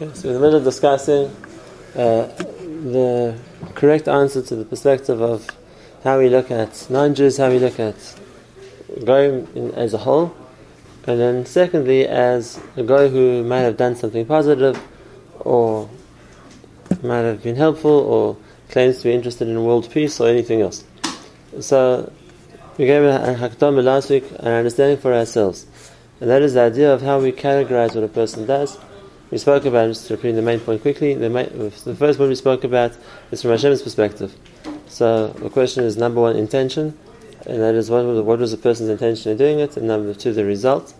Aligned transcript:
Okay, 0.00 0.14
so 0.14 0.28
we're 0.28 0.36
in 0.36 0.40
the 0.40 0.46
middle 0.46 0.58
of 0.58 0.64
discussing 0.64 1.24
uh, 1.96 2.28
the 2.92 3.36
correct 3.74 4.06
answer 4.06 4.40
to 4.40 4.54
the 4.54 4.64
perspective 4.64 5.20
of 5.20 5.44
how 6.04 6.20
we 6.20 6.28
look 6.28 6.52
at 6.52 6.86
non-Jews, 6.88 7.38
how 7.38 7.50
we 7.50 7.58
look 7.58 7.80
at 7.80 7.96
Goyim 9.04 9.72
as 9.74 9.94
a 9.94 9.98
whole, 9.98 10.36
and 11.04 11.18
then 11.18 11.46
secondly 11.46 12.06
as 12.06 12.60
a 12.76 12.84
guy 12.84 13.08
who 13.08 13.42
might 13.42 13.62
have 13.62 13.76
done 13.76 13.96
something 13.96 14.24
positive 14.24 14.80
or 15.40 15.90
might 17.02 17.22
have 17.22 17.42
been 17.42 17.56
helpful 17.56 17.90
or 17.90 18.36
claims 18.70 18.98
to 18.98 19.08
be 19.08 19.12
interested 19.12 19.48
in 19.48 19.64
world 19.64 19.90
peace 19.90 20.20
or 20.20 20.28
anything 20.28 20.60
else. 20.60 20.84
So 21.58 22.12
we 22.76 22.86
gave 22.86 23.02
a 23.02 23.34
hakdama 23.36 23.82
last 23.82 24.10
week, 24.10 24.30
an 24.30 24.46
understanding 24.46 24.98
for 24.98 25.12
ourselves, 25.12 25.66
and 26.20 26.30
that 26.30 26.40
is 26.40 26.54
the 26.54 26.60
idea 26.60 26.94
of 26.94 27.02
how 27.02 27.18
we 27.18 27.32
categorize 27.32 27.96
what 27.96 28.04
a 28.04 28.08
person 28.08 28.46
does 28.46 28.78
we 29.30 29.38
spoke 29.38 29.64
about, 29.64 29.88
just 29.88 30.10
repeating 30.10 30.36
the 30.36 30.42
main 30.42 30.60
point 30.60 30.82
quickly, 30.82 31.14
the, 31.14 31.28
main, 31.28 31.48
the 31.58 31.94
first 31.94 32.18
one 32.18 32.28
we 32.28 32.34
spoke 32.34 32.64
about 32.64 32.92
is 33.30 33.42
from 33.42 33.50
Hashem's 33.50 33.82
perspective. 33.82 34.34
So 34.88 35.28
the 35.28 35.50
question 35.50 35.84
is 35.84 35.96
number 35.96 36.20
one, 36.20 36.36
intention, 36.36 36.98
and 37.46 37.60
that 37.60 37.74
is 37.74 37.90
what 37.90 38.04
was, 38.04 38.20
what 38.22 38.38
was 38.38 38.52
the 38.52 38.56
person's 38.56 38.88
intention 38.88 39.32
in 39.32 39.38
doing 39.38 39.58
it, 39.60 39.76
and 39.76 39.86
number 39.86 40.14
two, 40.14 40.32
the 40.32 40.44
result. 40.44 40.94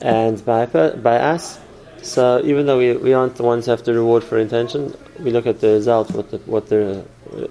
And 0.00 0.44
by, 0.44 0.66
by 0.66 1.16
us, 1.16 1.58
so 2.02 2.40
even 2.44 2.66
though 2.66 2.78
we, 2.78 2.96
we 2.96 3.12
aren't 3.12 3.34
the 3.34 3.42
ones 3.42 3.64
who 3.64 3.72
have 3.72 3.82
to 3.84 3.92
reward 3.92 4.22
for 4.22 4.38
intention, 4.38 4.94
we 5.18 5.32
look 5.32 5.46
at 5.46 5.60
the 5.60 5.68
result, 5.68 6.12
what 6.12 6.30
the, 6.30 6.38
what 6.38 6.68
the, 6.68 7.04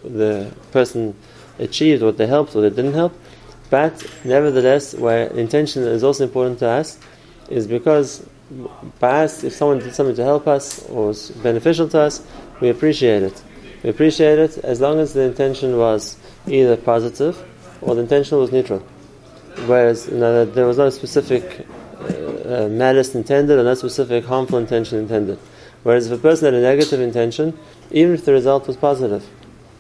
the 0.04 0.54
person 0.72 1.16
achieved, 1.60 2.02
what 2.02 2.18
they 2.18 2.28
helped, 2.28 2.56
what 2.56 2.62
they 2.62 2.70
didn't 2.70 2.94
help. 2.94 3.14
But 3.70 4.06
nevertheless, 4.24 4.94
where 4.94 5.28
intention 5.28 5.84
is 5.84 6.04
also 6.04 6.24
important 6.24 6.60
to 6.60 6.70
us, 6.70 6.98
is 7.50 7.68
because 7.68 8.26
by 9.00 9.24
if 9.24 9.54
someone 9.54 9.80
did 9.80 9.94
something 9.94 10.16
to 10.16 10.24
help 10.24 10.48
us 10.48 10.88
or 10.90 11.08
was 11.08 11.32
beneficial 11.32 11.88
to 11.90 12.00
us, 12.00 12.26
we 12.60 12.70
appreciate 12.70 13.24
it. 13.24 13.44
We 13.84 13.90
appreciate 13.90 14.40
it 14.40 14.58
as 14.60 14.82
long 14.82 15.00
as 15.00 15.14
the 15.14 15.22
intention 15.22 15.78
was 15.78 16.18
either 16.48 16.78
positive 16.78 17.38
or 17.82 17.96
the 17.96 18.02
intention 18.02 18.38
was 18.38 18.52
neutral. 18.52 18.80
Whereas 19.66 20.08
you 20.08 20.18
know, 20.18 20.46
there 20.46 20.66
was 20.66 20.78
no 20.78 20.90
specific 20.90 21.68
uh, 22.00 22.66
uh, 22.66 22.68
malice 22.70 23.14
intended 23.16 23.60
or 23.60 23.64
no 23.64 23.74
specific 23.74 24.26
harmful 24.26 24.60
intention 24.60 25.00
intended. 25.00 25.40
Whereas 25.84 26.08
if 26.08 26.18
a 26.18 26.22
person 26.22 26.46
had 26.46 26.54
a 26.54 26.62
negative 26.62 27.02
intention, 27.02 27.58
even 27.92 28.14
if 28.14 28.26
the 28.26 28.34
result 28.34 28.68
was 28.68 28.78
positive, 28.78 29.26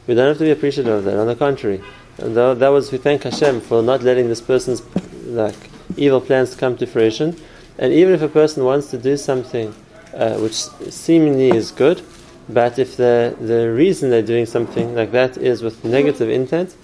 we 0.08 0.16
don't 0.16 0.28
have 0.28 0.38
to 0.38 0.44
be 0.44 0.52
appreciative 0.52 0.94
of 0.94 1.04
that. 1.06 1.18
On 1.18 1.28
the 1.28 1.36
contrary, 1.36 1.82
and 2.18 2.36
that 2.36 2.70
was 2.70 2.92
we 2.92 2.98
thank 2.98 3.24
Hashem 3.24 3.62
for 3.62 3.82
not 3.82 4.04
letting 4.04 4.28
this 4.28 4.42
person's 4.42 4.82
like 5.26 5.56
evil 5.96 6.22
plans 6.22 6.56
come 6.56 6.78
to 6.78 6.86
fruition 6.86 7.38
and 7.78 7.94
even 7.94 8.14
if 8.14 8.22
a 8.22 8.28
person 8.28 8.64
wants 8.64 8.90
to 8.92 8.98
do 8.98 9.18
something 9.18 9.74
uh, 10.14 10.38
which 10.38 10.54
seemingly 10.54 11.50
is 11.50 11.72
good, 11.72 12.02
but 12.50 12.80
if 12.80 12.98
the, 12.98 13.36
the 13.40 13.72
reason 13.72 14.10
they're 14.10 14.22
doing 14.22 14.46
something 14.46 14.96
like 14.96 15.12
that 15.12 15.38
is 15.38 15.62
with 15.62 15.84
negative 15.84 16.30
intent, 16.30 16.76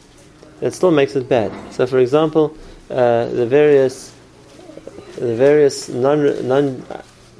it 0.62 0.74
still 0.74 0.92
makes 0.92 1.16
it 1.16 1.28
bad. 1.28 1.52
So, 1.74 1.88
for 1.88 2.00
example, 2.00 2.56
uh, 2.90 3.26
the 3.28 3.46
various 3.46 4.14
the 5.16 5.36
various 5.36 5.90
non 5.90 6.48
non 6.48 6.84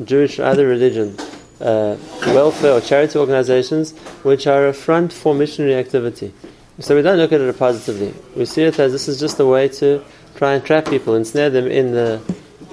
Jewish 0.04 0.40
other 0.40 0.68
religion 0.68 1.18
uh, 1.60 1.98
welfare 2.28 2.74
or 2.74 2.82
charity 2.82 3.18
organizations 3.18 3.92
which 4.24 4.48
are 4.48 4.68
a 4.68 4.74
front 4.74 5.12
for 5.12 5.34
missionary 5.34 5.76
activity. 5.76 6.34
So 6.80 6.96
we 6.96 7.02
don't 7.02 7.18
look 7.18 7.32
at 7.32 7.42
it 7.42 7.60
positively. 7.60 8.14
We 8.36 8.46
see 8.46 8.64
it 8.64 8.80
as 8.80 8.92
this 8.92 9.08
is 9.08 9.20
just 9.20 9.40
a 9.40 9.46
way 9.46 9.68
to 9.70 10.04
try 10.36 10.54
and 10.54 10.66
trap 10.66 10.86
people, 10.86 11.16
ensnare 11.16 11.50
them 11.50 11.68
in 11.68 11.92
the 11.92 12.22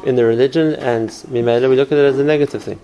in 0.05 0.17
the 0.17 0.25
religion, 0.25 0.75
and 0.75 1.11
Mimela, 1.11 1.69
we 1.69 1.77
look 1.77 1.93
at 1.93 1.99
it 1.99 2.05
as 2.05 2.19
a 2.19 2.25
negative 2.25 2.63
thing. 2.63 2.81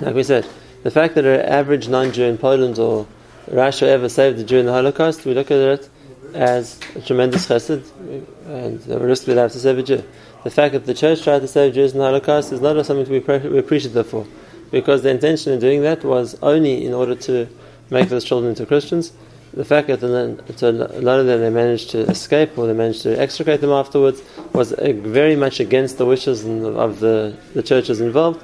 Like 0.00 0.14
we 0.14 0.22
said, 0.22 0.46
the 0.82 0.90
fact 0.90 1.14
that 1.14 1.24
an 1.24 1.40
average 1.40 1.88
non 1.88 2.12
Jew 2.12 2.24
in 2.24 2.38
Poland 2.38 2.78
or 2.78 3.06
Russia 3.50 3.88
ever 3.88 4.08
saved 4.08 4.38
the 4.38 4.44
Jew 4.44 4.58
in 4.58 4.66
the 4.66 4.72
Holocaust, 4.72 5.24
we 5.24 5.34
look 5.34 5.50
at 5.50 5.58
it 5.58 5.90
as 6.34 6.78
a 6.94 7.00
tremendous 7.00 7.46
chesed, 7.46 7.84
and 8.46 8.88
a 8.88 8.98
risk 8.98 9.26
we 9.26 9.34
have 9.34 9.52
to 9.52 9.58
save 9.58 9.78
a 9.78 9.82
Jew. 9.82 10.02
The 10.44 10.50
fact 10.50 10.72
that 10.72 10.86
the 10.86 10.94
church 10.94 11.22
tried 11.22 11.40
to 11.40 11.48
save 11.48 11.74
Jews 11.74 11.92
in 11.92 11.98
the 11.98 12.04
Holocaust 12.04 12.52
is 12.52 12.60
not 12.60 12.84
something 12.86 13.04
to 13.04 13.10
be 13.10 13.58
appreciative 13.58 14.06
for, 14.06 14.26
because 14.70 15.02
the 15.02 15.10
intention 15.10 15.52
in 15.52 15.60
doing 15.60 15.82
that 15.82 16.04
was 16.04 16.38
only 16.42 16.86
in 16.86 16.94
order 16.94 17.14
to 17.14 17.48
make 17.90 18.08
those 18.08 18.24
children 18.24 18.50
into 18.50 18.64
Christians, 18.64 19.12
the 19.52 19.64
fact 19.64 19.88
that 19.88 20.02
a 20.02 21.00
lot 21.00 21.18
of 21.18 21.26
them 21.26 21.40
they 21.40 21.50
managed 21.50 21.90
to 21.90 22.00
escape 22.08 22.56
or 22.56 22.66
they 22.66 22.72
managed 22.72 23.02
to 23.02 23.20
extricate 23.20 23.60
them 23.60 23.70
afterwards 23.70 24.22
was 24.52 24.72
very 24.72 25.34
much 25.34 25.58
against 25.58 25.98
the 25.98 26.06
wishes 26.06 26.44
of 26.44 27.00
the, 27.00 27.36
the 27.54 27.62
churches 27.62 28.00
involved. 28.00 28.42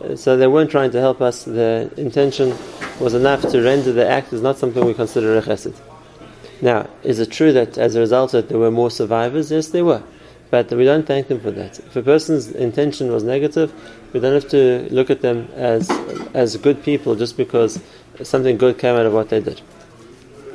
Uh, 0.00 0.14
so 0.14 0.36
they 0.36 0.46
weren't 0.46 0.70
trying 0.70 0.90
to 0.92 1.00
help 1.00 1.20
us. 1.20 1.44
Their 1.44 1.88
intention 1.96 2.56
was 3.00 3.14
enough 3.14 3.42
to 3.42 3.62
render 3.62 3.92
the 3.92 4.08
act 4.08 4.32
as 4.32 4.42
not 4.42 4.58
something 4.58 4.84
we 4.84 4.94
consider 4.94 5.36
a 5.36 5.42
chesed. 5.42 5.74
Now, 6.62 6.88
is 7.02 7.18
it 7.18 7.32
true 7.32 7.52
that 7.52 7.76
as 7.76 7.96
a 7.96 8.00
result 8.00 8.32
that 8.32 8.48
there 8.48 8.58
were 8.58 8.70
more 8.70 8.90
survivors? 8.90 9.50
Yes, 9.50 9.68
there 9.68 9.84
were. 9.84 10.02
But 10.50 10.70
we 10.70 10.84
don't 10.84 11.04
thank 11.04 11.26
them 11.26 11.40
for 11.40 11.50
that. 11.50 11.80
If 11.80 11.96
a 11.96 12.02
person's 12.02 12.52
intention 12.52 13.10
was 13.10 13.24
negative, 13.24 13.72
we 14.12 14.20
don't 14.20 14.34
have 14.34 14.48
to 14.50 14.88
look 14.92 15.10
at 15.10 15.20
them 15.20 15.48
as, 15.56 15.90
as 16.32 16.56
good 16.56 16.84
people 16.84 17.16
just 17.16 17.36
because 17.36 17.80
something 18.22 18.56
good 18.56 18.78
came 18.78 18.94
out 18.94 19.04
of 19.04 19.12
what 19.12 19.30
they 19.30 19.40
did. 19.40 19.60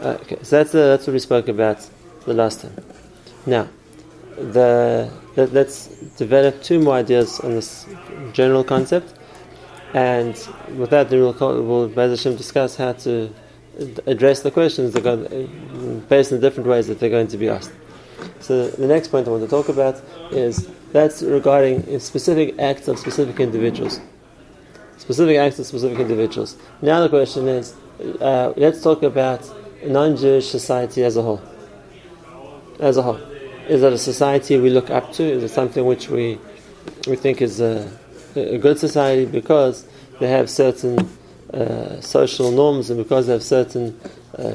Okay, 0.02 0.38
so 0.44 0.58
that's, 0.58 0.74
uh, 0.74 0.88
that's 0.88 1.08
what 1.08 1.14
we 1.14 1.20
spoke 1.20 1.50
about 1.50 1.86
the 2.26 2.34
last 2.34 2.62
time. 2.62 2.74
Now, 3.46 3.68
the, 4.38 5.12
let, 5.36 5.54
us 5.54 5.88
develop 6.16 6.64
two 6.64 6.80
more 6.80 6.94
ideas 6.94 7.42
on 7.42 7.52
this 7.52 7.86
general 8.32 8.64
concept, 8.64 9.14
and 9.94 10.36
with 10.78 10.92
that, 10.92 11.10
we'll, 11.10 11.34
we'll 11.64 11.90
Hashem, 11.90 12.38
discuss 12.38 12.78
how 12.78 12.94
to 12.94 13.34
address 14.06 14.40
the 14.42 14.52
questions 14.52 14.94
that 14.94 15.04
go, 15.04 15.18
based 16.08 16.32
on 16.32 16.40
different 16.40 16.70
ways 16.70 16.88
that 16.88 17.02
they're 17.02 17.10
going 17.10 17.28
to 17.28 17.38
be 17.38 17.50
asked. 17.50 17.72
So 18.40 18.70
the 18.70 18.88
next 18.88 19.10
point 19.10 19.28
I 19.28 19.32
want 19.32 19.44
to 19.44 19.50
talk 19.50 19.68
about 19.68 20.02
is 20.32 20.70
that's 20.94 21.22
regarding 21.22 22.00
specific 22.00 22.58
acts 22.58 22.88
of 22.88 23.00
specific 23.00 23.42
individuals. 23.42 24.00
Specific 24.98 25.38
acts 25.38 25.60
of 25.60 25.66
specific 25.66 26.00
individuals. 26.00 26.56
Now 26.82 27.02
the 27.02 27.10
question 27.10 27.50
is, 27.50 27.76
uh, 28.22 28.54
let's 28.56 28.82
talk 28.82 29.04
about 29.04 29.42
non-Jewish 29.86 30.48
society 30.48 31.04
as 31.04 31.18
a 31.18 31.22
whole? 31.22 31.42
As 32.80 32.98
a 32.98 33.02
whole, 33.02 33.20
is 33.68 33.84
it 33.84 33.94
a 33.94 33.98
society 33.98 34.58
we 34.58 34.70
look 34.70 34.90
up 34.90 35.12
to? 35.14 35.24
Is 35.24 35.44
it 35.44 35.50
something 35.50 35.86
which 35.86 36.10
we 36.10 36.40
we 37.08 37.16
think 37.16 37.42
is 37.42 37.60
a, 37.60 37.90
a 38.36 38.58
good 38.58 38.80
society 38.80 39.26
because 39.26 39.86
they 40.20 40.28
have 40.30 40.50
certain 40.50 41.10
uh, 41.54 42.00
social 42.02 42.52
norms 42.52 42.90
and 42.90 42.98
because 43.02 43.28
they 43.28 43.34
have 43.34 43.44
certain 43.44 44.00
uh, 44.38 44.54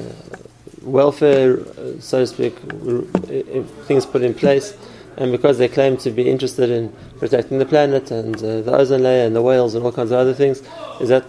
welfare, 0.82 1.58
uh, 1.58 1.98
so 2.00 2.20
to 2.20 2.26
speak, 2.26 2.56
things 3.86 4.06
put 4.06 4.22
in 4.22 4.34
place, 4.34 4.76
and 5.16 5.32
because 5.32 5.58
they 5.58 5.68
claim 5.68 5.96
to 5.96 6.10
be 6.10 6.28
interested 6.28 6.70
in 6.70 6.92
protecting 7.18 7.58
the 7.58 7.66
planet 7.66 8.10
and 8.10 8.36
uh, 8.36 8.60
the 8.60 8.72
ozone 8.72 9.02
layer 9.02 9.26
and 9.26 9.34
the 9.34 9.42
whales 9.42 9.74
and 9.74 9.84
all 9.84 9.92
kinds 9.92 10.10
of 10.10 10.18
other 10.18 10.34
things, 10.34 10.62
is 11.00 11.08
that 11.08 11.24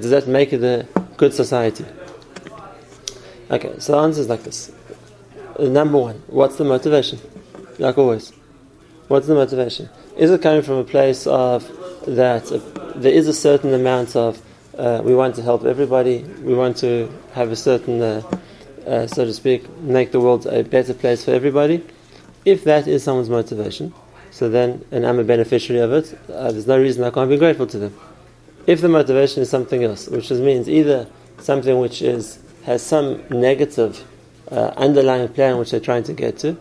does 0.00 0.10
that 0.10 0.28
make 0.28 0.52
it 0.52 0.62
a 0.62 0.86
good 1.16 1.34
society? 1.34 1.84
Okay, 3.52 3.74
so 3.80 3.92
the 3.92 3.98
answer 3.98 4.22
is 4.22 4.30
like 4.30 4.44
this. 4.44 4.72
Number 5.58 5.98
one, 5.98 6.22
what's 6.28 6.56
the 6.56 6.64
motivation? 6.64 7.18
Like 7.78 7.98
always. 7.98 8.32
What's 9.08 9.26
the 9.26 9.34
motivation? 9.34 9.90
Is 10.16 10.30
it 10.30 10.40
coming 10.40 10.62
from 10.62 10.76
a 10.76 10.84
place 10.84 11.26
of 11.26 11.70
that 12.06 12.50
uh, 12.50 12.58
there 12.96 13.12
is 13.12 13.28
a 13.28 13.34
certain 13.34 13.74
amount 13.74 14.16
of 14.16 14.40
uh, 14.78 15.02
we 15.04 15.14
want 15.14 15.34
to 15.34 15.42
help 15.42 15.66
everybody, 15.66 16.20
we 16.42 16.54
want 16.54 16.78
to 16.78 17.12
have 17.34 17.50
a 17.50 17.56
certain, 17.56 18.00
uh, 18.00 18.22
uh 18.86 19.06
so 19.06 19.26
to 19.26 19.34
speak, 19.34 19.68
make 19.80 20.12
the 20.12 20.20
world 20.20 20.46
a 20.46 20.64
better 20.64 20.94
place 20.94 21.22
for 21.22 21.32
everybody? 21.32 21.84
If 22.46 22.64
that 22.64 22.88
is 22.88 23.04
someone's 23.04 23.28
motivation, 23.28 23.92
so 24.30 24.48
then, 24.48 24.82
and 24.90 25.06
I'm 25.06 25.18
a 25.18 25.24
beneficiary 25.24 25.82
of 25.82 25.92
it, 25.92 26.18
uh, 26.30 26.52
there's 26.52 26.66
no 26.66 26.80
reason 26.80 27.04
I 27.04 27.10
can't 27.10 27.28
be 27.28 27.36
grateful 27.36 27.66
to 27.66 27.78
them. 27.78 27.94
If 28.66 28.80
the 28.80 28.88
motivation 28.88 29.42
is 29.42 29.50
something 29.50 29.84
else, 29.84 30.08
which 30.08 30.28
just 30.28 30.40
means 30.40 30.70
either 30.70 31.06
something 31.38 31.78
which 31.78 32.00
is 32.00 32.38
has 32.64 32.82
some 32.82 33.22
negative 33.30 34.04
uh, 34.50 34.72
underlying 34.76 35.28
plan 35.28 35.58
which 35.58 35.70
they're 35.70 35.80
trying 35.80 36.02
to 36.04 36.12
get 36.12 36.38
to. 36.38 36.56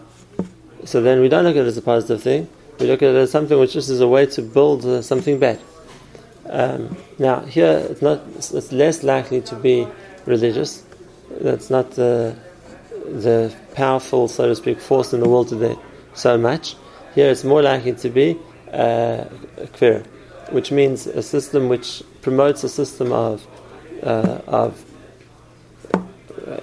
So 0.85 1.01
then 1.01 1.21
we 1.21 1.29
don't 1.29 1.43
look 1.43 1.55
at 1.55 1.63
it 1.63 1.67
as 1.67 1.77
a 1.77 1.81
positive 1.81 2.21
thing. 2.21 2.49
We 2.79 2.87
look 2.87 3.03
at 3.03 3.13
it 3.13 3.17
as 3.17 3.31
something 3.31 3.59
which 3.59 3.73
just 3.73 3.89
is 3.89 4.01
a 4.01 4.07
way 4.07 4.25
to 4.27 4.41
build 4.41 4.85
uh, 4.85 5.01
something 5.01 5.39
bad. 5.39 5.59
Um, 6.49 6.97
now 7.19 7.41
here 7.41 7.85
it's 7.89 8.01
not. 8.01 8.21
It's 8.35 8.71
less 8.71 9.03
likely 9.03 9.41
to 9.41 9.55
be 9.55 9.87
religious. 10.25 10.83
That's 11.39 11.69
not 11.69 11.91
the 11.91 12.35
the 13.05 13.53
powerful, 13.73 14.27
so 14.27 14.47
to 14.47 14.55
speak, 14.55 14.79
force 14.79 15.13
in 15.13 15.19
the 15.19 15.29
world 15.29 15.49
today 15.49 15.77
so 16.13 16.37
much. 16.37 16.75
Here 17.15 17.29
it's 17.29 17.43
more 17.43 17.61
likely 17.61 17.93
to 17.93 18.09
be 18.09 18.37
uh, 18.71 19.25
kfira, 19.73 20.05
which 20.51 20.71
means 20.71 21.07
a 21.07 21.21
system 21.21 21.69
which 21.69 22.03
promotes 22.21 22.63
a 22.63 22.69
system 22.69 23.11
of 23.11 23.45
uh, 24.03 24.39
of 24.47 24.83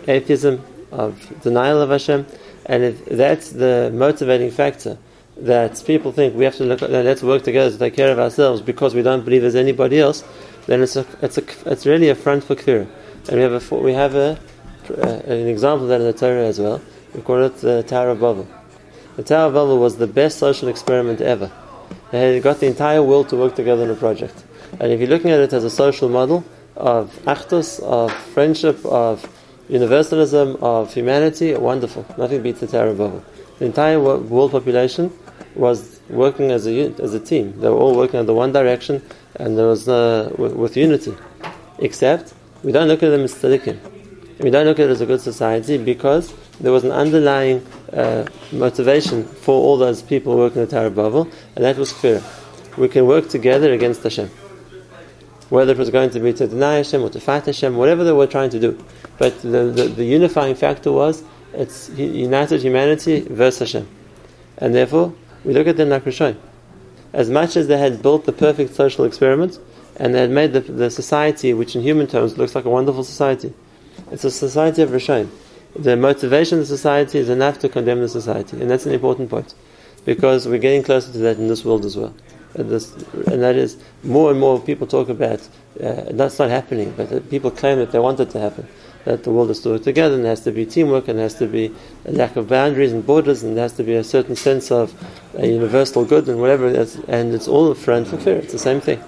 atheism, 0.07 0.63
of 0.91 1.43
denial 1.43 1.83
of 1.83 1.91
Hashem, 1.91 2.27
and 2.67 2.85
if 2.85 3.05
that's 3.07 3.51
the 3.51 3.91
motivating 3.93 4.51
factor 4.51 4.99
that 5.37 5.83
people 5.87 6.13
think 6.13 6.35
we 6.35 6.45
have 6.45 6.57
to 6.57 6.65
look, 6.65 6.81
let's 6.83 7.23
work 7.23 7.43
together 7.43 7.71
to 7.71 7.79
take 7.79 7.95
care 7.95 8.11
of 8.11 8.19
ourselves 8.19 8.61
because 8.61 8.95
we 8.95 9.03
don't 9.03 9.25
believe 9.25 9.43
there's 9.43 9.55
anybody 9.55 10.01
else, 10.01 10.25
then 10.67 10.83
it's 10.83 10.97
a, 10.97 11.07
it's 11.23 11.39
a, 11.39 11.45
it's 11.71 11.87
really 11.87 12.09
a 12.09 12.15
front 12.15 12.45
for 12.45 12.55
kfir. 12.57 12.89
And 13.29 13.37
we 13.37 13.43
have 13.43 13.73
a, 13.73 13.75
we 13.77 13.93
have 13.93 14.15
a, 14.15 14.39
an 15.27 15.47
example 15.47 15.85
of 15.85 15.89
that 15.89 16.01
in 16.01 16.07
the 16.07 16.13
Torah 16.13 16.47
as 16.47 16.59
well. 16.59 16.81
We 17.15 17.23
call 17.23 17.43
it 17.43 17.57
the 17.59 17.83
Tower 17.85 18.11
of 18.11 18.21
Babel. 18.21 18.49
The 19.17 19.23
Tower 19.23 19.49
of 19.49 19.55
Babel 19.55 19.79
was 19.79 19.97
the 19.97 20.07
best 20.07 20.39
social 20.39 20.69
experiment 20.69 21.21
ever. 21.21 21.51
They 22.11 22.41
got 22.41 22.61
the 22.61 22.67
entire 22.67 23.03
world 23.03 23.29
to 23.31 23.37
work 23.37 23.55
together 23.55 23.85
on 23.85 23.91
a 23.91 23.95
project. 23.95 24.45
And 24.81 24.93
if 24.93 25.01
you're 25.01 25.09
looking 25.09 25.31
at 25.31 25.41
it 25.41 25.53
as 25.53 25.65
a 25.65 25.71
social 25.71 26.09
model 26.09 26.45
of 26.77 27.15
achdus, 27.25 27.81
of 27.83 28.13
friendship, 28.13 28.85
of 28.85 29.27
universalism, 29.69 30.57
of 30.63 30.93
humanity, 30.93 31.55
wonderful. 31.55 32.07
Nothing 32.17 32.43
beats 32.43 32.61
the 32.61 32.67
Tower 32.67 32.89
of 32.89 32.99
The 33.59 33.65
entire 33.65 34.01
world 34.01 34.51
population 34.53 35.13
was 35.55 36.01
working 36.09 36.51
as 36.51 36.67
a 36.67 36.95
as 37.03 37.15
a 37.15 37.21
team. 37.21 37.59
They 37.61 37.69
were 37.69 37.77
all 37.77 37.97
working 37.97 38.21
in 38.21 38.27
the 38.27 38.35
one 38.35 38.53
direction, 38.53 39.03
and 39.37 39.59
there 39.59 39.67
was 39.67 39.87
with, 39.87 40.55
with, 40.55 40.77
unity. 40.77 41.15
Except 41.79 42.35
we 42.63 42.73
don't 42.73 42.89
look 42.89 43.03
at 43.03 43.11
them 43.11 43.23
as 43.23 43.35
tzaddikim. 43.35 43.79
We 44.41 44.51
don't 44.51 44.67
look 44.67 44.79
at 44.79 44.87
it 44.87 44.91
as 44.91 45.01
a 45.01 45.07
good 45.07 45.21
society 45.21 45.79
because 45.79 46.33
there 46.61 46.73
was 46.73 46.85
an 46.85 46.93
underlying 46.93 47.67
uh, 47.93 48.25
motivation 48.53 49.25
for 49.25 49.55
all 49.55 49.77
those 49.77 50.01
people 50.03 50.37
working 50.37 50.67
Tower 50.67 50.87
of 50.87 50.95
Babel, 50.95 51.29
and 51.57 51.65
that 51.65 51.77
was 51.77 51.93
fear. 51.93 52.23
We 52.77 52.89
can 52.89 53.07
work 53.07 53.29
together 53.29 53.73
against 53.73 54.03
Hashem. 54.05 54.31
Whether 55.51 55.73
it 55.73 55.79
was 55.79 55.91
going 55.91 56.11
to 56.11 56.21
be 56.21 56.33
to 56.35 56.47
deny 56.47 56.77
Hashem 56.77 57.03
or 57.03 57.11
to 57.11 57.21
fight 57.21 57.47
Hashem, 57.47 57.77
whatever 57.77 58.05
they 58.05 58.13
were 58.13 58.27
trying 58.27 58.51
to 58.51 58.61
do. 58.61 58.85
But 59.19 59.41
the, 59.43 59.65
the, 59.65 59.89
the 59.89 60.05
unifying 60.05 60.55
factor 60.55 60.93
was 60.93 61.25
it's 61.55 61.89
united 61.91 62.61
humanity 62.63 63.21
versus 63.21 63.73
Hashem. 63.73 63.89
And 64.59 64.75
therefore, 64.75 65.15
we 65.45 65.55
look 65.55 65.67
at 65.67 65.77
them 65.77 65.89
like 65.89 66.05
Rishon. 66.05 66.37
As 67.13 67.31
much 67.31 67.57
as 67.57 67.69
they 67.69 67.79
had 67.79 68.03
built 68.03 68.27
the 68.27 68.33
perfect 68.33 68.75
social 68.75 69.05
experiment, 69.05 69.59
and 69.97 70.15
they 70.15 70.21
had 70.21 70.31
made 70.31 70.53
the, 70.53 70.61
the 70.61 70.91
society, 70.91 71.55
which 71.55 71.75
in 71.75 71.83
human 71.83 72.07
terms 72.07 72.37
looks 72.37 72.55
like 72.55 72.67
a 72.67 72.71
wonderful 72.71 73.03
society, 73.03 73.55
it's 74.11 74.25
a 74.25 74.31
society 74.31 74.83
of 74.83 74.91
Rishon 74.91 75.31
the 75.79 75.97
motivation 75.97 76.59
of 76.59 76.69
the 76.69 76.77
society 76.77 77.19
is 77.19 77.29
enough 77.29 77.59
to 77.61 77.69
condemn 77.69 78.01
the 78.01 78.09
society, 78.09 78.61
and 78.61 78.71
that's 78.71 78.87
an 78.87 78.93
important 78.93 79.31
point 79.31 79.55
because 80.05 80.49
we're 80.49 80.59
getting 80.59 80.83
closer 80.83 81.13
to 81.13 81.19
that 81.19 81.37
in 81.37 81.49
this 81.49 81.65
world 81.65 81.85
as 81.85 81.97
well. 81.97 82.15
And, 82.59 82.69
this, 82.69 82.93
and 83.29 83.41
that 83.43 83.57
is 83.57 83.77
more 84.03 84.31
and 84.31 84.41
more 84.41 84.61
people 84.61 84.87
talk 84.87 85.09
about 85.09 85.41
uh, 85.83 86.07
that's 86.11 86.39
not 86.39 86.51
happening, 86.51 86.93
but 86.97 87.31
people 87.31 87.51
claim 87.51 87.79
that 87.79 87.93
they 87.93 88.01
want 88.01 88.19
it 88.19 88.31
to 88.31 88.41
happen. 88.41 88.67
That 89.05 89.23
the 89.23 89.31
world 89.31 89.51
is 89.51 89.61
still 89.61 89.79
together, 89.79 90.17
and 90.17 90.25
there 90.25 90.33
has 90.33 90.43
to 90.43 90.51
be 90.51 90.67
teamwork, 90.67 91.07
and 91.09 91.19
there 91.19 91.25
has 91.25 91.37
to 91.37 91.47
be 91.47 91.73
a 92.05 92.13
lack 92.13 92.37
of 92.37 92.49
boundaries 92.49 92.93
and 92.93 93.07
borders, 93.07 93.43
and 93.43 93.57
there 93.57 93.63
has 93.63 93.75
to 93.75 93.85
be 93.85 93.95
a 93.95 94.03
certain 94.03 94.35
sense 94.35 94.73
of 94.73 94.93
a 95.35 95.47
universal 95.47 96.05
good 96.05 96.29
and 96.29 96.41
whatever. 96.41 96.67
It 96.67 96.77
is, 96.77 96.97
and 97.07 97.33
it's 97.33 97.47
all 97.47 97.73
friend 97.75 98.07
for 98.07 98.19
fear. 98.19 98.37
It's 98.37 98.53
the 98.53 98.59
same 98.59 98.81
thing. 98.81 99.03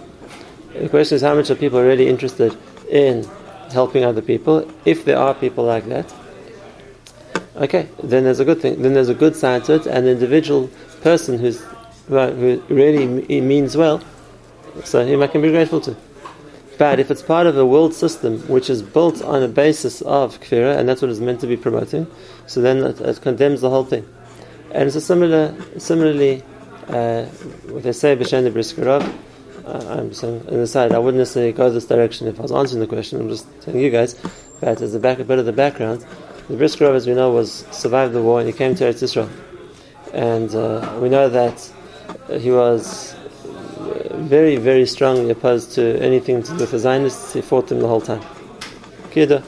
The 0.74 0.88
question 0.88 1.16
is 1.16 1.22
how 1.22 1.34
much 1.34 1.50
are 1.50 1.56
people 1.56 1.82
really 1.82 2.08
interested 2.08 2.56
in 2.88 3.28
helping 3.72 4.04
other 4.04 4.22
people? 4.22 4.70
If 4.84 5.04
there 5.04 5.18
are 5.18 5.34
people 5.34 5.64
like 5.64 5.86
that, 5.86 6.14
okay, 7.56 7.88
then 8.02 8.24
there's 8.24 8.40
a 8.40 8.44
good 8.44 8.62
thing. 8.62 8.80
Then 8.80 8.94
there's 8.94 9.08
a 9.08 9.14
good 9.14 9.34
side 9.34 9.64
to 9.64 9.74
it, 9.74 9.86
and 9.86 10.06
the 10.06 10.12
individual 10.12 10.70
person 11.02 11.38
who's 11.38 11.60
who 12.10 12.62
really 12.68 13.06
means 13.40 13.76
well, 13.76 14.02
so 14.84 15.04
him 15.04 15.22
I 15.22 15.26
can 15.26 15.42
be 15.42 15.50
grateful 15.50 15.80
to. 15.82 15.96
But 16.78 16.98
if 16.98 17.10
it's 17.10 17.20
part 17.20 17.46
of 17.46 17.58
a 17.58 17.66
world 17.66 17.92
system 17.92 18.40
which 18.48 18.70
is 18.70 18.82
built 18.82 19.22
on 19.22 19.42
a 19.42 19.48
basis 19.48 20.00
of 20.02 20.40
kfira, 20.40 20.78
and 20.78 20.88
that's 20.88 21.02
what 21.02 21.10
it's 21.10 21.20
meant 21.20 21.40
to 21.40 21.46
be 21.46 21.56
promoting, 21.56 22.06
so 22.46 22.62
then 22.62 22.78
it, 22.78 23.00
it 23.00 23.20
condemns 23.20 23.60
the 23.60 23.68
whole 23.68 23.84
thing. 23.84 24.08
And 24.72 24.86
it's 24.86 24.96
a 24.96 25.00
similar, 25.00 25.54
similarly, 25.78 26.42
uh, 26.88 27.26
what 27.68 27.82
they 27.82 27.92
say 27.92 28.16
b'shem 28.16 28.44
the 28.44 28.50
Brisker 28.50 28.84
Rav. 28.84 29.02
Uh, 29.66 29.98
I'm 29.98 30.14
saying 30.14 30.40
on 30.48 30.54
the 30.54 30.66
side, 30.66 30.92
I 30.92 30.98
wouldn't 30.98 31.18
necessarily 31.18 31.52
go 31.52 31.70
this 31.70 31.84
direction 31.84 32.26
if 32.28 32.38
I 32.38 32.42
was 32.42 32.52
answering 32.52 32.80
the 32.80 32.86
question. 32.86 33.20
I'm 33.20 33.28
just 33.28 33.46
telling 33.60 33.80
you 33.80 33.90
guys. 33.90 34.14
But 34.60 34.80
as 34.80 34.94
a, 34.94 34.98
back, 34.98 35.18
a 35.18 35.24
bit 35.24 35.38
of 35.38 35.46
the 35.46 35.52
background, 35.52 36.04
the 36.48 36.56
Brisker 36.56 36.86
Rav, 36.86 36.94
as 36.94 37.06
we 37.06 37.14
know, 37.14 37.30
was 37.30 37.64
survived 37.70 38.14
the 38.14 38.22
war 38.22 38.40
and 38.40 38.48
he 38.48 38.54
came 38.54 38.74
to 38.76 38.84
Eretz 38.84 39.02
Israel. 39.02 39.28
And 40.12 40.54
uh, 40.54 40.98
we 41.00 41.08
know 41.08 41.28
that 41.28 41.72
he 42.38 42.50
was 42.50 43.14
very, 44.12 44.56
very 44.56 44.86
strongly 44.86 45.30
opposed 45.30 45.72
to 45.72 45.98
anything 46.00 46.42
to 46.42 46.52
do 46.52 46.58
with 46.58 46.70
the 46.70 46.78
Zionists. 46.78 47.32
He 47.32 47.40
fought 47.40 47.68
them 47.68 47.80
the 47.80 47.88
whole 47.88 48.00
time. 48.00 48.22
Kida. 49.10 49.42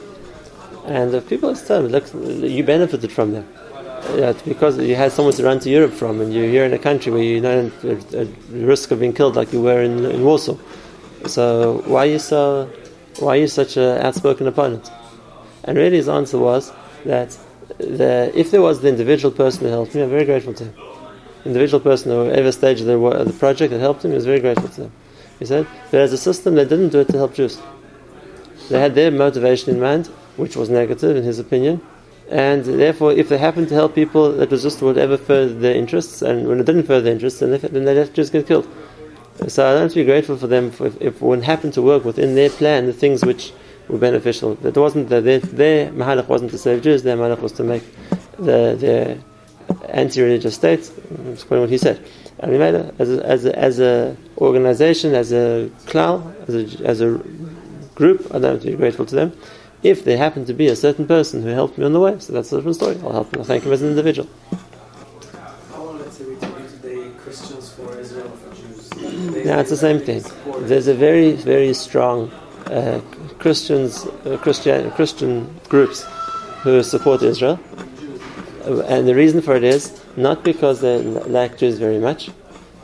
And 0.85 1.15
uh, 1.15 1.21
people 1.21 1.55
tell 1.55 1.85
him, 1.85 1.91
look, 1.91 2.05
you 2.13 2.63
benefited 2.63 3.11
from 3.11 3.31
them. 3.31 3.47
Yeah, 4.15 4.33
because 4.45 4.77
you 4.77 4.95
had 4.95 5.13
someone 5.13 5.33
to 5.35 5.43
run 5.43 5.59
to 5.59 5.69
Europe 5.69 5.93
from, 5.93 6.19
and 6.19 6.33
you're 6.33 6.49
here 6.49 6.65
in 6.65 6.73
a 6.73 6.79
country 6.79 7.09
where 7.11 7.23
you 7.23 7.39
know 7.39 7.71
at 7.83 8.27
risk 8.49 8.91
of 8.91 8.99
being 8.99 9.13
killed, 9.13 9.37
like 9.37 9.53
you 9.53 9.61
were 9.61 9.81
in, 9.81 10.05
in 10.05 10.25
Warsaw. 10.25 10.57
So 11.25 11.81
why 11.85 12.03
are 12.03 12.09
you 12.09 12.19
so? 12.19 12.69
Why 13.19 13.37
are 13.37 13.41
you 13.41 13.47
such 13.47 13.77
an 13.77 14.01
outspoken 14.05 14.45
opponent? 14.47 14.91
And 15.63 15.77
really, 15.77 15.95
his 15.95 16.09
answer 16.09 16.37
was, 16.37 16.73
that 17.05 17.37
the, 17.77 18.31
if 18.35 18.51
there 18.51 18.61
was 18.61 18.81
the 18.81 18.89
individual 18.89 19.33
person 19.33 19.61
who 19.61 19.67
helped 19.67 19.95
me, 19.95 20.01
I'm 20.01 20.09
very 20.09 20.25
grateful 20.25 20.53
to 20.55 20.65
him. 20.65 20.92
Individual 21.45 21.79
person 21.79 22.11
or 22.11 22.25
whatever 22.25 22.51
stage 22.51 22.79
of 22.81 22.87
the, 22.87 22.97
of 22.97 23.27
the 23.27 23.33
project 23.33 23.71
that 23.71 23.79
helped 23.79 24.03
him, 24.05 24.11
he 24.11 24.15
was 24.15 24.25
very 24.25 24.39
grateful 24.39 24.69
to 24.69 24.81
them. 24.81 24.91
He 25.39 25.45
said, 25.45 25.67
but 25.91 25.99
as 25.99 26.13
a 26.13 26.17
system, 26.17 26.55
they 26.55 26.63
didn't 26.63 26.89
do 26.89 26.99
it 26.99 27.09
to 27.09 27.17
help 27.17 27.33
Jews. 27.33 27.61
They 28.69 28.79
had 28.79 28.95
their 28.95 29.11
motivation 29.11 29.73
in 29.73 29.81
mind, 29.81 30.07
which 30.37 30.55
was 30.55 30.69
negative 30.69 31.17
in 31.17 31.23
his 31.23 31.39
opinion, 31.39 31.81
and 32.29 32.63
therefore, 32.63 33.11
if 33.11 33.29
they 33.29 33.37
happened 33.37 33.67
to 33.69 33.75
help 33.75 33.93
people, 33.93 34.31
that 34.31 34.49
was 34.49 34.63
just 34.63 34.81
whatever 34.81 35.17
furthered 35.17 35.59
their 35.59 35.75
interests, 35.75 36.21
and 36.21 36.47
when 36.47 36.59
it 36.59 36.65
didn't 36.65 36.83
further 36.83 37.01
their 37.01 37.13
interests, 37.13 37.39
then 37.39 37.51
they, 37.51 37.57
then 37.57 37.83
they 37.83 38.07
just 38.13 38.31
get 38.31 38.47
killed. 38.47 38.67
So 39.47 39.69
I 39.69 39.77
don't 39.77 39.93
be 39.93 40.05
grateful 40.05 40.37
for 40.37 40.47
them 40.47 40.67
if, 40.67 41.01
if 41.01 41.21
one 41.21 41.41
happened 41.41 41.73
to 41.73 41.81
work 41.81 42.05
within 42.05 42.35
their 42.35 42.49
plan 42.49 42.85
the 42.85 42.93
things 42.93 43.25
which 43.25 43.51
were 43.87 43.97
beneficial. 43.97 44.55
That 44.55 44.77
wasn't 44.77 45.09
the, 45.09 45.21
their, 45.21 45.39
their 45.39 45.91
mahalach 45.91 46.27
wasn't 46.27 46.51
to 46.51 46.57
save 46.57 46.83
Jews. 46.83 47.03
Their 47.03 47.17
mahalach 47.17 47.39
was 47.39 47.51
to 47.53 47.63
make 47.63 47.83
the 48.37 48.75
their 48.79 49.17
anti-religious 49.89 50.55
state. 50.55 50.91
I'm 51.09 51.35
what 51.59 51.69
he 51.69 51.77
said. 51.77 52.03
And 52.39 52.51
we 52.51 52.57
made 52.57 52.73
it 52.73 52.93
as 52.99 53.09
a, 53.09 53.25
as 53.25 53.45
a, 53.45 53.59
as 53.59 53.79
a 53.79 54.17
organization, 54.37 55.15
as 55.15 55.31
a 55.31 55.69
klal, 55.85 56.33
as 56.47 56.55
a, 56.55 56.85
as 56.85 57.01
a 57.01 57.21
group. 57.95 58.25
I 58.31 58.39
don't 58.39 58.53
have 58.53 58.61
to 58.61 58.71
be 58.71 58.75
grateful 58.75 59.05
to 59.05 59.15
them. 59.15 59.37
If 59.81 60.03
there 60.03 60.17
happened 60.17 60.47
to 60.47 60.53
be 60.53 60.67
a 60.67 60.75
certain 60.75 61.07
person 61.07 61.43
who 61.43 61.49
helped 61.49 61.77
me 61.77 61.85
on 61.85 61.93
the 61.93 61.99
way, 61.99 62.17
so 62.19 62.33
that's 62.33 62.51
a 62.51 62.57
different 62.57 62.75
story. 62.75 62.97
I'll 63.03 63.11
help 63.11 63.33
him. 63.33 63.41
I'll 63.41 63.45
thank 63.45 63.63
him 63.63 63.71
as 63.71 63.81
an 63.81 63.89
individual. 63.89 64.29
How 65.71 65.87
are 65.87 65.93
we 65.93 66.35
talking 66.35 66.67
today, 66.67 67.11
Christians 67.17 67.73
for 67.73 67.99
Israel 67.99 68.27
or 68.27 68.37
for 68.37 68.55
Jews? 68.55 68.89
Now 69.45 69.59
it's 69.59 69.69
the 69.69 69.77
same 69.77 69.99
thing. 69.99 70.23
There's 70.67 70.87
a 70.87 70.93
very, 70.93 71.33
very 71.33 71.73
strong 71.73 72.31
uh, 72.67 73.01
Christians, 73.39 74.05
uh, 74.25 74.37
Christian, 74.41 74.89
Christian 74.91 75.53
groups 75.67 76.05
who 76.61 76.81
support 76.81 77.21
Israel. 77.21 77.59
And 78.65 79.07
the 79.07 79.15
reason 79.15 79.41
for 79.41 79.55
it 79.55 79.63
is 79.63 80.01
not 80.15 80.43
because 80.43 80.81
they 80.81 81.01
like 81.01 81.57
Jews 81.57 81.77
very 81.79 81.99
much, 81.99 82.29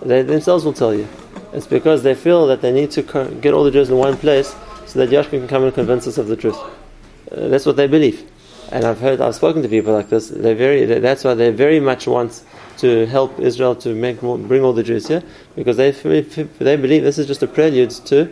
they 0.01 0.21
themselves 0.21 0.65
will 0.65 0.73
tell 0.73 0.93
you. 0.93 1.07
It's 1.53 1.67
because 1.67 2.03
they 2.03 2.15
feel 2.15 2.47
that 2.47 2.61
they 2.61 2.71
need 2.71 2.91
to 2.91 3.01
get 3.41 3.53
all 3.53 3.63
the 3.63 3.71
Jews 3.71 3.89
in 3.89 3.97
one 3.97 4.17
place 4.17 4.55
so 4.85 4.99
that 4.99 5.09
Yashka 5.09 5.31
can 5.31 5.47
come 5.47 5.63
and 5.63 5.73
convince 5.73 6.07
us 6.07 6.17
of 6.17 6.27
the 6.27 6.35
truth. 6.35 6.57
Uh, 7.31 7.47
that's 7.47 7.65
what 7.65 7.75
they 7.75 7.87
believe. 7.87 8.29
And 8.71 8.85
I've 8.85 8.99
heard, 8.99 9.19
I've 9.19 9.35
spoken 9.35 9.63
to 9.63 9.69
people 9.69 9.93
like 9.93 10.09
this. 10.09 10.29
They 10.29 10.53
very, 10.53 10.85
they, 10.85 10.99
that's 10.99 11.23
why 11.23 11.33
they 11.33 11.49
very 11.51 11.79
much 11.79 12.07
want 12.07 12.43
to 12.77 13.05
help 13.07 13.39
Israel 13.39 13.75
to 13.75 13.93
make 13.93 14.21
bring 14.21 14.63
all 14.63 14.73
the 14.73 14.83
Jews 14.83 15.07
here 15.07 15.23
because 15.55 15.77
they 15.77 15.91
they 15.91 16.75
believe 16.75 17.03
this 17.03 17.17
is 17.17 17.27
just 17.27 17.43
a 17.43 17.47
prelude 17.47 17.89
to 17.89 18.31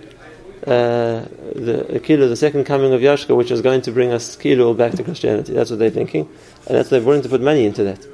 uh, 0.66 1.26
the 1.56 2.02
kilo, 2.04 2.28
the 2.28 2.36
second 2.36 2.66
coming 2.66 2.94
of 2.94 3.02
Yashka, 3.02 3.36
which 3.36 3.52
is 3.52 3.62
going 3.62 3.82
to 3.82 3.92
bring 3.92 4.12
us 4.12 4.36
kilo 4.36 4.74
back 4.74 4.94
to 4.94 5.04
Christianity. 5.04 5.54
That's 5.54 5.70
what 5.70 5.80
they're 5.80 5.90
thinking, 5.90 6.30
and 6.68 6.78
that's 6.78 6.92
why 6.92 6.98
they're 7.00 7.08
willing 7.08 7.24
to 7.24 7.30
put 7.30 7.42
money 7.42 7.66
into 7.66 7.84
that. 7.84 8.06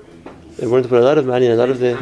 They're 0.57 0.69
willing 0.69 0.83
to 0.83 0.89
put 0.89 1.00
a 1.00 1.03
lot 1.03 1.17
of 1.17 1.25
money 1.25 1.48
and 1.48 1.55
a 1.55 1.57
lot 1.57 1.69
of 1.69 1.79
the 1.79 1.95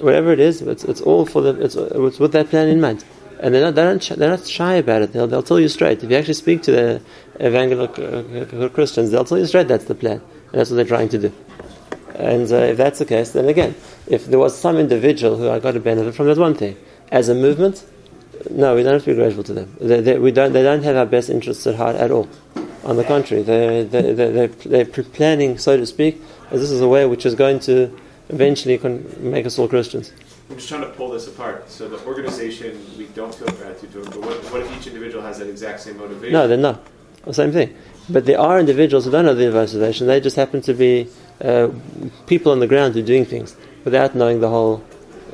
whatever 0.00 0.32
it 0.32 0.40
is. 0.40 0.62
It's, 0.62 0.84
it's 0.84 1.00
all 1.00 1.26
for 1.26 1.42
the 1.42 1.60
it's, 1.60 1.74
it's 1.74 2.18
with 2.18 2.32
that 2.32 2.48
plan 2.48 2.68
in 2.68 2.80
mind, 2.80 3.04
and 3.40 3.54
they're 3.54 3.62
not 3.62 3.74
they're 3.74 3.92
not, 3.92 4.02
they're 4.02 4.30
not 4.30 4.46
shy 4.46 4.74
about 4.74 5.02
it. 5.02 5.12
They'll 5.12 5.26
they'll 5.26 5.42
tell 5.42 5.60
you 5.60 5.68
straight. 5.68 6.02
If 6.02 6.10
you 6.10 6.16
actually 6.16 6.34
speak 6.34 6.62
to 6.62 6.72
the 6.72 7.02
evangelical 7.40 8.64
uh, 8.64 8.68
Christians, 8.68 9.10
they'll 9.10 9.24
tell 9.24 9.38
you 9.38 9.46
straight 9.46 9.68
that's 9.68 9.86
the 9.86 9.94
plan, 9.94 10.20
and 10.20 10.52
that's 10.52 10.70
what 10.70 10.76
they're 10.76 10.84
trying 10.84 11.08
to 11.10 11.18
do. 11.18 11.32
And 12.14 12.50
uh, 12.52 12.56
if 12.56 12.76
that's 12.76 12.98
the 12.98 13.06
case, 13.06 13.32
then 13.32 13.48
again, 13.48 13.74
if 14.06 14.26
there 14.26 14.38
was 14.38 14.56
some 14.56 14.76
individual 14.76 15.36
who 15.36 15.50
I 15.50 15.58
got 15.58 15.74
a 15.74 15.80
benefit 15.80 16.14
from, 16.14 16.26
that's 16.26 16.38
one 16.38 16.54
thing. 16.54 16.76
As 17.10 17.28
a 17.28 17.34
movement, 17.34 17.84
no, 18.50 18.76
we 18.76 18.82
don't 18.82 18.92
have 18.92 19.04
to 19.04 19.10
be 19.10 19.16
grateful 19.16 19.42
to 19.44 19.54
them. 19.54 19.76
They, 19.80 20.00
they, 20.00 20.18
we 20.18 20.30
don't, 20.30 20.52
they 20.52 20.62
don't 20.62 20.82
have 20.82 20.96
our 20.96 21.06
best 21.06 21.30
interests 21.30 21.66
at 21.66 21.76
heart 21.76 21.96
at 21.96 22.10
all. 22.10 22.28
On 22.84 22.96
the 22.96 23.04
contrary, 23.04 23.42
they, 23.42 23.84
they, 23.84 24.12
they, 24.12 24.46
they're 24.46 24.84
planning, 24.86 25.58
so 25.58 25.76
to 25.76 25.86
speak, 25.86 26.20
as 26.50 26.60
this 26.60 26.70
is 26.70 26.80
a 26.80 26.88
way 26.88 27.04
which 27.06 27.26
is 27.26 27.34
going 27.34 27.60
to 27.60 27.94
eventually 28.28 28.78
make 29.18 29.44
us 29.46 29.58
all 29.58 29.68
Christians. 29.68 30.12
I'm 30.48 30.56
just 30.56 30.68
trying 30.68 30.80
to 30.82 30.88
pull 30.88 31.10
this 31.10 31.28
apart. 31.28 31.70
So 31.70 31.88
the 31.88 32.02
organization, 32.06 32.80
we 32.96 33.04
don't 33.08 33.34
feel 33.34 33.48
gratitude 33.48 33.92
to 33.92 34.00
them, 34.00 34.10
but 34.10 34.20
what, 34.22 34.52
what 34.52 34.62
if 34.62 34.78
each 34.78 34.86
individual 34.86 35.22
has 35.22 35.38
that 35.38 35.48
exact 35.48 35.80
same 35.80 35.98
motivation? 35.98 36.32
No, 36.32 36.48
they're 36.48 36.56
not. 36.56 36.84
The 37.24 37.34
same 37.34 37.52
thing. 37.52 37.76
But 38.08 38.24
there 38.24 38.40
are 38.40 38.58
individuals 38.58 39.04
who 39.04 39.10
don't 39.10 39.26
have 39.26 39.36
the 39.36 39.50
motivation. 39.50 40.06
They 40.06 40.20
just 40.20 40.36
happen 40.36 40.62
to 40.62 40.72
be 40.72 41.08
uh, 41.40 41.68
people 42.26 42.50
on 42.50 42.60
the 42.60 42.66
ground 42.66 42.94
who 42.94 43.00
are 43.00 43.06
doing 43.06 43.26
things. 43.26 43.54
without 43.84 44.14
knowing 44.14 44.40
the 44.40 44.48
whole 44.48 44.82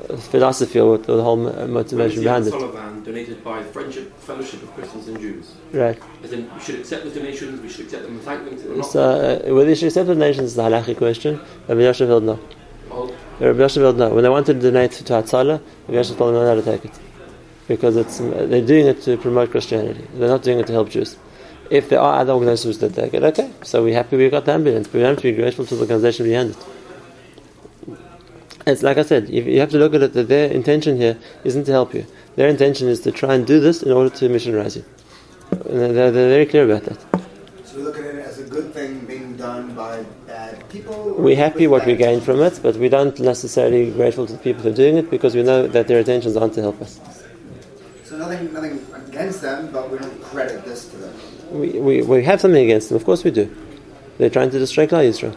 uh, 0.09 0.17
philosophy 0.17 0.79
or 0.79 0.99
the 0.99 1.23
whole 1.23 1.37
motivation 1.67 2.23
behind 2.23 2.47
it. 2.47 2.50
Sullivan 2.50 3.03
donated 3.03 3.43
by 3.43 3.62
Friendship 3.62 4.17
Fellowship 4.21 4.62
of 4.62 4.73
Christians 4.75 5.09
and 5.09 5.21
Jews. 5.21 5.55
Right. 5.76 6.00
As 6.25 6.33
in, 6.33 6.52
we 6.54 6.61
should 6.61 6.76
accept 6.76 7.04
the 7.04 7.11
donations, 7.11 7.61
we 7.61 7.68
should 7.68 7.85
accept 7.85 8.04
them 8.04 8.12
and 8.12 8.23
thank 8.23 8.45
them. 8.47 8.56
To, 8.76 8.83
so, 8.83 9.00
uh, 9.02 9.54
whether 9.54 9.68
you 9.68 9.75
should 9.75 9.88
accept 9.88 10.06
donations 10.09 10.52
is 10.52 10.59
a 10.59 10.62
halachic 10.62 10.97
question. 10.97 11.38
Rabbi 11.68 11.83
Yosef 11.83 12.09
held 12.09 12.25
no. 12.25 12.40
Oh. 12.90 13.14
Rabbi 13.40 13.59
Yosef 13.59 13.83
held 13.83 13.99
no. 13.99 14.09
When 14.14 14.23
they 14.23 14.30
wanted 14.30 14.54
to 14.54 14.71
donate 14.71 14.92
to 14.92 15.04
Hatzalah, 15.04 15.61
Rabbi 15.88 15.99
Yosef 15.99 16.16
told 16.16 16.35
them 16.35 16.45
not 16.45 16.54
to 16.54 16.62
take 16.62 16.87
it. 16.87 16.99
Because 17.68 17.97
it's, 17.97 18.18
they're 18.18 18.64
doing 18.64 18.87
it 18.87 19.02
to 19.02 19.18
promote 19.18 19.50
Christianity. 19.50 20.06
They're 20.14 20.30
not 20.30 20.42
doing 20.42 20.61
it 20.61 20.66
to 20.68 20.73
help 20.73 20.88
Jews. 20.88 21.18
If 21.68 21.90
there 21.90 22.00
are 22.00 22.21
other 22.21 22.33
organizations 22.33 22.78
that 22.78 22.95
take 22.95 23.12
it, 23.12 23.23
okay. 23.23 23.52
So 23.62 23.83
we're 23.83 23.95
happy 23.95 24.16
we 24.16 24.30
got 24.30 24.47
the 24.47 24.52
ambulance, 24.52 24.88
but 24.88 24.95
we 24.95 25.00
have 25.02 25.16
to 25.16 25.23
be 25.25 25.33
grateful 25.33 25.66
to 25.66 25.75
the 25.75 25.83
organization 25.83 26.25
behind 26.25 26.50
it. 26.52 27.99
It's 28.66 28.83
like 28.83 28.97
I 28.97 29.02
said, 29.02 29.28
you 29.28 29.61
have 29.61 29.71
to 29.71 29.78
look 29.78 29.95
at 29.95 30.02
it 30.02 30.14
that 30.14 30.28
their 30.28 30.50
intention 30.50 30.97
here 30.97 31.18
isn't 31.45 31.64
to 31.64 31.73
help 31.73 31.92
you. 31.92 32.06
Their 32.37 32.49
intention 32.49 32.88
is 32.88 33.00
to 33.00 33.12
try 33.12 33.35
and 33.35 33.47
do 33.47 33.61
this 33.61 33.83
in 33.83 33.92
order 33.92 34.11
to 34.16 34.28
missionize 34.28 34.76
you. 34.76 34.85
They're, 35.68 35.92
they're 35.92 36.12
very 36.12 36.46
clear 36.46 36.64
about 36.64 36.85
that. 36.85 37.00
So 37.64 37.76
we 37.76 37.82
look 37.82 37.99
at 37.99 38.04
it 38.04 38.16
as 38.25 38.38
a 38.38 38.44
good 38.44 38.73
thing 38.73 39.00
being 39.06 39.37
done 39.37 39.75
by 39.75 40.04
bad 40.26 40.68
people? 40.68 41.14
We're 41.18 41.37
happy 41.37 41.66
what 41.66 41.87
we 41.87 41.96
gain 41.96 42.20
from 42.20 42.40
it, 42.40 42.61
but 42.62 42.76
we 42.76 42.88
don't 42.88 43.18
necessarily 43.20 43.90
grateful 43.90 44.26
to 44.26 44.32
the 44.32 44.38
people 44.38 44.62
who 44.62 44.70
are 44.70 44.75
doing 44.75 44.96
it 44.96 45.11
because 45.11 45.35
we 45.35 45.42
know 45.42 45.66
that 45.66 45.88
their 45.88 45.99
intentions 45.99 46.37
aren't 46.37 46.54
to 46.54 46.62
help 46.62 46.80
us. 46.80 47.00
So 48.04 48.16
nothing, 48.16 48.52
nothing 48.52 48.87
against 49.06 49.42
them, 49.42 49.70
but 49.73 49.90
we 49.90 49.99
don't 49.99 50.23
credit 50.23 50.64
this 50.64 50.88
to 50.88 50.96
them. 50.96 51.14
We, 51.50 51.78
we, 51.78 52.02
we 52.02 52.25
have 52.25 52.40
something 52.40 52.62
against 52.62 52.88
them, 52.88 52.96
of 52.96 53.04
course 53.04 53.25
we 53.25 53.30
do. 53.30 53.54
They're 54.18 54.30
trying 54.30 54.50
to 54.50 54.58
destroy 54.58 54.87
Klal 54.87 55.08
Yisrael 55.08 55.37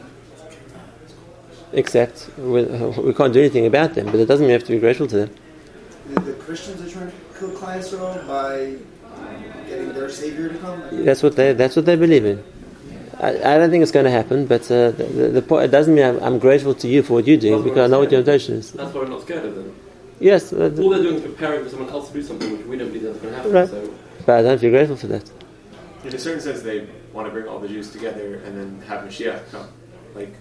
except 1.73 2.29
we, 2.37 2.63
we, 2.63 3.13
can't 3.13 3.33
do 3.33 3.39
anything 3.39 3.65
about 3.65 3.93
them, 3.93 4.07
but 4.07 4.15
it 4.15 4.25
doesn't 4.25 4.45
mean 4.45 4.49
we 4.49 4.53
have 4.53 4.63
to 4.63 4.71
be 4.71 4.79
grateful 4.79 5.07
to 5.07 5.17
them. 5.17 5.35
The, 6.07 6.19
the 6.21 6.33
Christians 6.33 6.81
are 6.81 6.89
trying 6.89 7.11
to 7.11 7.17
kill 7.37 7.51
Klal 7.51 8.27
by 8.27 8.57
getting 8.57 8.87
their 9.99 10.09
savior 10.09 10.49
to 10.49 10.57
come. 10.57 11.05
That's 11.05 11.21
what 11.23 11.35
they. 11.35 11.53
That's 11.53 11.75
what 11.75 11.85
they 11.85 11.95
believe 11.95 12.25
in. 12.25 12.43
I, 13.19 13.29
I 13.29 13.57
don't 13.57 13.69
think 13.69 13.83
it's 13.83 13.91
going 13.91 14.05
to 14.05 14.11
happen, 14.11 14.45
but 14.45 14.63
uh, 14.71 14.91
the, 14.91 15.03
the, 15.03 15.27
the, 15.27 15.41
point, 15.41 15.65
it 15.65 15.71
doesn't 15.71 15.93
mean 15.93 16.05
I'm, 16.05 16.23
I'm, 16.23 16.39
grateful 16.39 16.73
to 16.75 16.87
you 16.87 17.03
for 17.03 17.15
what 17.15 17.27
you're 17.27 17.35
doing 17.35 17.63
because 17.63 17.79
I 17.79 17.87
know 17.87 17.99
what 17.99 18.11
your 18.11 18.21
intention 18.21 18.55
is. 18.55 18.71
That's 18.71 18.93
why 18.93 19.01
we're 19.01 19.09
not 19.09 19.23
scared 19.23 19.45
of 19.45 19.55
them. 19.55 19.75
Yes. 20.21 20.53
Uh, 20.53 20.73
All 20.81 20.89
they're 20.89 21.03
doing 21.03 21.15
is 21.15 21.23
preparing 21.23 21.63
for 21.63 21.69
someone 21.69 21.89
else 21.89 22.07
to 22.07 22.13
do 22.13 22.23
something 22.23 22.57
which 22.57 22.65
we 22.65 22.77
don't 22.77 22.87
believe 22.87 23.03
that's 23.03 23.19
going 23.19 23.33
to 23.33 23.37
happen. 23.37 23.51
Right. 23.51 23.69
So. 23.69 23.93
But 24.25 24.39
I 24.39 24.41
don't 24.43 24.59
feel 24.59 24.71
grateful 24.71 24.95
for 24.95 25.07
that. 25.07 25.29
In 26.05 26.15
a 26.15 26.17
certain 26.17 26.39
sense, 26.41 26.61
they 26.61 26.87
want 27.11 27.27
to 27.27 27.31
bring 27.31 27.45
all 27.47 27.59
the 27.59 27.67
Jews 27.67 27.91
together 27.91 28.35
and 28.35 28.57
then 28.57 28.81
have 28.87 29.01
Mashiach 29.01 29.51
come. 29.51 29.67
Like, 30.15 30.33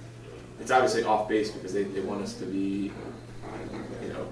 it's 0.60 0.70
obviously 0.70 1.02
off 1.02 1.28
base 1.28 1.50
because 1.50 1.72
they, 1.72 1.82
they 1.82 2.00
want 2.00 2.22
us 2.22 2.34
to 2.34 2.44
be, 2.44 2.58
you 2.58 2.88
know. 2.90 3.07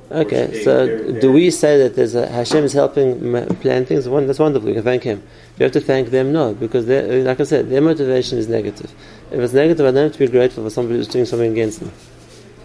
Okay, 0.08 0.62
so 0.62 1.20
do 1.20 1.32
we 1.32 1.50
say 1.50 1.78
that 1.78 1.96
there's 1.96 2.14
a, 2.14 2.28
Hashem 2.28 2.62
is 2.62 2.72
helping 2.72 3.20
plan 3.56 3.84
things? 3.84 4.04
That's 4.04 4.38
wonderful. 4.38 4.68
You 4.68 4.75
can 4.75 4.84
thank 4.84 5.02
Him. 5.02 5.20
You 5.58 5.64
have 5.64 5.72
to 5.72 5.80
thank 5.80 6.10
them, 6.10 6.32
no, 6.32 6.54
because 6.54 6.86
like 6.86 7.40
I 7.40 7.42
said, 7.42 7.70
their 7.70 7.80
motivation 7.80 8.38
is 8.38 8.48
negative. 8.48 8.92
If 9.32 9.40
it's 9.40 9.52
negative, 9.52 9.84
I 9.84 9.90
don't 9.90 10.04
have 10.04 10.12
to 10.12 10.18
be 10.18 10.28
grateful 10.28 10.62
for 10.62 10.70
somebody 10.70 10.98
who's 10.98 11.08
doing 11.08 11.25
something 11.25 11.50
against 11.50 11.82
me, 11.82 11.90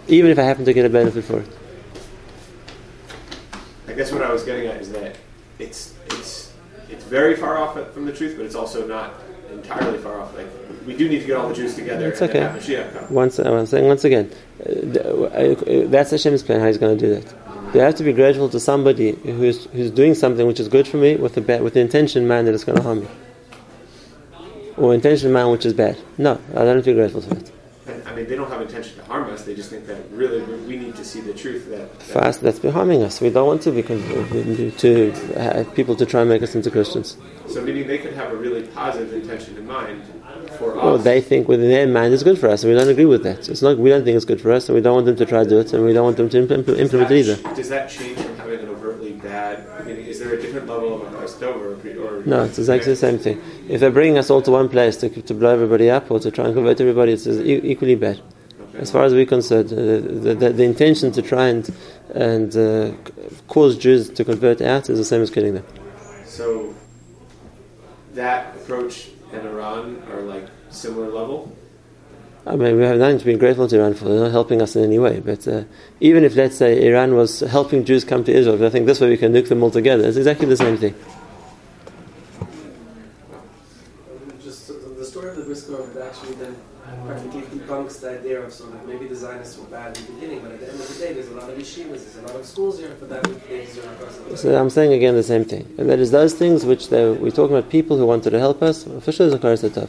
even 0.06 0.30
if 0.30 0.38
I 0.38 0.42
happen 0.42 0.64
to 0.66 0.72
get 0.72 0.86
a 0.86 0.88
benefit 0.88 1.24
for 1.24 1.40
it. 1.40 1.48
I 3.88 3.94
guess 3.94 4.12
what 4.12 4.22
I 4.22 4.32
was 4.32 4.44
getting 4.44 4.68
at 4.68 4.80
is 4.80 4.92
that 4.92 5.16
it's 5.58 5.94
it's 6.06 6.52
it's 6.88 7.04
very 7.04 7.34
far 7.34 7.58
off 7.58 7.74
from 7.92 8.06
the 8.06 8.12
truth, 8.12 8.36
but 8.36 8.46
it's 8.46 8.54
also 8.54 8.86
not 8.86 9.14
entirely 9.52 9.98
far 9.98 10.20
off. 10.20 10.36
Like 10.36 10.46
we 10.86 10.96
do 10.96 11.08
need 11.08 11.20
to 11.20 11.26
get 11.26 11.36
all 11.36 11.48
the 11.48 11.54
Jews 11.54 11.74
together 11.74 12.08
it's 12.08 12.22
okay. 12.22 12.40
have 12.40 13.10
Once, 13.10 13.38
I'm 13.38 13.66
saying 13.66 13.86
once 13.86 14.04
again, 14.04 14.30
uh, 14.60 15.88
that's 15.88 16.10
Hashem's 16.10 16.42
plan. 16.42 16.60
How 16.60 16.66
He's 16.66 16.78
going 16.78 16.98
to 16.98 17.06
do 17.06 17.14
that. 17.14 17.34
You 17.74 17.80
have 17.80 17.94
to 17.96 18.04
be 18.04 18.12
grateful 18.12 18.48
to 18.50 18.60
somebody 18.60 19.12
who's 19.12 19.64
who's 19.66 19.90
doing 19.90 20.14
something 20.14 20.46
which 20.46 20.60
is 20.60 20.68
good 20.68 20.86
for 20.86 20.98
me 20.98 21.16
with 21.16 21.34
the 21.34 21.62
with 21.62 21.74
the 21.74 21.80
intention, 21.80 22.28
man, 22.28 22.44
that 22.44 22.54
it's 22.54 22.64
going 22.64 22.76
to 22.76 22.82
harm 22.82 23.00
me, 23.00 23.08
or 24.76 24.92
intention, 24.94 25.32
man, 25.32 25.50
which 25.50 25.64
is 25.64 25.72
bad. 25.72 25.96
No, 26.18 26.38
I 26.54 26.64
don't 26.64 26.82
feel 26.82 26.94
grateful 26.94 27.22
for 27.22 27.34
it. 27.36 27.50
I 28.12 28.14
mean, 28.14 28.26
they 28.26 28.36
don't 28.36 28.50
have 28.50 28.60
intention 28.60 28.96
to 28.96 29.04
harm 29.04 29.30
us. 29.30 29.44
They 29.44 29.54
just 29.54 29.70
think 29.70 29.86
that 29.86 29.98
really 30.10 30.42
we 30.42 30.76
need 30.76 30.94
to 30.96 31.04
see 31.04 31.22
the 31.22 31.32
truth 31.32 31.70
that, 31.70 31.90
that 31.98 32.02
fast 32.02 32.42
that's 32.42 32.58
been 32.58 32.72
harming 32.72 33.02
us. 33.02 33.22
We 33.22 33.30
don't 33.30 33.46
want 33.46 33.62
to 33.62 33.70
because 33.70 34.02
to 34.82 35.12
have 35.32 35.74
people 35.74 35.96
to 35.96 36.04
try 36.04 36.20
and 36.20 36.28
make 36.28 36.42
us 36.42 36.54
into 36.54 36.70
Christians. 36.70 37.16
So 37.46 37.62
meaning 37.62 37.86
they 37.86 37.96
could 37.96 38.12
have 38.12 38.30
a 38.30 38.36
really 38.36 38.66
positive 38.66 39.14
intention 39.14 39.56
in 39.56 39.66
mind 39.66 40.02
for 40.58 40.76
us. 40.76 40.84
Well, 40.84 40.98
they 40.98 41.22
think 41.22 41.48
within 41.48 41.70
their 41.70 41.86
mind 41.86 42.12
is 42.12 42.22
good 42.22 42.38
for 42.38 42.50
us, 42.50 42.62
and 42.62 42.72
we 42.72 42.78
don't 42.78 42.90
agree 42.90 43.06
with 43.06 43.22
that. 43.22 43.48
It's 43.48 43.62
not. 43.62 43.78
We 43.78 43.88
don't 43.88 44.04
think 44.04 44.16
it's 44.16 44.26
good 44.26 44.42
for 44.42 44.52
us, 44.52 44.68
and 44.68 44.76
we 44.76 44.82
don't 44.82 44.94
want 44.94 45.06
them 45.06 45.16
to 45.16 45.24
try 45.24 45.44
to 45.44 45.48
do 45.48 45.60
it, 45.60 45.72
and 45.72 45.82
we 45.82 45.94
don't 45.94 46.04
want 46.04 46.18
them 46.18 46.28
to 46.28 46.38
implement, 46.38 46.66
that, 46.66 47.10
it 47.10 47.10
either. 47.10 47.54
Does 47.54 47.70
that 47.70 47.88
change 47.88 48.18
from 48.18 48.36
having 48.36 48.60
an 48.60 48.68
overtly 48.68 49.12
bad? 49.12 49.66
I 49.70 49.84
mean, 49.84 49.96
is 49.96 50.20
there 50.20 50.34
a 50.34 50.41
different 50.52 50.68
level 50.68 50.94
of 50.94 51.12
a 51.12 51.16
Christ 51.16 51.42
over? 51.42 51.72
Or, 51.72 52.22
no, 52.24 52.44
it's 52.44 52.58
exactly 52.58 52.92
the 52.92 52.96
same 52.96 53.18
thing. 53.18 53.40
If 53.68 53.80
they're 53.80 53.90
bringing 53.90 54.18
us 54.18 54.30
all 54.30 54.42
to 54.42 54.50
one 54.50 54.68
place 54.68 54.96
to, 54.98 55.08
to 55.08 55.34
blow 55.34 55.52
everybody 55.52 55.90
up 55.90 56.10
or 56.10 56.20
to 56.20 56.30
try 56.30 56.46
and 56.46 56.54
convert 56.54 56.80
everybody, 56.80 57.12
it's 57.12 57.26
equally 57.26 57.94
bad. 57.94 58.20
Okay. 58.60 58.78
As 58.78 58.90
far 58.90 59.04
as 59.04 59.12
we're 59.12 59.26
concerned, 59.26 59.72
uh, 59.72 59.76
the, 59.76 60.34
the, 60.34 60.50
the, 60.50 60.64
intention 60.64 61.12
to 61.12 61.22
try 61.22 61.48
and 61.48 61.74
and 62.14 62.56
uh, 62.56 62.92
cause 63.48 63.76
Jews 63.76 64.08
to 64.10 64.24
convert 64.24 64.60
out 64.60 64.88
is 64.90 64.98
the 64.98 65.04
same 65.04 65.22
as 65.22 65.30
killing 65.30 65.54
them. 65.54 65.66
So 66.24 66.74
that 68.14 68.54
approach 68.56 69.08
and 69.32 69.46
Iran 69.46 70.02
are 70.10 70.20
like 70.20 70.46
similar 70.70 71.10
level? 71.10 71.56
I 72.44 72.56
mean, 72.56 72.76
we 72.76 72.82
have 72.82 72.98
nothing 72.98 73.18
to 73.18 73.24
be 73.24 73.36
grateful 73.36 73.68
to 73.68 73.78
Iran 73.78 73.94
for. 73.94 74.06
They're 74.06 74.18
not 74.18 74.32
helping 74.32 74.60
us 74.60 74.74
in 74.74 74.82
any 74.82 74.98
way. 74.98 75.20
But 75.20 75.46
uh, 75.46 75.62
even 76.00 76.24
if, 76.24 76.34
let's 76.34 76.56
say, 76.56 76.84
Iran 76.88 77.14
was 77.14 77.40
helping 77.40 77.84
Jews 77.84 78.04
come 78.04 78.24
to 78.24 78.32
Israel, 78.32 78.64
I 78.64 78.70
think 78.70 78.86
this 78.86 79.00
way 79.00 79.10
we 79.10 79.16
can 79.16 79.32
nuke 79.32 79.48
them 79.48 79.62
all 79.62 79.70
together. 79.70 80.08
It's 80.08 80.16
exactly 80.16 80.48
the 80.48 80.56
same 80.56 80.76
thing. 80.76 80.94
Just 84.42 84.72
the 84.98 85.04
story 85.04 85.30
of 85.30 85.36
the 85.36 85.44
Brisker 85.44 86.02
actually 86.02 86.34
then 86.34 86.56
practically 87.06 87.42
debunks 87.42 88.00
the 88.00 88.18
idea 88.18 88.40
of 88.40 88.52
sort 88.52 88.74
of 88.74 88.86
maybe 88.88 89.06
the 89.06 89.14
Zionists 89.14 89.56
were 89.56 89.66
bad 89.66 89.96
in 89.96 90.04
the 90.04 90.12
beginning, 90.12 90.40
but 90.40 90.50
at 90.50 90.60
the 90.60 90.68
end 90.68 90.80
of 90.80 90.88
the 90.88 90.98
day, 90.98 91.12
there's 91.12 91.28
a 91.28 91.34
lot 91.34 91.48
of 91.48 91.56
yeshivas, 91.56 91.86
there's 91.86 92.16
a 92.16 92.22
lot 92.22 92.36
of 92.36 92.44
schools 92.44 92.80
here 92.80 92.94
for 92.96 93.06
that. 93.06 93.24
So 94.36 94.60
I'm 94.60 94.68
saying 94.68 94.92
again 94.92 95.14
the 95.14 95.22
same 95.22 95.44
thing. 95.44 95.72
And 95.78 95.88
that 95.88 96.00
is 96.00 96.10
those 96.10 96.34
things 96.34 96.64
which 96.66 96.90
we're 96.90 97.30
talking 97.30 97.56
about 97.56 97.70
people 97.70 97.96
who 97.96 98.04
wanted 98.04 98.30
to 98.30 98.40
help 98.40 98.62
us, 98.62 98.82
for 98.82 99.12
sure 99.12 99.28
there's 99.28 99.64
a 99.64 99.88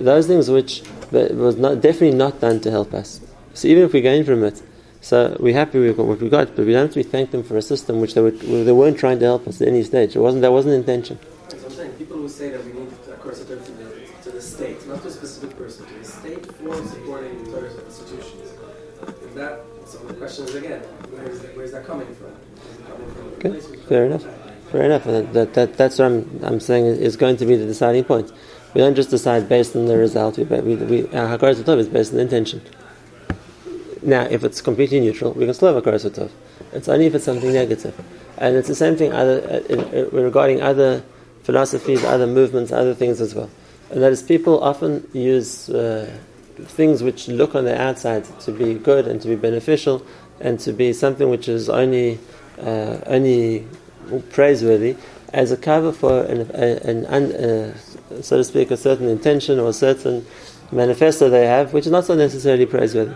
Those 0.00 0.26
things 0.26 0.50
which 0.50 0.82
was 1.10 1.56
not, 1.56 1.80
definitely 1.80 2.16
not 2.16 2.40
done 2.40 2.60
to 2.60 2.70
help 2.70 2.94
us. 2.94 3.20
So 3.54 3.68
even 3.68 3.84
if 3.84 3.92
we 3.92 4.00
gain 4.00 4.24
from 4.24 4.44
it, 4.44 4.62
so 5.00 5.36
we're 5.40 5.54
happy 5.54 5.78
with 5.78 5.98
what 5.98 6.20
we 6.20 6.28
got, 6.28 6.54
but 6.56 6.66
we 6.66 6.72
don't 6.72 6.86
have 6.86 6.94
to 6.94 7.02
thank 7.02 7.30
them 7.30 7.42
for 7.42 7.56
a 7.56 7.62
system 7.62 8.00
which 8.00 8.14
they, 8.14 8.20
were, 8.20 8.30
they 8.30 8.72
weren't 8.72 8.98
trying 8.98 9.18
to 9.20 9.24
help 9.24 9.46
us 9.46 9.60
at 9.60 9.68
any 9.68 9.82
stage. 9.82 10.16
It 10.16 10.20
wasn't, 10.20 10.42
that 10.42 10.52
wasn't 10.52 10.72
the 10.72 10.78
intention. 10.78 11.18
So 11.48 11.56
I'm 11.64 11.70
saying 11.70 11.92
people 11.92 12.16
who 12.16 12.28
say 12.28 12.50
that 12.50 12.64
we 12.64 12.72
need, 12.72 12.88
of 12.88 13.20
course, 13.20 13.38
to 13.38 13.56
the, 13.56 13.56
to 14.24 14.30
the 14.30 14.40
state, 14.40 14.86
not 14.88 15.02
to 15.02 15.08
a 15.08 15.10
specific 15.10 15.56
person, 15.56 15.86
to 15.86 15.94
the 15.94 16.04
state 16.04 16.46
for 16.46 16.74
supporting 16.84 17.44
Torah 17.46 17.70
institutions. 17.70 18.52
Is 19.22 19.34
that, 19.34 19.60
so 19.86 19.98
the 19.98 20.14
question 20.14 20.44
is 20.46 20.54
again, 20.54 20.80
where 20.80 21.28
is, 21.28 21.40
that, 21.40 21.56
where 21.56 21.64
is 21.64 21.72
that 21.72 21.86
coming 21.86 22.12
from? 22.14 22.36
Coming 22.86 23.10
from 23.10 23.50
okay, 23.50 23.60
fair 23.88 24.06
enough. 24.06 24.24
Fair 24.72 24.82
enough. 24.82 25.04
That, 25.04 25.32
that, 25.32 25.54
that, 25.54 25.76
that's 25.76 25.98
what 25.98 26.06
I'm, 26.06 26.40
I'm 26.42 26.60
saying 26.60 26.86
is 26.86 27.16
going 27.16 27.36
to 27.38 27.46
be 27.46 27.56
the 27.56 27.66
deciding 27.66 28.04
point. 28.04 28.30
We 28.74 28.80
don't 28.80 28.94
just 28.94 29.10
decide 29.10 29.48
based 29.48 29.74
on 29.76 29.86
the 29.86 29.96
result. 29.96 30.38
We, 30.38 30.44
we, 30.44 30.76
we, 30.76 31.02
our 31.16 31.38
Hakaras 31.38 31.62
Tov 31.62 31.78
is 31.78 31.88
based 31.88 32.12
on 32.12 32.16
the 32.16 32.22
intention. 32.22 32.62
Now, 34.02 34.22
if 34.22 34.44
it's 34.44 34.60
completely 34.60 35.00
neutral, 35.00 35.32
we 35.32 35.44
can 35.44 35.54
still 35.54 35.74
have 35.74 35.82
Hakaras 35.82 36.08
Tov. 36.10 36.30
It's 36.72 36.88
only 36.88 37.06
if 37.06 37.14
it's 37.14 37.24
something 37.24 37.52
negative. 37.52 37.94
And 38.36 38.56
it's 38.56 38.68
the 38.68 38.74
same 38.74 38.96
thing 38.96 39.12
other, 39.12 39.62
uh, 39.70 39.74
uh, 39.74 40.10
regarding 40.10 40.62
other 40.62 41.02
philosophies, 41.42 42.04
other 42.04 42.26
movements, 42.26 42.70
other 42.72 42.94
things 42.94 43.20
as 43.20 43.34
well. 43.34 43.50
And 43.90 44.02
that 44.02 44.12
is, 44.12 44.22
people 44.22 44.62
often 44.62 45.08
use 45.12 45.70
uh, 45.70 46.10
things 46.58 47.02
which 47.02 47.28
look 47.28 47.54
on 47.54 47.64
the 47.64 47.80
outside 47.80 48.24
to 48.40 48.52
be 48.52 48.74
good 48.74 49.08
and 49.08 49.20
to 49.22 49.28
be 49.28 49.36
beneficial 49.36 50.04
and 50.40 50.60
to 50.60 50.72
be 50.72 50.92
something 50.92 51.30
which 51.30 51.48
is 51.48 51.68
only 51.68 52.18
uh, 52.60 52.98
only 53.06 53.66
praiseworthy 54.30 54.96
as 55.32 55.52
a 55.52 55.56
cover 55.56 55.92
for 55.92 56.22
an, 56.24 56.50
an, 56.50 57.04
an 57.06 57.32
uh, 57.32 57.78
so 58.22 58.36
to 58.36 58.44
speak, 58.44 58.70
a 58.70 58.76
certain 58.76 59.08
intention 59.08 59.58
or 59.58 59.68
a 59.68 59.72
certain 59.72 60.26
manifesto 60.72 61.28
they 61.28 61.46
have, 61.46 61.72
which 61.72 61.86
is 61.86 61.92
not 61.92 62.04
so 62.04 62.14
necessarily 62.14 62.66
praiseworthy. 62.66 63.14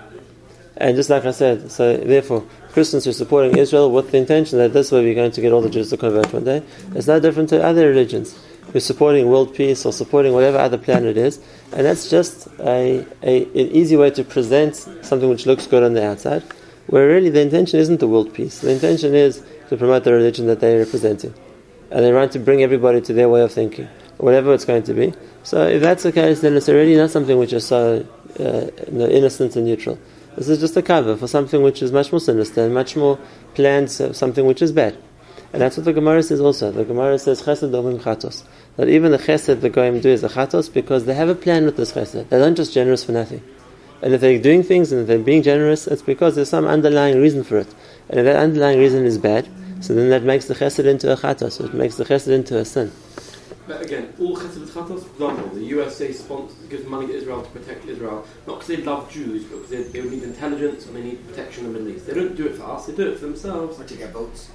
And 0.77 0.97
just 0.97 1.11
like 1.11 1.25
I 1.25 1.33
said, 1.33 1.71
so 1.71 1.97
therefore, 1.97 2.45
Christians 2.73 3.05
who 3.05 3.11
are 3.11 3.15
supporting 3.15 3.57
Israel 3.59 3.93
with 3.93 4.11
the 4.11 4.19
intention 4.19 4.59
that 4.59 4.73
this 4.73 4.91
way 4.91 5.05
we're 5.05 5.15
going 5.15 5.31
to 5.31 5.41
get 5.41 5.53
all 5.53 5.61
the 5.61 5.71
Jews 5.71 5.91
to 5.91 5.97
convert 5.97 6.33
one 6.33 6.45
day. 6.45 6.63
It's 6.95 7.07
no 7.07 7.21
different 7.21 7.51
to 7.51 7.63
other 7.63 7.89
religions 7.89 8.39
who 8.71 8.79
are 8.79 8.81
supporting 8.81 9.29
world 9.29 9.55
peace 9.55 9.85
or 9.85 9.93
supporting 9.93 10.33
whatever 10.33 10.59
other 10.59 10.79
plan 10.79 11.05
it 11.05 11.17
is. 11.17 11.41
And 11.73 11.85
that's 11.85 12.09
just 12.09 12.49
a, 12.61 13.07
a, 13.23 13.43
an 13.45 13.51
easy 13.55 13.97
way 13.97 14.11
to 14.13 14.25
present 14.25 14.77
something 14.77 15.29
which 15.29 15.47
looks 15.47 15.67
good 15.67 15.83
on 15.83 15.93
the 15.93 16.07
outside, 16.07 16.43
where 16.87 17.07
really 17.07 17.29
the 17.29 17.43
intention 17.43 17.79
isn't 17.79 18.01
the 18.01 18.09
world 18.09 18.33
peace. 18.33 18.61
The 18.61 18.73
intention 18.73 19.15
is 19.15 19.45
to 19.69 19.77
promote 19.77 20.05
the 20.05 20.13
religion 20.13 20.47
that 20.47 20.61
they're 20.61 20.79
representing. 20.79 21.35
And 21.91 22.03
they 22.03 22.13
want 22.13 22.33
to 22.33 22.39
bring 22.39 22.63
everybody 22.63 23.03
to 23.03 23.13
their 23.13 23.29
way 23.29 23.43
of 23.43 23.53
thinking, 23.53 23.89
whatever 24.23 24.55
it's 24.55 24.65
going 24.65 24.85
to 24.85 24.95
be. 24.95 25.13
So 25.43 25.67
if 25.67 25.83
that's 25.83 26.05
the 26.05 26.13
case, 26.13 26.41
then 26.41 26.57
it's 26.57 26.69
already 26.69 26.95
not 26.97 27.11
something 27.11 27.37
which 27.39 27.53
is 27.53 27.67
so 27.67 28.07
uh, 28.39 28.67
innocent 28.89 29.57
and 29.57 29.67
neutral. 29.67 29.99
This 30.37 30.49
is 30.49 30.61
just 30.61 30.77
a 30.77 30.83
cover 30.83 31.17
for 31.17 31.27
something 31.27 31.61
which 31.63 31.83
is 31.83 31.91
much 31.91 32.13
more 32.13 32.21
sinister 32.21 32.65
and 32.65 32.73
much 32.73 32.97
more 32.97 33.19
planned, 33.55 33.91
so 33.91 34.13
something 34.13 34.47
which 34.47 34.63
is 34.63 34.71
bad. 34.71 34.97
And 35.53 35.61
that's 35.61 35.77
what 35.77 35.85
the 35.85 35.93
Gemara 35.93 36.23
says 36.23 36.41
also. 36.41 36.71
The 36.71 36.85
Gemara 36.85 37.19
says 37.19 37.43
chesed 37.43 37.71
l'umim 37.71 38.01
chatos. 38.01 38.45
That 38.77 38.89
even 38.89 39.11
the 39.11 39.19
chesed 39.19 39.61
the 39.61 39.69
goyim 39.69 40.01
do 40.01 40.09
is 40.09 40.23
a 40.23 40.29
chatos 40.29 40.73
because 40.73 41.05
they 41.05 41.15
have 41.15 41.29
a 41.29 41.35
plan 41.35 41.65
with 41.65 41.77
this 41.77 41.93
chesed. 41.93 42.29
They're 42.29 42.41
not 42.41 42.57
just 42.57 42.73
generous 42.73 43.05
for 43.05 43.13
nothing. 43.13 43.43
And 44.03 44.15
if 44.15 44.21
they're 44.21 44.41
doing 44.41 44.63
things 44.63 44.93
and 44.93 45.03
if 45.03 45.09
they're 45.09 45.19
being 45.19 45.43
generous, 45.43 45.89
it's 45.89 46.01
because 46.01 46.37
there's 46.37 46.49
some 46.49 46.65
underlying 46.67 47.21
reason 47.21 47.43
for 47.43 47.59
it. 47.59 47.75
And 48.09 48.21
if 48.21 48.25
that 48.25 48.37
underlying 48.37 48.79
reason 48.79 49.05
is 49.05 49.19
bad, 49.19 49.49
so 49.81 49.95
then 49.95 50.11
that 50.11 50.23
makes 50.23 50.47
the 50.47 50.55
chesed 50.55 50.87
into 50.87 51.13
a 51.13 51.17
chatos. 51.17 51.53
So 51.53 51.65
it 51.65 51.75
makes 51.75 51.97
the 51.97 52.05
chesed 52.05 52.29
into 52.29 52.57
a 52.57 52.65
sin. 52.65 52.93
But 53.67 53.81
again, 53.83 54.13
all 54.19 54.37
chesed 54.37 54.59
chatos, 54.71 55.05
for 55.05 55.31
example, 55.31 55.49
the 55.55 55.65
USA 55.65 56.11
sponsors, 56.13 56.57
gives 56.69 56.85
money 56.85 57.07
to 57.07 57.15
Israel 57.15 57.43
to 57.43 57.51
protect 57.51 57.87
Israel, 57.87 58.27
not 58.47 58.55
because 58.59 58.67
they 58.67 58.79
love 58.79 59.11
Jews, 59.11 59.45
but 59.45 59.57
because 59.69 59.71
they, 59.93 60.01
they 60.01 60.09
need 60.09 60.25
intelligence 60.25 60.87
and 60.87 60.97
they 60.97 61.03
need 61.03 61.29
protection 61.29 61.67
in 61.67 61.73
the 61.73 61.79
Middle 61.79 61.95
East. 61.97 62.07
They 62.09 62.15
don't 62.15 62.35
do 62.37 62.47
it 62.49 62.57
for 62.57 62.65
us, 62.65 62.87
they 62.87 62.95
do 62.95 63.11
it 63.11 63.19
for 63.19 63.27
themselves. 63.27 63.79
Or 63.81 63.85
to 63.85 63.95
get 63.95 64.11
votes. 64.13 64.51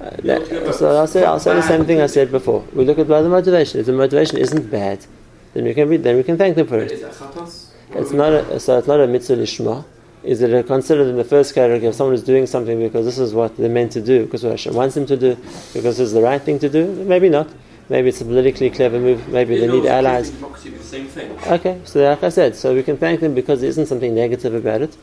Uh, 0.00 0.10
that- 0.24 0.74
so 0.74 0.96
I'll 0.96 1.06
say, 1.06 1.24
I'll 1.24 1.38
say 1.38 1.54
the 1.54 1.62
same 1.62 1.84
thing 1.84 2.00
I 2.00 2.06
said 2.06 2.30
before. 2.32 2.64
We 2.72 2.84
look 2.84 2.98
at 2.98 3.06
the 3.06 3.28
motivation. 3.28 3.80
If 3.80 3.86
the 3.86 3.92
motivation 3.92 4.38
isn't 4.38 4.70
bad, 4.70 5.06
then 5.54 5.64
we 5.64 5.74
can 5.74 5.88
be, 5.88 5.96
then 5.96 6.16
we 6.16 6.24
can 6.24 6.36
thank 6.36 6.56
them 6.56 6.66
for 6.66 6.78
it. 6.80 6.90
Is 6.90 7.02
that 7.02 7.12
chatos? 7.12 7.68
It's 7.92 8.12
not 8.12 8.32
a, 8.32 8.58
so 8.58 8.78
it's 8.78 8.86
not 8.88 9.00
a 9.00 9.06
mitzvah 9.06 9.36
lishma. 9.36 9.84
Is 10.22 10.42
it 10.42 10.66
considered 10.66 11.06
in 11.08 11.16
the 11.16 11.24
first 11.24 11.54
category 11.54 11.86
of 11.86 11.94
someone 11.94 12.14
who's 12.14 12.22
doing 12.24 12.46
something 12.46 12.78
because 12.78 13.06
this 13.06 13.18
is 13.18 13.32
what 13.32 13.56
they're 13.56 13.70
meant 13.70 13.92
to 13.92 14.00
do, 14.00 14.24
because 14.24 14.42
what 14.44 14.50
Hashem 14.52 14.74
wants 14.74 14.94
them 14.94 15.06
to 15.06 15.16
do, 15.16 15.36
because 15.72 15.98
it's 15.98 16.12
the 16.12 16.20
right 16.20 16.40
thing 16.42 16.58
to 16.58 16.68
do? 16.68 16.86
Maybe 17.04 17.28
not. 17.28 17.48
Maybe 17.90 18.08
it's 18.08 18.20
a 18.20 18.24
politically 18.24 18.70
clever 18.70 18.98
move. 18.98 19.28
Maybe 19.28 19.58
they 19.58 19.66
need 19.66 19.84
allies. 19.84 20.30
Democracy 20.30 20.70
the 20.70 20.82
same 20.82 21.06
thing. 21.08 21.36
Okay, 21.46 21.80
so 21.84 22.02
like 22.08 22.22
I 22.22 22.28
said, 22.30 22.56
so 22.56 22.74
we 22.74 22.82
can 22.82 22.96
thank 22.96 23.20
them 23.20 23.34
because 23.34 23.60
there 23.60 23.68
isn't 23.68 23.86
something 23.86 24.14
negative 24.14 24.54
about 24.54 24.80
it. 24.80 24.96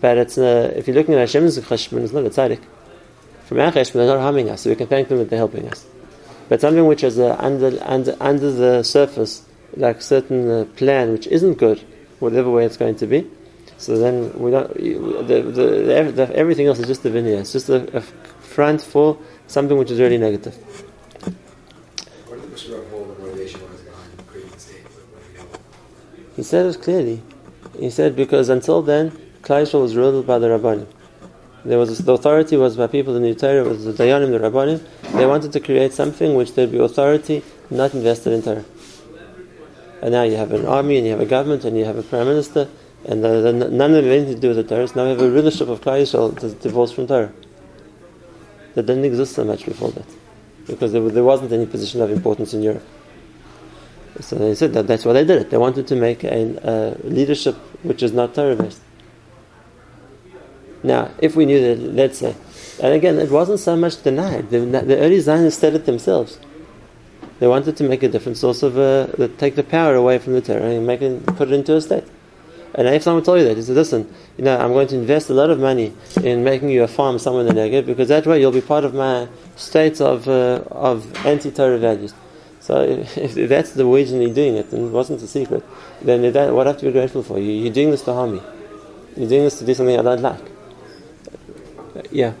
But 0.00 0.16
it's 0.16 0.38
uh, 0.38 0.72
if 0.76 0.86
you're 0.86 0.96
looking 0.96 1.14
at 1.14 1.20
Hashem's 1.20 1.58
cheshbon, 1.58 2.04
it's 2.04 2.12
not 2.12 2.24
a 2.24 2.30
tzaddik. 2.30 2.62
From 3.44 3.60
our 3.60 3.72
cheshbon, 3.72 3.94
they're 3.94 4.06
not 4.06 4.20
harming 4.20 4.48
us, 4.48 4.62
so 4.62 4.70
we 4.70 4.76
can 4.76 4.86
thank 4.86 5.08
them 5.08 5.18
that 5.18 5.28
they're 5.28 5.38
helping 5.38 5.68
us. 5.68 5.84
But 6.48 6.60
something 6.60 6.86
which 6.86 7.04
is 7.04 7.18
uh, 7.18 7.36
under, 7.38 7.78
under, 7.82 8.16
under 8.20 8.50
the 8.52 8.82
surface, 8.82 9.44
like 9.76 10.00
certain 10.00 10.50
uh, 10.50 10.64
plan 10.76 11.12
which 11.12 11.26
isn't 11.26 11.54
good, 11.54 11.84
whatever 12.20 12.50
way 12.50 12.64
it's 12.64 12.76
going 12.76 12.94
to 12.96 13.06
be, 13.06 13.28
so 13.76 13.98
then 13.98 14.32
we 14.38 14.50
don't. 14.50 14.72
The, 14.74 14.92
the, 15.22 15.42
the, 15.42 16.12
the, 16.12 16.36
everything 16.36 16.66
else 16.66 16.78
is 16.78 16.86
just 16.86 17.04
a 17.06 17.10
veneer. 17.10 17.40
It's 17.40 17.52
just 17.52 17.68
a, 17.68 17.96
a 17.96 18.00
front 18.00 18.82
for 18.82 19.18
something 19.46 19.76
which 19.78 19.90
is 19.90 19.98
really 19.98 20.18
negative. 20.18 20.54
What 22.26 22.36
did 22.36 22.42
the 22.42 22.46
Brisker 22.48 22.76
Rav 22.76 22.90
hold 22.90 23.16
the 23.16 23.22
motivation 23.22 23.60
was 23.70 23.80
behind 23.80 24.26
creating 24.26 24.52
the 24.52 24.60
state? 24.60 24.82
What 24.84 25.22
do 25.24 25.42
you 25.42 26.24
know? 26.26 26.29
He 26.40 26.44
said 26.44 26.64
it 26.64 26.80
clearly. 26.80 27.20
He 27.78 27.90
said 27.90 28.16
because 28.16 28.48
until 28.48 28.80
then, 28.80 29.10
Klal 29.42 29.64
Yisrael 29.64 29.82
was 29.82 29.94
ruled 29.94 30.26
by 30.26 30.38
the 30.38 30.46
Rabbanim. 30.46 30.86
There 31.66 31.76
was 31.76 31.98
the 31.98 32.12
authority 32.14 32.56
was 32.56 32.78
by 32.78 32.86
people 32.86 33.14
in 33.14 33.22
the 33.22 33.34
Torah, 33.34 33.62
was 33.62 33.84
the 33.84 33.92
Dayanim, 33.92 34.30
the 34.30 34.38
Rabbanim. 34.38 34.80
They 35.12 35.26
wanted 35.26 35.52
to 35.52 35.60
create 35.60 35.92
something 35.92 36.34
which 36.34 36.54
there'd 36.54 36.72
be 36.72 36.78
authority 36.78 37.44
not 37.68 37.92
invested 37.92 38.32
in 38.32 38.40
Torah. 38.40 38.64
And 40.00 40.12
now 40.12 40.22
you 40.22 40.36
have 40.36 40.52
an 40.52 40.64
army, 40.64 40.96
and 40.96 41.04
you 41.04 41.12
have 41.12 41.20
a 41.20 41.26
government, 41.26 41.66
and 41.66 41.76
you 41.76 41.84
have 41.84 41.98
a 41.98 42.02
prime 42.02 42.26
minister, 42.26 42.70
and 43.04 43.22
the, 43.22 43.42
the, 43.42 43.52
none 43.52 43.94
of 43.94 44.02
them 44.02 44.10
anything 44.10 44.36
to 44.36 44.40
do 44.40 44.48
with 44.48 44.56
the 44.56 44.64
Torah. 44.64 44.88
Now 44.96 45.04
we 45.04 45.10
have 45.10 45.20
a 45.20 45.30
rulership 45.30 45.68
of 45.68 45.82
Klal 45.82 46.00
Yisrael 46.00 46.40
that's 46.40 46.54
divorced 46.54 46.94
from 46.94 47.06
Torah. 47.06 47.34
That 48.76 48.86
didn't 48.86 49.04
exist 49.04 49.34
so 49.34 49.44
much 49.44 49.66
before 49.66 49.90
that, 49.90 50.06
because 50.66 50.92
there, 50.92 51.06
there 51.10 51.22
wasn't 51.22 51.52
any 51.52 51.66
position 51.66 52.00
of 52.00 52.10
importance 52.10 52.54
in 52.54 52.62
Europe. 52.62 52.86
So 54.18 54.36
they 54.36 54.54
said 54.54 54.72
that 54.74 54.86
that's 54.86 55.04
why 55.04 55.12
they 55.12 55.24
did 55.24 55.42
it. 55.42 55.50
They 55.50 55.56
wanted 55.56 55.86
to 55.86 55.96
make 55.96 56.24
a, 56.24 56.58
a 56.62 57.06
leadership 57.06 57.54
which 57.82 58.02
is 58.02 58.12
not 58.12 58.34
Torah 58.34 58.56
based. 58.56 58.80
Now, 60.82 61.10
if 61.18 61.36
we 61.36 61.46
knew 61.46 61.60
that, 61.60 61.80
let's 61.92 62.18
say, 62.18 62.34
and 62.82 62.94
again, 62.94 63.18
it 63.18 63.30
wasn't 63.30 63.60
so 63.60 63.76
much 63.76 64.02
denied. 64.02 64.50
The, 64.50 64.60
the 64.60 64.98
early 64.98 65.20
Zionists 65.20 65.60
said 65.60 65.74
it 65.74 65.84
themselves. 65.84 66.38
They 67.38 67.46
wanted 67.46 67.76
to 67.76 67.84
make 67.84 68.02
a 68.02 68.08
different 68.08 68.38
source 68.38 68.62
of, 68.62 68.78
uh, 68.78 69.28
take 69.38 69.54
the 69.54 69.62
power 69.62 69.94
away 69.94 70.18
from 70.18 70.34
the 70.34 70.40
Torah 70.40 70.62
and 70.62 70.86
make 70.86 71.02
it, 71.02 71.24
put 71.26 71.48
it 71.48 71.54
into 71.54 71.76
a 71.76 71.80
state. 71.80 72.04
And 72.74 72.86
if 72.86 73.02
someone 73.02 73.24
told 73.24 73.40
you 73.40 73.46
that, 73.46 73.56
he 73.56 73.62
said, 73.62 73.74
listen, 73.74 74.12
you 74.36 74.44
know, 74.44 74.56
I'm 74.56 74.72
going 74.72 74.86
to 74.88 74.94
invest 74.96 75.28
a 75.28 75.34
lot 75.34 75.50
of 75.50 75.58
money 75.58 75.92
in 76.22 76.44
making 76.44 76.70
you 76.70 76.82
a 76.82 76.88
farm 76.88 77.18
somewhere 77.18 77.46
in 77.46 77.54
the 77.54 77.60
Negev 77.60 77.84
because 77.84 78.08
that 78.08 78.26
way 78.26 78.40
you'll 78.40 78.52
be 78.52 78.60
part 78.60 78.84
of 78.84 78.94
my 78.94 79.26
state 79.56 80.00
of, 80.00 80.28
uh, 80.28 80.62
of 80.70 81.26
anti-Torah 81.26 81.78
values. 81.78 82.14
So 82.70 82.82
if, 82.82 83.18
if 83.36 83.48
that's 83.48 83.72
the 83.72 83.84
reason 83.84 84.22
you're 84.22 84.32
doing 84.32 84.54
it, 84.54 84.72
and 84.72 84.86
it 84.86 84.90
wasn't 84.92 85.20
a 85.22 85.26
secret, 85.26 85.64
then 86.02 86.32
that, 86.32 86.54
what 86.54 86.68
I 86.68 86.70
have 86.70 86.78
to 86.78 86.86
be 86.86 86.92
grateful 86.92 87.24
for? 87.24 87.36
You, 87.36 87.50
you're 87.50 87.72
doing 87.72 87.90
this 87.90 88.02
to 88.02 88.12
harm 88.14 88.34
me. 88.34 88.42
You're 89.16 89.28
doing 89.28 89.42
this 89.42 89.58
to 89.58 89.66
do 89.66 89.74
something 89.74 89.98
I 89.98 90.02
don't 90.02 90.22
like. 90.22 90.44
Yeah. 92.12 92.34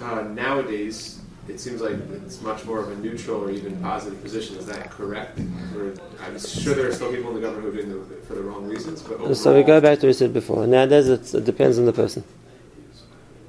Uh, 0.00 0.22
nowadays, 0.22 1.20
it 1.48 1.58
seems 1.58 1.80
like 1.80 1.96
it's 2.12 2.40
much 2.42 2.64
more 2.64 2.78
of 2.78 2.92
a 2.92 2.96
neutral 2.96 3.42
or 3.42 3.50
even 3.50 3.76
positive 3.80 4.22
position. 4.22 4.56
Is 4.56 4.66
that 4.66 4.88
correct? 4.88 5.40
Or, 5.74 5.94
I'm 6.24 6.38
sure 6.38 6.74
there 6.74 6.86
are 6.86 6.92
still 6.92 7.10
people 7.12 7.30
in 7.30 7.34
the 7.34 7.40
government 7.40 7.74
who 7.74 7.80
are 7.80 7.82
doing 7.82 8.12
it 8.12 8.24
for 8.24 8.34
the 8.34 8.42
wrong 8.42 8.68
reasons, 8.68 9.02
but 9.02 9.14
overall, 9.14 9.34
So 9.34 9.52
we 9.52 9.64
go 9.64 9.80
back 9.80 9.98
to 9.98 10.06
what 10.06 10.10
we 10.10 10.12
said 10.12 10.32
before. 10.32 10.64
Nowadays, 10.68 11.08
it's, 11.08 11.34
it 11.34 11.44
depends 11.44 11.76
on 11.76 11.86
the 11.86 11.92
person. 11.92 12.22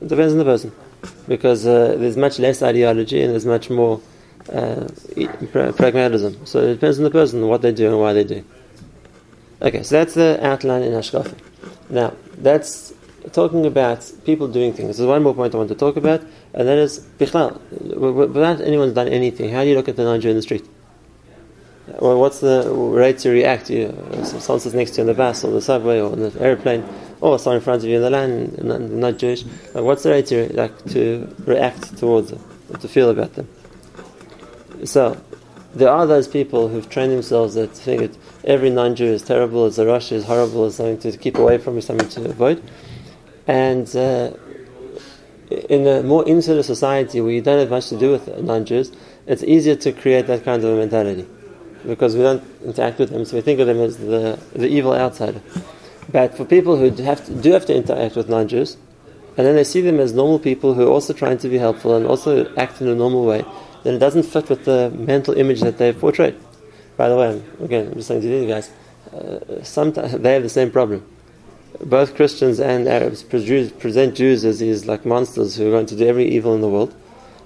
It 0.01 0.07
depends 0.07 0.33
on 0.33 0.39
the 0.39 0.45
person, 0.45 0.71
because 1.27 1.67
uh, 1.67 1.95
there's 1.99 2.17
much 2.17 2.39
less 2.39 2.63
ideology 2.63 3.21
and 3.21 3.33
there's 3.33 3.45
much 3.45 3.69
more 3.69 4.01
uh, 4.49 4.87
pragmatism. 5.73 6.45
So 6.45 6.59
it 6.59 6.73
depends 6.75 6.97
on 6.97 7.03
the 7.03 7.11
person, 7.11 7.47
what 7.47 7.61
they 7.61 7.71
do 7.71 7.87
and 7.87 7.99
why 7.99 8.13
they 8.13 8.23
do. 8.23 8.43
Okay, 9.61 9.83
so 9.83 9.97
that's 9.97 10.13
the 10.13 10.39
outline 10.45 10.83
in 10.83 10.93
Hashkafa. 10.93 11.35
Now, 11.89 12.13
that's 12.37 12.93
talking 13.31 13.65
about 13.65 14.09
people 14.23 14.47
doing 14.47 14.73
things. 14.73 14.97
There's 14.97 15.07
one 15.07 15.23
more 15.23 15.33
point 15.33 15.53
I 15.53 15.57
want 15.57 15.69
to 15.69 15.75
talk 15.75 15.97
about, 15.97 16.21
and 16.53 16.67
that 16.67 16.77
is 16.77 16.99
Bichlal. 17.17 17.59
Without 17.71 18.61
anyone's 18.61 18.93
done 18.93 19.07
anything, 19.07 19.49
how 19.49 19.63
do 19.63 19.69
you 19.69 19.75
look 19.75 19.89
at 19.89 19.95
the 19.95 20.03
non-Jew 20.03 20.29
in 20.29 20.35
the 20.35 20.41
street? 20.41 20.65
Well, 21.99 22.19
what's 22.19 22.41
the 22.41 22.69
rate 22.69 23.19
to 23.19 23.29
react? 23.29 23.69
You, 23.69 23.87
uh, 24.11 24.23
someone 24.23 24.59
sits 24.59 24.75
next 24.75 24.91
to 24.91 24.97
you 24.97 25.03
on 25.03 25.07
the 25.07 25.13
bus 25.13 25.43
or 25.43 25.51
the 25.51 25.61
subway 25.61 25.99
or 25.99 26.15
the 26.15 26.39
airplane, 26.41 26.85
or 27.21 27.39
someone 27.39 27.57
in 27.57 27.63
front 27.63 27.81
of 27.83 27.89
you 27.89 27.95
in 27.95 28.01
the 28.01 28.09
line, 28.09 28.55
not, 28.61 28.81
not 28.81 29.17
Jewish. 29.17 29.43
Like, 29.73 29.83
what's 29.83 30.03
the 30.03 30.11
rate 30.11 30.27
to 30.27 30.53
like 30.53 30.85
to 30.91 31.33
react 31.45 31.97
towards 31.97 32.29
them, 32.29 32.43
to 32.79 32.87
feel 32.87 33.09
about 33.09 33.33
them? 33.33 33.47
So, 34.85 35.21
there 35.73 35.89
are 35.89 36.05
those 36.05 36.27
people 36.27 36.69
who've 36.69 36.89
trained 36.89 37.11
themselves 37.11 37.55
that 37.55 37.71
think 37.71 38.01
that 38.01 38.17
every 38.43 38.69
non-Jew 38.69 39.05
is 39.05 39.21
terrible, 39.21 39.65
as 39.65 39.77
a 39.77 39.85
rasha 39.85 40.13
is 40.13 40.25
horrible, 40.25 40.65
is 40.65 40.75
something 40.75 40.99
to 41.11 41.17
keep 41.17 41.37
away 41.37 41.57
from, 41.57 41.77
is 41.77 41.85
something 41.85 42.09
to 42.09 42.29
avoid, 42.29 42.63
and. 43.47 43.95
Uh, 43.95 44.31
in 45.49 45.87
a 45.87 46.03
more 46.03 46.27
insular 46.27 46.63
society 46.63 47.21
where 47.21 47.31
you 47.31 47.41
don't 47.41 47.59
have 47.59 47.69
much 47.69 47.87
to 47.89 47.97
do 47.97 48.11
with 48.11 48.27
non-Jews, 48.41 48.91
it's 49.27 49.43
easier 49.43 49.75
to 49.75 49.91
create 49.91 50.27
that 50.27 50.43
kind 50.43 50.63
of 50.63 50.71
a 50.71 50.77
mentality 50.77 51.25
because 51.85 52.15
we 52.15 52.21
don't 52.21 52.43
interact 52.65 52.99
with 52.99 53.11
them, 53.11 53.23
so 53.23 53.35
we 53.35 53.41
think 53.41 53.59
of 53.59 53.67
them 53.67 53.79
as 53.79 53.97
the, 53.97 54.39
the 54.53 54.67
evil 54.67 54.93
outsider. 54.93 55.41
But 56.11 56.35
for 56.35 56.45
people 56.45 56.77
who 56.77 56.89
have 57.03 57.25
to, 57.25 57.33
do 57.33 57.51
have 57.51 57.65
to 57.67 57.75
interact 57.75 58.15
with 58.15 58.29
non-Jews, 58.29 58.77
and 59.37 59.45
then 59.45 59.55
they 59.55 59.63
see 59.63 59.81
them 59.81 59.99
as 59.99 60.13
normal 60.13 60.39
people 60.39 60.73
who 60.73 60.87
are 60.87 60.91
also 60.91 61.13
trying 61.13 61.37
to 61.39 61.49
be 61.49 61.57
helpful 61.57 61.95
and 61.95 62.05
also 62.05 62.53
act 62.55 62.81
in 62.81 62.87
a 62.87 62.95
normal 62.95 63.25
way, 63.25 63.45
then 63.83 63.95
it 63.95 63.99
doesn't 63.99 64.23
fit 64.23 64.49
with 64.49 64.65
the 64.65 64.89
mental 64.91 65.33
image 65.33 65.61
that 65.61 65.77
they've 65.77 65.97
portrayed. 65.97 66.35
By 66.97 67.09
the 67.09 67.15
way, 67.15 67.41
again, 67.63 67.87
I'm 67.87 67.93
just 67.93 68.07
saying 68.07 68.21
to 68.21 68.27
you 68.27 68.47
guys, 68.47 68.71
uh, 69.13 69.63
sometimes 69.63 70.13
they 70.13 70.33
have 70.33 70.43
the 70.43 70.49
same 70.49 70.71
problem. 70.71 71.07
Both 71.79 72.15
Christians 72.15 72.59
and 72.59 72.87
Arabs 72.87 73.21
present 73.23 74.15
Jews 74.15 74.43
as 74.45 74.59
these 74.59 74.85
like 74.85 75.05
monsters 75.05 75.55
who 75.55 75.67
are 75.67 75.71
going 75.71 75.85
to 75.85 75.95
do 75.95 76.07
every 76.07 76.27
evil 76.27 76.55
in 76.55 76.61
the 76.61 76.69
world, 76.69 76.95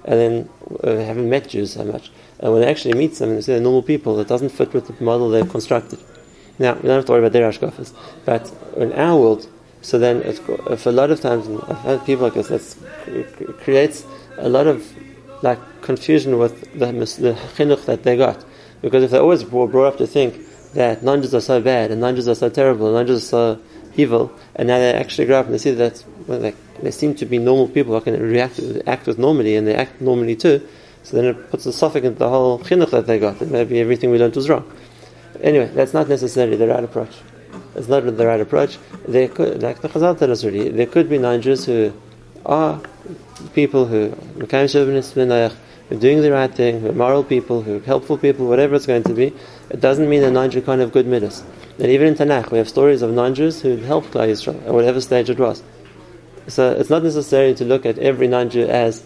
and 0.04 0.18
then 0.18 0.48
uh, 0.82 0.96
haven't 0.96 1.28
met 1.28 1.48
Jews 1.48 1.74
so 1.74 1.84
much. 1.84 2.10
And 2.40 2.52
when 2.52 2.62
they 2.62 2.68
actually 2.68 2.94
meet 2.94 3.14
them 3.14 3.34
they 3.34 3.40
see 3.40 3.52
they're 3.52 3.60
normal 3.60 3.82
people, 3.82 4.18
it 4.18 4.28
doesn't 4.28 4.48
fit 4.48 4.72
with 4.72 4.86
the 4.86 5.04
model 5.04 5.28
they've 5.28 5.48
constructed. 5.48 6.00
Now, 6.58 6.74
we 6.74 6.82
don't 6.82 6.96
have 6.96 7.04
to 7.06 7.12
worry 7.12 7.20
about 7.20 7.32
their 7.32 7.48
ashkafas, 7.50 7.92
but 8.24 8.52
in 8.76 8.92
our 8.92 9.20
world, 9.20 9.48
so 9.80 9.98
then 9.98 10.22
it's, 10.22 10.40
if 10.70 10.86
a 10.86 10.90
lot 10.90 11.10
of 11.10 11.20
times, 11.20 11.48
I've 11.68 11.78
had 11.78 12.06
people 12.06 12.24
like 12.24 12.34
this, 12.34 12.74
that 13.06 13.58
creates 13.60 14.04
a 14.38 14.48
lot 14.48 14.66
of 14.66 14.92
like 15.42 15.58
confusion 15.82 16.38
with 16.38 16.60
the, 16.78 16.86
the 16.86 17.34
chinuch 17.56 17.84
that 17.86 18.02
they 18.02 18.16
got. 18.16 18.44
Because 18.80 19.04
if 19.04 19.10
they're 19.10 19.20
always 19.20 19.44
brought 19.44 19.86
up 19.86 19.98
to 19.98 20.06
think 20.06 20.40
that 20.72 21.02
non-Jews 21.02 21.34
are 21.34 21.40
so 21.40 21.60
bad 21.60 21.90
and 21.90 22.00
non-Jews 22.00 22.28
are 22.28 22.34
so 22.34 22.48
terrible 22.48 22.86
and 22.86 22.94
non-Jews 22.94 23.24
are 23.24 23.56
so 23.56 23.62
evil, 23.96 24.32
and 24.56 24.68
now 24.68 24.78
they 24.78 24.92
actually 24.92 25.26
grow 25.26 25.40
up 25.40 25.46
and 25.46 25.54
they 25.54 25.58
see 25.58 25.72
that 25.72 26.04
well, 26.26 26.40
they, 26.40 26.54
they 26.80 26.90
seem 26.90 27.14
to 27.16 27.26
be 27.26 27.38
normal 27.38 27.68
people 27.68 27.94
who 27.94 28.00
can 28.00 28.20
react, 28.20 28.60
act 28.86 29.06
with 29.06 29.18
normally, 29.18 29.56
and 29.56 29.66
they 29.66 29.74
act 29.74 30.00
normally 30.00 30.36
too. 30.36 30.66
So 31.02 31.16
then 31.16 31.26
it 31.26 31.50
puts 31.50 31.66
a 31.66 31.70
safek 31.70 32.04
into 32.04 32.18
the 32.18 32.28
whole 32.28 32.58
chinuch 32.60 32.90
that 32.90 33.06
they 33.06 33.18
got, 33.18 33.38
that 33.40 33.50
maybe 33.50 33.80
everything 33.80 34.10
we 34.10 34.18
learned 34.18 34.36
was 34.36 34.48
wrong. 34.48 34.70
Anyway, 35.40 35.66
that's 35.66 35.92
not 35.92 36.08
necessarily 36.08 36.56
the 36.56 36.68
right 36.68 36.84
approach. 36.84 37.14
It's 37.74 37.88
not 37.88 38.04
the 38.04 38.26
right 38.26 38.40
approach. 38.40 38.78
There 39.08 39.28
could, 39.28 39.62
like 39.62 39.80
the 39.80 39.88
Chazal 39.88 40.18
tell 40.18 40.30
us 40.30 40.44
already, 40.44 40.68
there 40.68 40.86
could 40.86 41.08
be 41.08 41.18
non-Jews 41.18 41.66
who 41.66 41.92
are 42.46 42.80
people 43.54 43.86
who 43.86 44.12
are 44.30 45.96
doing 45.98 46.22
the 46.22 46.32
right 46.32 46.54
thing, 46.54 46.80
who 46.80 46.88
are 46.88 46.92
moral 46.92 47.24
people, 47.24 47.62
who 47.62 47.76
are 47.76 47.80
helpful 47.80 48.16
people, 48.16 48.46
whatever 48.46 48.74
it's 48.74 48.86
going 48.86 49.02
to 49.04 49.14
be, 49.14 49.32
it 49.70 49.80
doesn't 49.80 50.08
mean 50.08 50.22
that 50.22 50.30
non-Jew 50.30 50.62
can't 50.62 50.80
have 50.80 50.92
good 50.92 51.06
midas. 51.06 51.44
And 51.78 51.88
even 51.88 52.08
in 52.08 52.14
Tanakh, 52.14 52.50
we 52.50 52.58
have 52.58 52.68
stories 52.68 53.02
of 53.02 53.12
non-Jews 53.12 53.62
who 53.62 53.76
helped 53.76 54.10
Klal 54.12 54.28
Yisrael 54.28 54.66
at 54.66 54.72
whatever 54.72 55.00
stage 55.00 55.30
it 55.30 55.38
was. 55.38 55.62
So 56.48 56.72
it's 56.72 56.90
not 56.90 57.02
necessary 57.02 57.54
to 57.54 57.64
look 57.64 57.86
at 57.86 57.98
every 57.98 58.26
non-Jew 58.28 58.66
as 58.66 59.04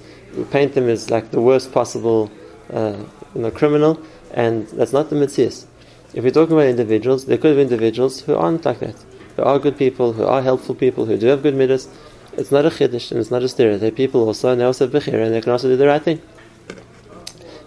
paint 0.50 0.74
them 0.74 0.88
as 0.88 1.10
like 1.10 1.30
the 1.30 1.40
worst 1.40 1.72
possible, 1.72 2.30
uh, 2.72 2.96
you 3.34 3.42
know, 3.42 3.50
criminal, 3.50 4.00
and 4.32 4.66
that's 4.68 4.92
not 4.92 5.10
the 5.10 5.16
mitzvah. 5.16 5.66
If 6.14 6.24
we're 6.24 6.30
talking 6.30 6.54
about 6.54 6.66
individuals, 6.66 7.26
there 7.26 7.38
could 7.38 7.56
be 7.56 7.62
individuals 7.62 8.20
who 8.22 8.34
aren't 8.34 8.64
like 8.64 8.80
that, 8.80 8.96
who 9.36 9.42
are 9.42 9.58
good 9.58 9.76
people, 9.76 10.14
who 10.14 10.24
are 10.24 10.42
helpful 10.42 10.74
people, 10.74 11.04
who 11.06 11.18
do 11.18 11.26
have 11.26 11.42
good 11.42 11.54
midas. 11.56 11.88
It's 12.36 12.52
not 12.52 12.66
a 12.66 12.70
chiddush 12.70 13.10
and 13.10 13.20
it's 13.20 13.30
not 13.30 13.42
a 13.42 13.48
stereotype. 13.48 13.80
They're 13.80 13.90
people 13.90 14.26
also, 14.26 14.60
also 14.60 14.86
have 14.86 15.02
bechira, 15.02 15.24
and 15.24 15.34
they 15.34 15.40
can 15.40 15.52
also 15.52 15.68
do 15.68 15.76
the 15.76 15.86
right 15.86 16.02
thing. 16.02 16.20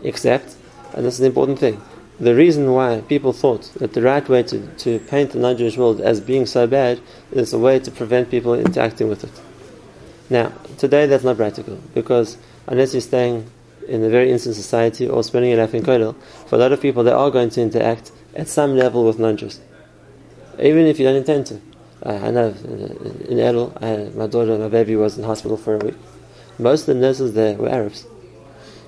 Except, 0.03 0.55
and 0.93 1.05
this 1.05 1.15
is 1.15 1.19
the 1.19 1.25
important 1.25 1.60
thing, 1.60 1.82
the 2.19 2.36
reason 2.36 2.71
why 2.73 3.01
people 3.01 3.34
thought 3.34 3.63
that 3.75 3.93
the 3.93 4.01
right 4.01 4.27
way 4.27 4.43
to, 4.43 4.67
to 4.67 4.99
paint 4.99 5.32
the 5.32 5.39
non-Jewish 5.39 5.77
world 5.77 6.01
as 6.01 6.19
being 6.21 6.45
so 6.45 6.67
bad 6.67 6.99
is 7.32 7.53
a 7.53 7.58
way 7.58 7.79
to 7.79 7.89
prevent 7.89 8.29
people 8.29 8.53
interacting 8.53 9.08
with 9.08 9.23
it. 9.23 9.41
Now, 10.29 10.53
today 10.77 11.08
that's 11.08 11.23
not 11.23 11.38
practical 11.38 11.79
because 11.93 12.38
unless 12.67 12.93
you're 12.93 13.01
staying 13.01 13.49
in 13.88 14.03
a 14.03 14.10
very 14.10 14.32
instant 14.32 14.55
society 14.55 15.08
or 15.08 15.23
spending 15.23 15.51
your 15.51 15.62
life 15.62 15.73
in 15.73 15.82
Kollel, 15.82 16.15
for 16.45 16.55
a 16.55 16.60
lot 16.60 16.73
of 16.73 16.82
people 16.82 17.03
they 17.03 17.12
are 17.12 17.32
going 17.32 17.49
to 17.51 17.62
interact 17.62 18.12
at 18.36 18.47
some 18.47 18.75
level 18.75 19.05
with 19.05 19.17
non-Jews, 19.17 19.60
even 20.60 20.86
if 20.86 20.99
you 20.99 21.05
don't 21.05 21.15
intend 21.15 21.47
to. 21.47 21.68
Uh, 22.05 22.13
I 22.13 22.31
know 22.31 22.47
in 23.27 23.39
Edel, 23.39 23.73
my 24.15 24.27
daughter, 24.27 24.57
my 24.57 24.69
baby 24.69 24.95
was 24.95 25.17
in 25.17 25.23
hospital 25.25 25.57
for 25.57 25.75
a 25.75 25.77
week. 25.79 25.95
Most 26.57 26.81
of 26.81 26.95
the 26.95 27.01
nurses 27.01 27.33
there 27.33 27.57
were 27.57 27.69
Arabs, 27.69 28.05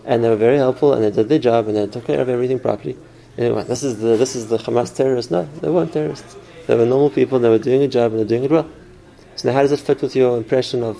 and 0.06 0.24
they 0.24 0.30
were 0.30 0.38
very 0.38 0.58
helpful, 0.58 0.94
and 0.94 1.04
they 1.04 1.12
did 1.12 1.28
their 1.28 1.40
job, 1.40 1.68
and 1.68 1.76
they 1.76 1.88
took 1.88 2.06
care 2.06 2.22
of 2.22 2.30
everything 2.30 2.60
properly. 2.60 2.98
Anyway, 3.38 3.64
this 3.64 3.84
is 3.84 4.00
the 4.00 4.16
this 4.18 4.36
is 4.36 4.48
the 4.48 4.58
Hamas 4.58 4.96
terrorists. 4.96 5.32
No, 5.32 5.44
they 5.62 5.70
weren't 5.70 5.92
terrorists. 5.92 6.36
They 6.68 6.76
were 6.76 6.86
normal 6.86 7.10
people. 7.10 7.40
They 7.40 7.50
were 7.50 7.60
doing 7.60 7.82
a 7.82 7.88
job, 7.88 8.12
and 8.12 8.20
they're 8.20 8.28
doing 8.28 8.46
it 8.46 8.52
well. 8.52 8.70
So 9.36 9.48
now, 9.48 9.56
how 9.56 9.62
does 9.62 9.72
it 9.72 9.80
fit 9.80 10.02
with 10.02 10.16
your 10.16 10.38
impression 10.38 10.84
of 10.84 10.98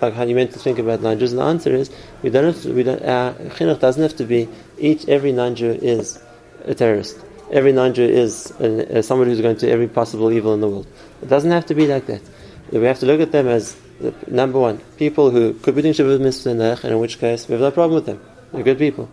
like 0.00 0.14
how 0.14 0.24
you 0.24 0.34
meant 0.34 0.52
to 0.52 0.58
think 0.58 0.78
about 0.78 1.02
non-Jews? 1.02 1.32
And 1.32 1.40
the 1.40 1.44
answer 1.44 1.74
is 1.74 1.90
we 2.22 2.30
don't 2.30 2.44
have 2.44 2.62
to, 2.62 2.72
we 2.72 2.82
don't, 2.82 3.02
uh, 3.02 3.34
chinuch 3.56 3.80
doesn't 3.80 4.02
have 4.02 4.16
to 4.16 4.24
be 4.24 4.48
each 4.78 5.08
every 5.08 5.32
non-Jew 5.32 5.78
is 5.82 6.18
a 6.64 6.74
terrorist. 6.74 7.18
Every 7.52 7.72
non-Jew 7.72 8.02
is 8.02 8.50
uh, 8.52 9.02
somebody 9.02 9.30
who's 9.30 9.42
going 9.42 9.58
to 9.58 9.70
every 9.70 9.86
possible 9.86 10.32
evil 10.32 10.54
in 10.54 10.60
the 10.60 10.68
world. 10.68 10.86
It 11.20 11.28
doesn't 11.28 11.50
have 11.50 11.66
to 11.66 11.74
be 11.74 11.86
like 11.86 12.06
that. 12.06 12.22
We 12.70 12.82
have 12.84 12.98
to 13.00 13.06
look 13.06 13.20
at 13.20 13.30
them 13.30 13.46
as 13.46 13.76
the, 14.00 14.14
number 14.26 14.58
one 14.58 14.78
people 14.96 15.30
who 15.30 15.52
could 15.52 15.74
be 15.74 15.82
doing 15.82 15.92
Sheva 15.92 16.18
Mitzvos 16.18 16.84
and 16.84 16.92
in 16.92 16.98
which 16.98 17.18
case 17.18 17.46
we 17.46 17.52
have 17.52 17.60
no 17.60 17.70
problem 17.70 17.96
with 17.96 18.06
them. 18.06 18.20
They're 18.52 18.62
good 18.62 18.78
people. 18.78 19.10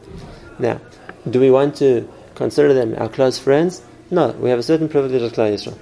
Now, 0.57 0.79
do 1.29 1.41
we 1.41 1.51
want 1.51 1.75
to 1.77 2.07
consider 2.35 2.73
them 2.73 2.95
our 2.97 3.09
close 3.09 3.37
friends? 3.37 3.81
No, 4.09 4.29
we 4.31 4.49
have 4.49 4.59
a 4.59 4.63
certain 4.63 4.87
privilege 4.87 5.21
as 5.21 5.33
Klal 5.33 5.53
Yisrael. 5.53 5.77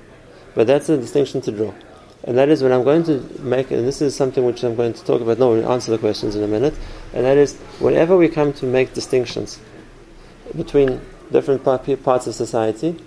But 0.56 0.65
that's 0.65 0.89
a 0.89 0.98
distinction 0.98 1.41
to 1.41 1.52
draw. 1.52 1.74
And 2.24 2.38
that 2.39 2.50
is 2.50 2.63
when 2.63 2.72
I'm 2.72 2.84
going 2.84 3.04
to 3.04 3.20
make, 3.39 3.70
and 3.70 3.88
this 3.88 4.02
is 4.02 4.15
something 4.15 4.43
which 4.43 4.63
I'm 4.63 4.76
going 4.76 4.93
to 4.93 5.06
talk 5.06 5.22
about, 5.22 5.38
no, 5.38 5.52
we'll 5.52 5.72
answer 5.72 5.91
the 5.91 6.00
questions 6.00 6.36
in 6.36 6.43
a 6.43 6.48
minute, 6.48 6.74
and 7.13 7.24
that 7.24 7.38
is 7.38 7.56
whenever 7.80 8.17
we 8.17 8.28
come 8.28 8.52
to 8.54 8.65
make 8.65 8.93
distinctions 8.93 9.60
between 10.56 11.00
different 11.32 11.63
parts 11.63 12.28
of 12.28 12.36
society, 12.36 12.98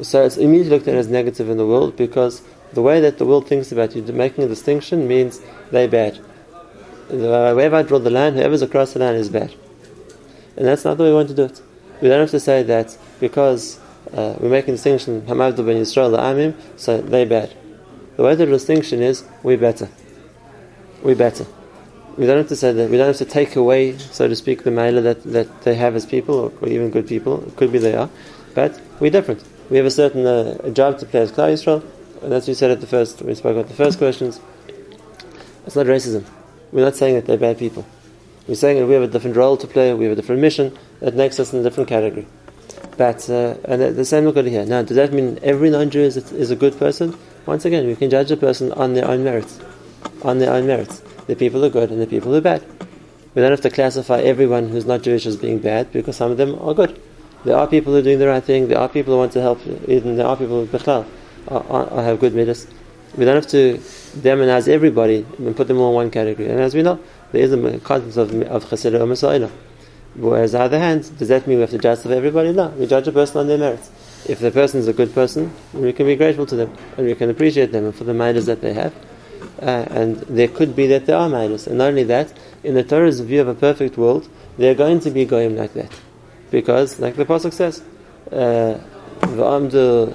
so 0.00 0.24
it's 0.24 0.36
immediately 0.36 0.70
looked 0.70 0.88
at 0.88 0.94
as 0.94 1.08
negative 1.08 1.48
in 1.48 1.56
the 1.58 1.66
world 1.66 1.96
because 1.96 2.42
the 2.72 2.82
way 2.82 3.00
that 3.00 3.18
the 3.18 3.26
world 3.26 3.46
thinks 3.46 3.70
about 3.72 3.94
you, 3.94 4.02
making 4.02 4.44
a 4.44 4.48
distinction 4.48 5.06
means 5.06 5.40
they're 5.70 5.88
bad. 5.88 6.18
Wherever 7.08 7.76
I 7.76 7.82
draw 7.82 7.98
the 7.98 8.10
line, 8.10 8.34
whoever's 8.34 8.62
across 8.62 8.94
the 8.94 9.00
line 9.00 9.14
is 9.14 9.28
bad. 9.28 9.54
And 10.56 10.66
that's 10.66 10.84
not 10.84 10.96
the 10.96 11.04
way 11.04 11.10
we 11.10 11.14
want 11.14 11.28
to 11.28 11.34
do 11.34 11.44
it. 11.44 11.60
We 12.00 12.08
don't 12.08 12.20
have 12.20 12.30
to 12.30 12.40
say 12.40 12.62
that 12.62 12.96
because 13.20 13.78
uh, 14.12 14.36
we're 14.40 14.48
making 14.48 14.74
a 14.74 14.76
distinction, 14.76 15.20
ben 15.20 15.36
Yisrael, 15.36 16.18
Amim, 16.18 16.54
so 16.76 17.00
they're 17.00 17.26
bad. 17.26 17.54
The 18.16 18.22
way 18.22 18.34
the 18.34 18.46
distinction 18.46 19.02
is, 19.02 19.24
we're 19.42 19.58
better. 19.58 19.88
We're 21.02 21.16
better. 21.16 21.46
We 22.16 22.26
don't 22.26 22.36
have 22.36 22.48
to 22.48 22.56
say 22.56 22.72
that. 22.72 22.90
We 22.90 22.96
don't 22.96 23.06
have 23.06 23.16
to 23.18 23.24
take 23.24 23.56
away, 23.56 23.96
so 23.98 24.28
to 24.28 24.36
speak, 24.36 24.64
the 24.64 24.70
mailer 24.70 25.00
that, 25.02 25.22
that 25.24 25.62
they 25.62 25.74
have 25.74 25.96
as 25.96 26.04
people, 26.04 26.34
or, 26.34 26.52
or 26.60 26.68
even 26.68 26.90
good 26.90 27.06
people. 27.06 27.46
It 27.46 27.56
could 27.56 27.72
be 27.72 27.78
they 27.78 27.94
are. 27.94 28.10
But 28.54 28.80
we're 29.00 29.10
different. 29.10 29.42
We 29.70 29.78
have 29.78 29.86
a 29.86 29.90
certain 29.90 30.26
uh, 30.26 30.68
job 30.70 30.98
to 30.98 31.06
play 31.06 31.20
as 31.20 31.32
Klal 31.32 31.52
Yisrael, 31.52 31.82
and 32.22 32.32
as 32.32 32.46
we 32.46 32.54
said 32.54 32.70
at 32.70 32.80
the 32.80 32.86
first, 32.86 33.22
we 33.22 33.34
spoke 33.34 33.56
about 33.56 33.68
the 33.68 33.74
first 33.74 33.98
questions. 33.98 34.40
It's 35.66 35.76
not 35.76 35.86
racism. 35.86 36.24
We're 36.72 36.84
not 36.84 36.96
saying 36.96 37.14
that 37.14 37.26
they're 37.26 37.38
bad 37.38 37.58
people. 37.58 37.86
We're 38.46 38.56
saying 38.56 38.78
that 38.78 38.86
we 38.86 38.94
have 38.94 39.02
a 39.02 39.08
different 39.08 39.36
role 39.36 39.56
to 39.56 39.66
play, 39.66 39.94
we 39.94 40.04
have 40.04 40.12
a 40.12 40.16
different 40.16 40.40
mission 40.40 40.76
that 41.00 41.14
makes 41.14 41.38
us 41.40 41.52
in 41.52 41.60
a 41.60 41.62
different 41.62 41.88
category. 41.88 42.26
But, 42.96 43.28
uh, 43.30 43.54
and 43.64 43.96
the, 43.96 44.04
same 44.04 44.24
look 44.24 44.36
at 44.36 44.44
here. 44.44 44.66
Now, 44.66 44.82
does 44.82 44.96
that 44.96 45.12
mean 45.12 45.38
every 45.42 45.70
non 45.70 45.90
Jew 45.90 46.00
is, 46.00 46.16
is 46.16 46.50
a 46.50 46.56
good 46.56 46.78
person? 46.78 47.16
Once 47.46 47.64
again, 47.64 47.86
we 47.86 47.96
can 47.96 48.10
judge 48.10 48.30
a 48.30 48.36
person 48.36 48.72
on 48.72 48.94
their 48.94 49.08
own 49.08 49.24
merits. 49.24 49.60
On 50.22 50.38
their 50.38 50.52
own 50.52 50.66
merits. 50.66 51.02
The 51.26 51.36
people 51.36 51.60
who 51.60 51.66
are 51.66 51.70
good 51.70 51.90
and 51.90 52.00
the 52.00 52.06
people 52.06 52.30
who 52.30 52.38
are 52.38 52.42
bad. 52.42 52.64
We 53.34 53.40
don't 53.40 53.50
have 53.50 53.60
to 53.62 53.70
classify 53.70 54.20
everyone 54.20 54.68
who's 54.68 54.84
not 54.84 55.02
Jewish 55.02 55.26
as 55.26 55.36
being 55.36 55.58
bad 55.58 55.92
because 55.92 56.16
some 56.16 56.30
of 56.30 56.36
them 56.36 56.58
are 56.60 56.74
good. 56.74 57.00
There 57.44 57.56
are 57.56 57.66
people 57.66 57.92
who 57.92 57.98
are 57.98 58.02
doing 58.02 58.18
the 58.18 58.28
right 58.28 58.42
thing, 58.42 58.68
there 58.68 58.78
are 58.78 58.88
people 58.88 59.14
who 59.14 59.18
want 59.18 59.32
to 59.32 59.40
help, 59.40 59.66
even 59.88 60.16
there 60.16 60.26
are 60.26 60.36
people 60.36 60.64
who 60.64 60.78
are, 60.90 61.06
are, 61.48 61.90
are, 61.90 62.02
have 62.02 62.20
good 62.20 62.34
midas. 62.34 62.66
We 63.16 63.24
don't 63.24 63.34
have 63.34 63.48
to 63.48 63.78
demonize 64.18 64.68
everybody 64.68 65.26
and 65.38 65.56
put 65.56 65.68
them 65.68 65.78
all 65.78 65.90
in 65.90 65.94
one 65.94 66.10
category. 66.10 66.48
And 66.48 66.60
as 66.60 66.74
we 66.74 66.82
know, 66.82 67.00
there 67.32 67.42
is 67.42 67.52
a 67.52 67.80
concept 67.80 68.16
of, 68.16 68.42
of 68.42 68.64
chesed 68.66 68.94
or 68.94 69.50
Whereas 70.14 70.54
on 70.54 70.60
the 70.60 70.64
other 70.64 70.78
hand, 70.78 71.18
does 71.18 71.28
that 71.28 71.46
mean 71.46 71.56
we 71.56 71.62
have 71.62 71.70
to 71.70 71.78
justify 71.78 72.14
everybody? 72.14 72.52
No, 72.52 72.68
we 72.68 72.86
judge 72.86 73.08
a 73.08 73.12
person 73.12 73.40
on 73.40 73.48
their 73.48 73.58
merits 73.58 73.90
if 74.26 74.38
the 74.38 74.50
person 74.50 74.80
is 74.80 74.88
a 74.88 74.92
good 74.92 75.12
person, 75.14 75.52
we 75.72 75.92
can 75.92 76.06
be 76.06 76.16
grateful 76.16 76.46
to 76.46 76.56
them 76.56 76.72
and 76.96 77.06
we 77.06 77.14
can 77.14 77.30
appreciate 77.30 77.72
them 77.72 77.90
for 77.92 78.04
the 78.04 78.14
midas 78.14 78.46
that 78.46 78.60
they 78.60 78.72
have. 78.72 78.94
Uh, 79.60 79.86
and 79.90 80.16
there 80.22 80.48
could 80.48 80.74
be 80.74 80.86
that 80.88 81.06
there 81.06 81.16
are 81.16 81.28
midas. 81.28 81.66
And 81.66 81.78
not 81.78 81.88
only 81.88 82.04
that, 82.04 82.32
in 82.64 82.74
the 82.74 82.82
Torah's 82.82 83.20
view 83.20 83.40
of 83.40 83.48
a 83.48 83.54
perfect 83.54 83.96
world, 83.96 84.28
they're 84.58 84.74
going 84.74 85.00
to 85.00 85.10
be 85.10 85.24
goyim 85.24 85.56
like 85.56 85.72
that. 85.74 85.92
Because, 86.50 87.00
like 87.00 87.16
the 87.16 87.24
Pasuk 87.24 87.52
says, 87.52 87.82
uh, 88.30 88.78
the 89.22 90.12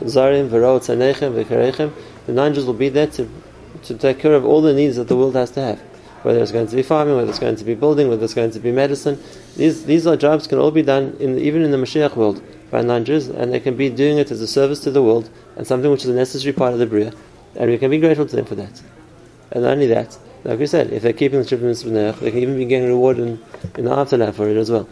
non-Jews 2.34 2.66
will 2.66 2.74
be 2.74 2.90
there 2.90 3.08
to, 3.08 3.30
to 3.84 3.98
take 3.98 4.20
care 4.20 4.34
of 4.34 4.46
all 4.46 4.62
the 4.62 4.74
needs 4.74 4.98
that 4.98 5.08
the 5.08 5.16
world 5.16 5.36
has 5.36 5.52
to 5.52 5.62
have. 5.62 5.80
Whether 6.24 6.42
it's 6.42 6.52
going 6.52 6.68
to 6.68 6.76
be 6.76 6.84
farming, 6.84 7.16
whether 7.16 7.30
it's 7.30 7.40
going 7.40 7.56
to 7.56 7.64
be 7.64 7.74
building, 7.74 8.10
whether 8.10 8.26
it's 8.26 8.34
going 8.34 8.52
to 8.52 8.60
be 8.60 8.72
medicine. 8.72 9.18
These, 9.56 9.86
these 9.86 10.06
are 10.06 10.18
jobs 10.18 10.46
can 10.46 10.58
all 10.58 10.72
be 10.72 10.82
done 10.82 11.16
in, 11.20 11.40
even 11.40 11.62
in 11.62 11.72
the 11.72 11.78
Mashiach 11.78 12.16
world 12.16 12.42
by 12.70 12.82
non-Jews, 12.82 13.30
and 13.30 13.54
they 13.54 13.62
can 13.62 13.78
be 13.78 13.90
doing 13.90 14.18
it 14.18 14.30
as 14.30 14.42
a 14.42 14.48
service 14.48 14.82
to 14.82 14.92
the 14.92 15.02
world 15.02 15.30
and 15.56 15.66
something 15.66 15.90
which 15.90 16.04
is 16.04 16.10
a 16.10 16.14
necessary 16.14 16.54
part 16.54 16.74
of 16.74 16.80
the 16.80 16.86
Bria, 16.86 17.14
and 17.56 17.72
we 17.72 17.78
can 17.78 17.90
be 17.90 17.98
grateful 17.98 18.26
to 18.26 18.36
them 18.36 18.46
for 18.46 18.56
that. 18.56 18.82
And 19.52 19.64
not 19.64 19.74
only 19.74 19.88
that, 19.88 20.18
like 20.44 20.60
we 20.60 20.68
said, 20.68 20.92
if 20.92 21.04
they're 21.04 21.14
keeping 21.14 21.42
the 21.42 21.46
Sheva 21.46 21.62
Mitzvos 21.62 22.20
they 22.20 22.32
can 22.32 22.40
even 22.40 22.58
be 22.58 22.66
getting 22.66 22.88
rewarded 22.88 23.28
in, 23.28 23.44
in 23.78 23.86
the 23.86 23.92
afterlife 23.92 24.36
for 24.36 24.48
it 24.48 24.58
as 24.58 24.72
well. 24.72 24.88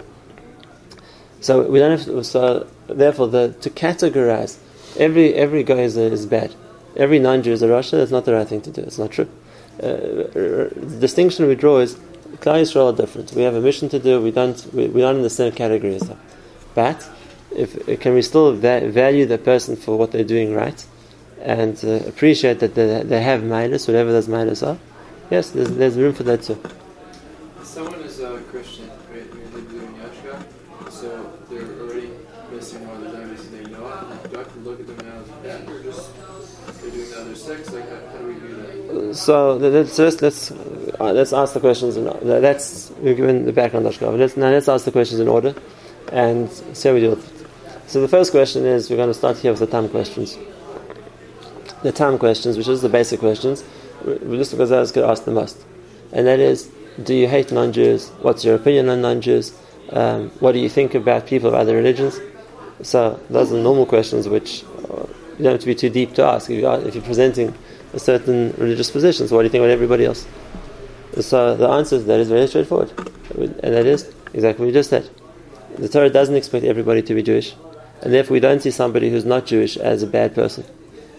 So 1.42 1.70
we 1.70 1.80
don't 1.80 1.92
have 1.92 2.06
to, 2.06 2.24
so 2.24 2.68
therefore 2.88 3.28
the, 3.28 3.54
to 3.62 3.70
categorize 3.70 4.58
every 4.98 5.34
every 5.34 5.64
guy 5.64 5.82
is, 5.82 5.96
is 5.98 6.26
bad. 6.26 6.54
Every 6.96 7.20
non-Jew 7.20 7.52
is 7.52 7.62
a 7.62 7.68
rasha. 7.68 7.92
That's 7.92 8.12
not 8.12 8.26
the 8.26 8.34
right 8.34 8.48
thing 8.48 8.62
to 8.62 8.72
do. 8.72 8.82
It's 8.82 8.98
not 8.98 9.12
true. 9.12 9.30
Uh, 9.78 10.32
the 10.34 10.98
distinction 11.00 11.48
we 11.48 11.56
draw 11.56 11.80
is 11.80 11.96
Klal 12.38 12.62
Yisrael 12.62 12.94
are 12.94 12.96
different. 12.96 13.34
We 13.34 13.44
have 13.44 13.56
a 13.56 13.62
mission 13.62 13.90
to 13.90 14.00
do. 14.00 14.22
We 14.22 14.32
don't 14.32 14.74
we, 14.74 14.88
we're 14.88 15.06
not 15.06 15.16
in 15.16 15.22
the 15.22 15.30
same 15.30 15.52
category 15.52 15.96
as 15.96 16.04
them. 16.04 16.20
But 16.74 17.08
if, 17.56 18.00
can 18.00 18.14
we 18.14 18.22
still 18.22 18.54
va- 18.54 18.90
value 18.90 19.26
the 19.26 19.38
person 19.38 19.76
for 19.76 19.98
what 19.98 20.12
they're 20.12 20.24
doing 20.24 20.54
right 20.54 20.86
and 21.46 21.78
uh, 21.86 22.08
appreciate 22.08 22.60
that 22.60 22.74
they, 22.74 23.04
they 23.04 23.22
have 23.22 23.44
midas, 23.44 23.88
whatever 23.88 24.12
those 24.12 24.28
midas 24.28 24.64
are? 24.64 24.78
Yes, 25.30 25.52
there's, 25.52 25.70
there's 25.70 25.96
room 25.96 26.14
for 26.14 26.24
that 26.24 26.42
too. 26.42 26.60
Someone 27.64 28.02
is 28.02 28.20
a 28.20 28.42
Christian, 28.52 28.90
right? 29.12 29.30
They're 29.54 29.62
doing 29.62 29.94
Yashka, 29.94 30.92
so 30.92 31.38
they're 31.50 31.62
already 31.82 32.10
missing 32.52 32.88
one 32.88 32.98
of 32.98 33.04
the 33.04 33.18
diamonds 33.18 33.48
they 33.50 33.64
know. 33.66 33.86
Do 34.30 34.36
I 34.36 34.40
have 34.40 34.54
to 34.54 34.60
look 34.60 34.80
at 34.80 34.88
them 34.88 35.08
as 35.08 35.30
bad, 35.44 35.70
or 35.70 35.84
just 35.84 36.10
they're 36.82 36.92
doing 36.92 37.10
the 37.12 37.22
other 37.22 37.36
sex? 37.36 37.72
Like, 37.72 37.90
how, 37.90 38.08
how 38.12 38.18
do 38.18 38.28
we 38.28 38.34
do 38.36 38.56
that? 38.56 39.16
So 39.16 39.58
let's 39.58 39.98
just 39.98 40.22
let's 40.22 40.52
uh, 40.52 41.12
let's 41.14 41.34
ask 41.34 41.54
the 41.54 41.60
questions. 41.60 41.98
In, 41.98 42.06
that's 42.24 42.92
we've 43.02 43.18
given 43.18 43.46
the 43.46 43.54
background. 43.54 43.86
Let's 43.86 44.36
now 44.38 44.50
let's 44.50 44.68
ask 44.68 44.86
the 44.86 44.92
questions 44.92 45.20
in 45.20 45.28
order, 45.28 45.54
and 46.12 46.52
see 46.52 46.90
how 46.90 46.96
we 46.96 47.02
do 47.02 47.14
it. 47.14 47.20
So 47.88 48.02
the 48.02 48.08
first 48.08 48.32
question 48.32 48.66
is 48.66 48.90
we're 48.90 48.98
going 48.98 49.10
to 49.10 49.14
start 49.14 49.38
here 49.38 49.52
with 49.52 49.60
the 49.60 49.68
Tam 49.68 49.90
questions. 49.90 50.38
The 51.86 51.92
Tam 51.92 52.18
questions, 52.18 52.58
which 52.58 52.68
is 52.68 52.82
the 52.82 52.90
basic 52.90 53.20
questions, 53.20 53.64
because 54.04 54.72
I 54.72 54.80
was 54.80 54.98
ask 54.98 55.26
the 55.26 55.32
most. 55.32 55.64
And 56.12 56.26
that 56.26 56.40
is, 56.40 56.72
do 57.04 57.14
you 57.14 57.28
hate 57.28 57.52
non-Jews? 57.52 58.10
What's 58.22 58.44
your 58.44 58.56
opinion 58.56 58.90
on 58.90 59.02
non-Jews? 59.02 59.56
Um, 59.92 60.32
what 60.40 60.54
do 60.54 60.60
you 60.60 60.68
think 60.68 60.96
about 60.96 61.28
people 61.28 61.50
of 61.50 61.54
other 61.54 61.76
religions? 61.76 62.20
So 62.82 63.20
those 63.30 63.54
are 63.54 63.58
normal 63.58 63.86
questions 63.86 64.28
which 64.28 64.64
uh, 64.90 65.06
you 65.38 65.44
don't 65.44 65.52
have 65.54 65.60
to 65.60 65.68
be 65.68 65.76
too 65.76 65.92
deep 65.92 66.16
to 66.16 66.24
ask. 66.24 66.50
If, 66.50 66.58
you 66.58 66.68
are, 66.68 66.80
if 66.80 66.96
you're 66.96 67.04
presenting 67.04 67.56
a 67.94 68.00
certain 68.00 68.56
religious 68.58 68.90
position, 68.90 69.28
so 69.28 69.36
what 69.36 69.44
do 69.44 69.46
you 69.46 69.52
think 69.52 69.62
about 69.62 69.70
everybody 69.70 70.06
else? 70.06 70.26
So 71.22 71.56
the 71.56 71.70
answer 71.70 72.00
to 72.00 72.04
that 72.06 72.20
is 72.20 72.30
very 72.30 72.48
straightforward. 72.48 72.92
And 73.38 73.74
that 73.76 73.86
is, 73.86 74.12
Exactly 74.34 74.66
what 74.66 74.68
we 74.68 74.74
just 74.74 74.90
said. 74.90 75.08
The 75.78 75.88
Torah 75.88 76.10
doesn't 76.10 76.36
expect 76.36 76.66
everybody 76.66 77.02
to 77.04 77.14
be 77.14 77.24
Jewish, 77.24 77.56
and 78.02 78.12
therefore 78.12 78.34
we 78.34 78.42
don't 78.42 78.62
see 78.62 78.72
somebody 78.72 79.10
who's 79.10 79.24
not 79.24 79.46
Jewish 79.46 79.78
as 79.78 80.04
a 80.04 80.08
bad 80.08 80.34
person, 80.36 80.66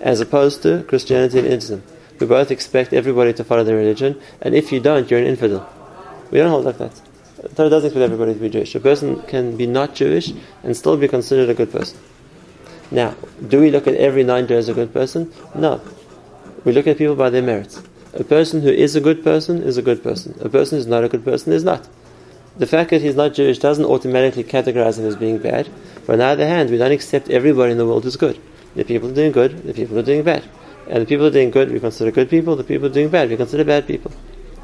as 0.00 0.20
opposed 0.20 0.62
to 0.62 0.82
Christianity 0.84 1.38
and 1.38 1.48
Islam. 1.48 1.82
We 2.20 2.26
both 2.26 2.50
expect 2.50 2.92
everybody 2.92 3.32
to 3.34 3.44
follow 3.44 3.64
their 3.64 3.76
religion, 3.76 4.20
and 4.40 4.54
if 4.54 4.72
you 4.72 4.80
don't, 4.80 5.10
you're 5.10 5.20
an 5.20 5.26
infidel. 5.26 5.68
We 6.30 6.38
don't 6.38 6.50
hold 6.50 6.64
like 6.64 6.78
that. 6.78 7.00
The 7.36 7.48
Torah 7.50 7.70
doesn't 7.70 7.88
expect 7.88 8.02
everybody 8.02 8.34
to 8.34 8.40
be 8.40 8.48
Jewish. 8.48 8.74
A 8.74 8.80
person 8.80 9.22
can 9.22 9.56
be 9.56 9.66
not 9.66 9.94
Jewish 9.94 10.32
and 10.62 10.76
still 10.76 10.96
be 10.96 11.08
considered 11.08 11.50
a 11.50 11.54
good 11.54 11.70
person. 11.70 11.98
Now, 12.90 13.14
do 13.46 13.60
we 13.60 13.70
look 13.70 13.86
at 13.86 13.94
every 13.94 14.24
non-Jew 14.24 14.54
as 14.54 14.68
a 14.68 14.74
good 14.74 14.92
person? 14.92 15.32
No. 15.54 15.80
We 16.64 16.72
look 16.72 16.86
at 16.86 16.98
people 16.98 17.14
by 17.14 17.30
their 17.30 17.42
merits. 17.42 17.82
A 18.14 18.24
person 18.24 18.62
who 18.62 18.70
is 18.70 18.96
a 18.96 19.00
good 19.00 19.22
person 19.22 19.62
is 19.62 19.76
a 19.76 19.82
good 19.82 20.02
person. 20.02 20.34
A 20.40 20.48
person 20.48 20.78
who's 20.78 20.86
not 20.86 21.04
a 21.04 21.08
good 21.08 21.24
person 21.24 21.52
is 21.52 21.62
not. 21.62 21.86
The 22.56 22.66
fact 22.66 22.90
that 22.90 23.02
he's 23.02 23.16
not 23.16 23.34
Jewish 23.34 23.58
doesn't 23.58 23.84
automatically 23.84 24.44
categorize 24.44 24.98
him 24.98 25.04
as 25.04 25.16
being 25.16 25.38
bad. 25.38 25.68
But 26.06 26.14
on 26.14 26.18
the 26.20 26.24
other 26.24 26.46
hand, 26.46 26.70
we 26.70 26.78
don't 26.78 26.92
accept 26.92 27.28
everybody 27.28 27.72
in 27.72 27.78
the 27.78 27.86
world 27.86 28.06
as 28.06 28.16
good. 28.16 28.40
The 28.76 28.84
people 28.84 29.10
are 29.10 29.14
doing 29.14 29.32
good, 29.32 29.62
the 29.64 29.72
people 29.72 29.98
are 29.98 30.02
doing 30.02 30.22
bad. 30.22 30.44
And 30.86 31.02
the 31.02 31.06
people 31.06 31.26
are 31.26 31.30
doing 31.30 31.50
good, 31.50 31.72
we 31.72 31.80
consider 31.80 32.10
good 32.10 32.28
people. 32.28 32.54
The 32.56 32.62
people 32.62 32.86
are 32.86 32.92
doing 32.92 33.08
bad, 33.08 33.30
we 33.30 33.36
consider 33.36 33.64
bad 33.64 33.86
people. 33.86 34.12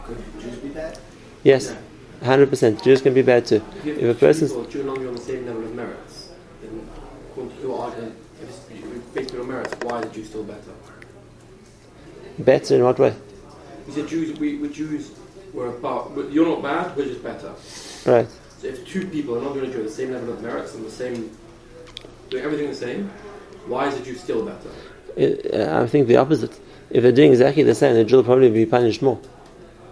Could 0.04 0.18
Jews 0.40 0.56
be 0.58 0.68
bad? 0.68 0.98
Yes, 1.42 1.74
100%. 2.20 2.84
Jews 2.84 3.00
can 3.00 3.14
be 3.14 3.22
bad 3.22 3.46
too. 3.46 3.64
If 3.84 3.86
If 3.86 4.02
a 4.02 4.06
have 4.08 4.20
person's 4.20 4.52
two 4.52 4.58
people, 4.58 4.70
Jew 4.70 4.82
non-Jew 4.84 5.08
on 5.08 5.14
the 5.14 5.20
same 5.20 5.46
level 5.46 5.64
of 5.64 5.74
merits, 5.74 6.28
then 6.60 6.88
according 7.30 7.56
to 7.56 7.62
your 7.62 7.80
argument, 7.80 8.14
if 8.40 8.48
it's 8.48 9.06
based 9.14 9.34
on 9.34 9.48
merits, 9.48 9.74
why 9.82 10.00
is 10.00 10.08
the 10.08 10.14
Jew 10.14 10.24
still 10.24 10.44
better? 10.44 10.72
better 12.38 12.76
in 12.76 12.84
what 12.84 12.98
way? 12.98 13.14
You 13.86 13.92
said 13.92 14.08
Jews, 14.08 14.38
we, 14.38 14.56
we 14.58 14.68
Jews 14.68 15.12
were 15.52 15.68
about, 15.68 16.14
but 16.14 16.30
you're 16.30 16.46
not 16.46 16.62
bad, 16.62 16.96
we're 16.96 17.06
just 17.06 17.22
better. 17.22 17.52
Right. 18.06 18.28
So 18.58 18.68
if 18.68 18.86
two 18.86 19.06
people 19.08 19.38
are 19.38 19.42
not 19.42 19.54
going 19.54 19.70
to 19.70 19.72
do 19.76 19.82
the 19.82 19.90
same 19.90 20.12
level 20.12 20.32
of 20.32 20.42
merits 20.42 20.74
and 20.74 20.84
the 20.84 20.90
same, 20.90 21.36
doing 22.30 22.44
everything 22.44 22.68
the 22.68 22.76
same, 22.76 23.10
why 23.66 23.88
is 23.88 23.96
the 23.96 24.04
Jew 24.04 24.14
still 24.14 24.44
better? 24.44 24.70
It, 25.16 25.54
uh, 25.54 25.82
I 25.82 25.86
think 25.86 26.08
the 26.08 26.16
opposite. 26.16 26.58
If 26.90 27.02
they're 27.02 27.12
doing 27.12 27.30
exactly 27.30 27.62
the 27.62 27.74
same, 27.74 27.94
the 27.94 28.04
Jew 28.04 28.16
will 28.16 28.24
probably 28.24 28.50
be 28.50 28.66
punished 28.66 29.02
more. 29.02 29.20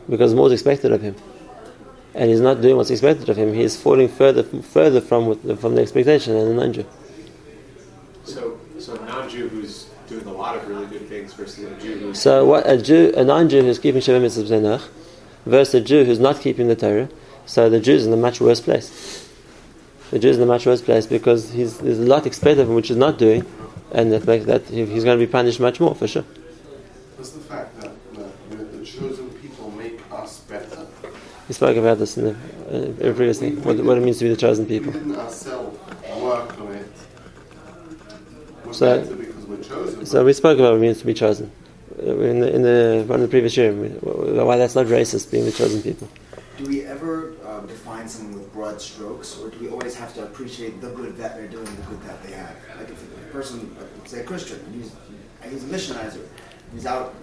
Because 0.09 0.35
more 0.35 0.47
is 0.49 0.53
expected 0.53 0.93
of 0.93 1.03
him. 1.03 1.15
And 2.15 2.31
he's 2.31 2.41
not 2.41 2.61
doing 2.61 2.77
what's 2.77 2.91
expected 2.91 3.29
of 3.29 3.37
him. 3.37 3.55
He's 3.55 3.81
falling 3.81 4.09
further 4.09 4.43
further 4.43 5.01
from 5.01 5.57
from 5.57 5.75
the 5.75 5.83
expectation 5.83 6.35
than 6.35 6.49
the 6.49 6.55
non-Jew. 6.55 6.87
So, 8.25 8.59
so 8.79 8.97
a 8.97 9.05
non-Jew 9.07 9.49
who's 9.49 9.89
doing 10.09 10.27
a 10.27 10.33
lot 10.33 10.57
of 10.57 10.67
really 10.69 10.87
good 10.87 11.09
things 11.09 11.33
versus 11.35 11.65
a 11.65 11.75
Jew 11.81 11.99
who's 11.99 12.21
So 12.21 12.45
what 12.45 12.69
a 12.69 12.81
Jew, 12.81 13.13
a 13.17 13.25
non-Jew 13.25 13.63
who's 13.63 13.79
keeping 13.79 14.01
Sheva 14.01 14.21
Mitzvos 14.21 14.49
B'Zenoch 14.49 14.89
versus 15.47 15.75
a 15.75 15.81
Jew 15.81 16.05
who's 16.05 16.19
not 16.19 16.41
keeping 16.41 16.67
the 16.69 16.77
Torah, 16.77 17.09
so 17.47 17.71
the 17.71 17.81
Jew's 17.81 18.07
in 18.07 18.13
a 18.13 18.17
much 18.17 18.41
worse 18.41 18.61
place. 18.61 19.20
The 20.11 20.19
Jew's 20.19 20.37
in 20.37 20.43
a 20.43 20.47
much 20.47 20.67
worse 20.67 20.83
place 20.83 21.07
because 21.07 21.51
he's, 21.53 21.79
there's 21.79 21.99
a 22.01 22.03
lot 22.03 22.27
expected 22.27 22.61
of 22.63 22.69
him 22.69 22.75
which 22.75 22.89
he's 22.89 22.97
not 22.97 23.17
doing, 23.19 23.47
and 23.93 24.11
that 24.13 24.27
makes 24.27 24.45
that 24.47 24.63
he's 24.67 25.05
going 25.05 25.19
to 25.19 25.25
be 25.27 25.31
punished 25.31 25.61
much 25.61 25.79
more 25.81 25.95
for 25.95 26.09
sure. 26.09 26.25
Does 27.17 27.33
the 27.33 27.41
fact 27.41 27.81
that 27.81 27.93
the, 28.15 28.57
the, 28.57 28.65
the 28.79 28.85
chosen 28.85 29.31
people 29.43 29.71
make 29.73 30.01
us 30.11 30.41
better? 30.41 30.87
We 31.49 31.55
spoke 31.55 31.77
about 31.77 31.99
this 31.99 32.17
in 32.19 32.25
the 32.25 32.31
uh, 32.31 33.15
previous 33.15 33.39
thing. 33.41 33.63
What, 33.63 33.77
what 33.85 33.99
it 33.99 34.03
means 34.03 34.19
to 34.19 34.25
be 34.25 34.31
the 34.31 34.37
chosen 34.37 34.67
We 34.67 34.79
people. 34.79 34.93
didn't 34.93 35.17
ourselves 35.17 35.79
work 36.21 36.61
on 36.61 36.73
it. 36.73 36.87
We're 38.65 38.73
So- 38.73 39.01
better 39.03 39.15
because 39.15 39.47
we're 39.47 39.63
chosen. 39.63 40.07
So 40.07 40.25
we 40.25 40.33
spoke 40.33 40.59
about 40.59 40.71
what 40.73 40.79
it 40.79 40.81
means 40.81 40.99
to 41.01 41.07
be 41.07 41.15
chosen 41.15 41.51
Uh, 42.01 42.17
in 42.33 42.41
the, 42.41 42.55
in 42.57 42.63
the 42.63 43.05
one 43.07 43.21
of 43.21 43.23
the 43.23 43.29
previous 43.29 43.57
year. 43.57 43.73
Why 43.73 44.57
that's 44.57 44.75
not 44.75 44.87
racist, 44.87 45.31
being 45.31 45.45
the 45.45 45.53
chosen 45.53 45.83
people. 45.83 46.09
Do 46.57 46.65
we 46.67 46.83
ever 46.85 47.33
uh, 47.45 47.61
define 47.67 48.09
someone 48.09 48.39
with 48.41 48.50
broad 48.61 48.79
strokes, 48.79 49.39
or 49.39 49.49
do 49.49 49.59
we 49.59 49.69
always 49.71 49.95
have 49.95 50.13
to 50.13 50.23
appreciate 50.23 50.83
the 50.83 50.91
good 50.91 51.17
that 51.17 51.35
they're 51.35 51.49
doing, 51.49 51.65
the 51.65 51.83
good 51.89 52.03
that 52.03 52.23
they 52.23 52.33
have? 52.33 52.55
Like 52.77 52.91
if 52.91 53.03
a 53.03 53.33
person, 53.33 53.75
say 54.05 54.21
a 54.21 54.25
Christian, 54.25 54.61
and 54.67 54.75
he's, 54.75 54.93
he's 55.51 55.65
a 55.65 55.75
missionizer, 55.75 56.27
he's 56.75 56.85
out 56.85 57.15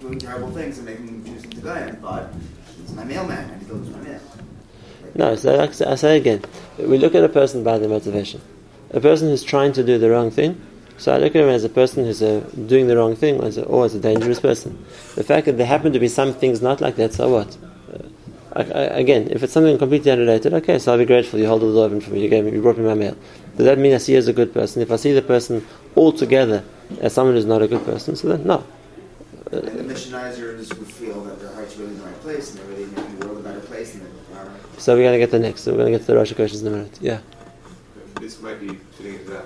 doing 0.00 0.18
terrible 0.18 0.50
things 0.50 0.78
and 0.78 0.86
making 0.86 1.22
Jews 1.22 1.44
into 1.44 1.60
Goyim, 1.60 1.98
but 2.00 2.32
he's 2.80 2.94
my 2.94 3.04
mailman 3.04 3.50
and 3.50 3.60
he 3.60 3.68
delivers 3.68 3.90
my 3.90 4.00
mail. 4.00 4.20
No, 5.14 5.36
so 5.36 5.54
like 5.54 5.78
I 5.82 5.94
say- 5.96 6.16
again, 6.16 6.42
we 6.78 6.96
look 6.96 7.14
at 7.14 7.22
a 7.22 7.28
person 7.28 7.62
by 7.62 7.76
their 7.78 7.90
motivation. 7.90 8.40
A 8.92 9.00
person 9.00 9.28
who's 9.28 9.42
trying 9.42 9.72
to 9.74 9.84
do 9.84 9.98
the 9.98 10.08
wrong 10.08 10.30
thing, 10.30 10.58
so 10.96 11.14
I 11.14 11.18
look 11.18 11.36
at 11.36 11.42
him 11.42 11.50
as 11.50 11.64
a 11.64 11.68
person 11.68 12.04
who's 12.06 12.22
uh, 12.22 12.40
doing 12.66 12.86
the 12.86 12.96
wrong 12.96 13.14
thing, 13.16 13.42
as 13.42 13.58
a, 13.58 13.64
or 13.64 13.84
as 13.84 13.94
a 13.94 14.00
dangerous 14.00 14.40
person. 14.40 14.82
The 15.14 15.24
fact 15.24 15.44
that 15.44 15.58
there 15.58 15.66
happen 15.66 15.92
to 15.92 15.98
be 15.98 16.08
some 16.08 16.32
things 16.32 16.62
not 16.62 16.80
like 16.80 16.96
that, 16.96 17.12
so 17.12 17.28
what? 17.28 17.58
I, 18.56 18.62
I, 18.62 18.82
again, 19.04 19.28
if 19.30 19.42
it's 19.42 19.52
something 19.52 19.76
completely 19.76 20.10
unrelated, 20.10 20.54
okay, 20.54 20.78
so 20.78 20.92
I'll 20.92 20.98
be 20.98 21.04
grateful. 21.04 21.38
You 21.38 21.46
hold 21.46 21.62
the 21.62 21.72
door 21.72 21.86
open 21.86 22.00
for 22.00 22.10
me. 22.10 22.22
You 22.22 22.28
gave 22.28 22.44
me, 22.44 22.52
you 22.52 22.62
brought 22.62 22.78
me 22.78 22.84
my 22.84 22.94
mail. 22.94 23.16
Does 23.56 23.66
that 23.66 23.78
mean 23.78 23.92
I 23.92 23.98
see 23.98 24.12
you 24.12 24.18
as 24.18 24.28
a 24.28 24.32
good 24.32 24.52
person? 24.54 24.82
If 24.82 24.90
I 24.90 24.96
see 24.96 25.12
the 25.12 25.22
person 25.22 25.66
altogether 25.96 26.64
as 27.00 27.12
someone 27.12 27.34
who's 27.34 27.44
not 27.44 27.62
a 27.62 27.68
good 27.68 27.84
person, 27.84 28.16
so 28.16 28.28
then 28.28 28.44
no. 28.44 28.66
And 29.52 29.62
the 29.62 29.94
missionizers 29.94 30.76
would 30.76 30.90
feel 30.90 31.22
that 31.24 31.38
their 31.38 31.52
heart's 31.52 31.76
really 31.76 31.92
in 31.92 31.98
the 31.98 32.04
right 32.04 32.20
place 32.22 32.50
and 32.50 32.58
they're 32.58 32.76
really 32.76 32.86
making 32.86 33.18
the 33.18 33.26
world 33.26 33.38
a 33.38 33.42
better 33.42 33.60
place 33.60 33.94
and 33.94 34.02
they're. 34.02 34.16
So 34.78 34.94
we're 34.94 35.02
going 35.02 35.14
to 35.14 35.18
get 35.18 35.30
the 35.30 35.38
next. 35.38 35.62
So 35.62 35.72
we're 35.72 35.78
going 35.78 35.92
to 35.92 35.98
get 35.98 36.06
to 36.06 36.12
the 36.12 36.18
Rasha 36.18 36.36
questions 36.36 36.62
in 36.62 36.68
a 36.68 36.76
minute. 36.76 36.98
Yeah. 37.00 37.20
this 38.20 38.40
might 38.40 38.60
be 38.60 38.68
fitting 38.68 39.14
into 39.14 39.30
that, 39.30 39.45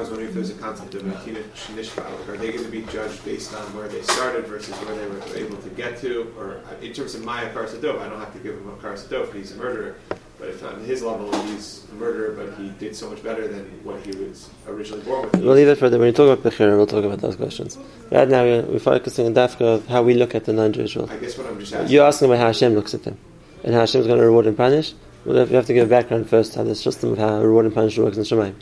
I 0.00 0.02
was 0.02 0.08
wondering 0.08 0.30
if 0.30 0.34
there's 0.34 0.48
a 0.48 0.54
concept 0.54 0.94
of. 0.94 1.06
Like, 1.06 2.28
are 2.28 2.36
they 2.38 2.52
going 2.52 2.64
to 2.64 2.70
be 2.70 2.80
judged 2.90 3.22
based 3.22 3.54
on 3.54 3.60
where 3.76 3.86
they 3.86 4.00
started 4.00 4.46
versus 4.46 4.74
where 4.76 4.96
they 4.96 5.06
were 5.06 5.36
able 5.36 5.58
to 5.58 5.68
get 5.68 5.98
to? 5.98 6.32
Or 6.38 6.62
uh, 6.64 6.80
in 6.80 6.94
terms 6.94 7.14
of 7.14 7.22
my 7.22 7.44
Karsadov, 7.50 8.00
I 8.00 8.08
don't 8.08 8.18
have 8.18 8.32
to 8.32 8.38
give 8.38 8.54
him 8.54 8.66
a 8.70 8.76
Karsadov, 8.76 9.26
because 9.26 9.34
he's 9.34 9.52
a 9.52 9.56
murderer. 9.56 9.96
But 10.38 10.48
if 10.48 10.64
on 10.64 10.82
his 10.84 11.02
level 11.02 11.30
he's 11.42 11.84
a 11.92 11.94
murderer, 11.96 12.32
but 12.32 12.58
he 12.58 12.70
did 12.78 12.96
so 12.96 13.10
much 13.10 13.22
better 13.22 13.46
than 13.46 13.66
what 13.84 14.00
he 14.00 14.12
was 14.12 14.48
originally 14.66 15.02
born 15.02 15.30
with. 15.30 15.36
We'll 15.36 15.54
leave 15.54 15.68
it 15.68 15.76
for 15.76 15.90
the, 15.90 15.98
when 15.98 16.06
we 16.06 16.12
talk 16.14 16.38
about 16.38 16.50
Bechira, 16.50 16.78
we'll 16.78 16.86
talk 16.86 17.04
about 17.04 17.18
those 17.18 17.36
questions. 17.36 17.76
Right 18.10 18.26
now, 18.26 18.44
we're, 18.44 18.78
focusing 18.78 19.26
on 19.26 19.34
Dafka 19.34 19.60
of 19.60 19.86
how 19.86 20.02
we 20.02 20.14
look 20.14 20.34
at 20.34 20.46
the 20.46 20.54
non-Jewish 20.54 20.96
world. 20.96 21.10
I 21.10 21.18
guess 21.18 21.36
what 21.36 21.46
I'm 21.46 21.60
just 21.60 21.74
asking. 21.74 21.92
You're 21.92 22.06
asking 22.06 22.28
about 22.30 22.38
how 22.38 22.46
Hashem 22.46 22.74
looks 22.74 22.94
at 22.94 23.02
them, 23.02 23.18
and 23.64 23.74
how 23.74 23.80
Hashem's 23.80 24.06
going 24.06 24.18
to 24.18 24.24
reward 24.24 24.46
and 24.46 24.56
punish. 24.56 24.94
Well, 25.26 25.46
you 25.46 25.56
have 25.56 25.66
to 25.66 25.74
give 25.74 25.86
a 25.86 25.90
background 25.90 26.30
first, 26.30 26.54
how 26.54 26.62
the 26.62 26.74
system 26.74 27.12
of 27.12 27.18
how 27.18 27.42
reward 27.42 27.66
and 27.66 27.74
punishment 27.74 28.06
works 28.06 28.16
in 28.16 28.24
Shemaim. 28.24 28.54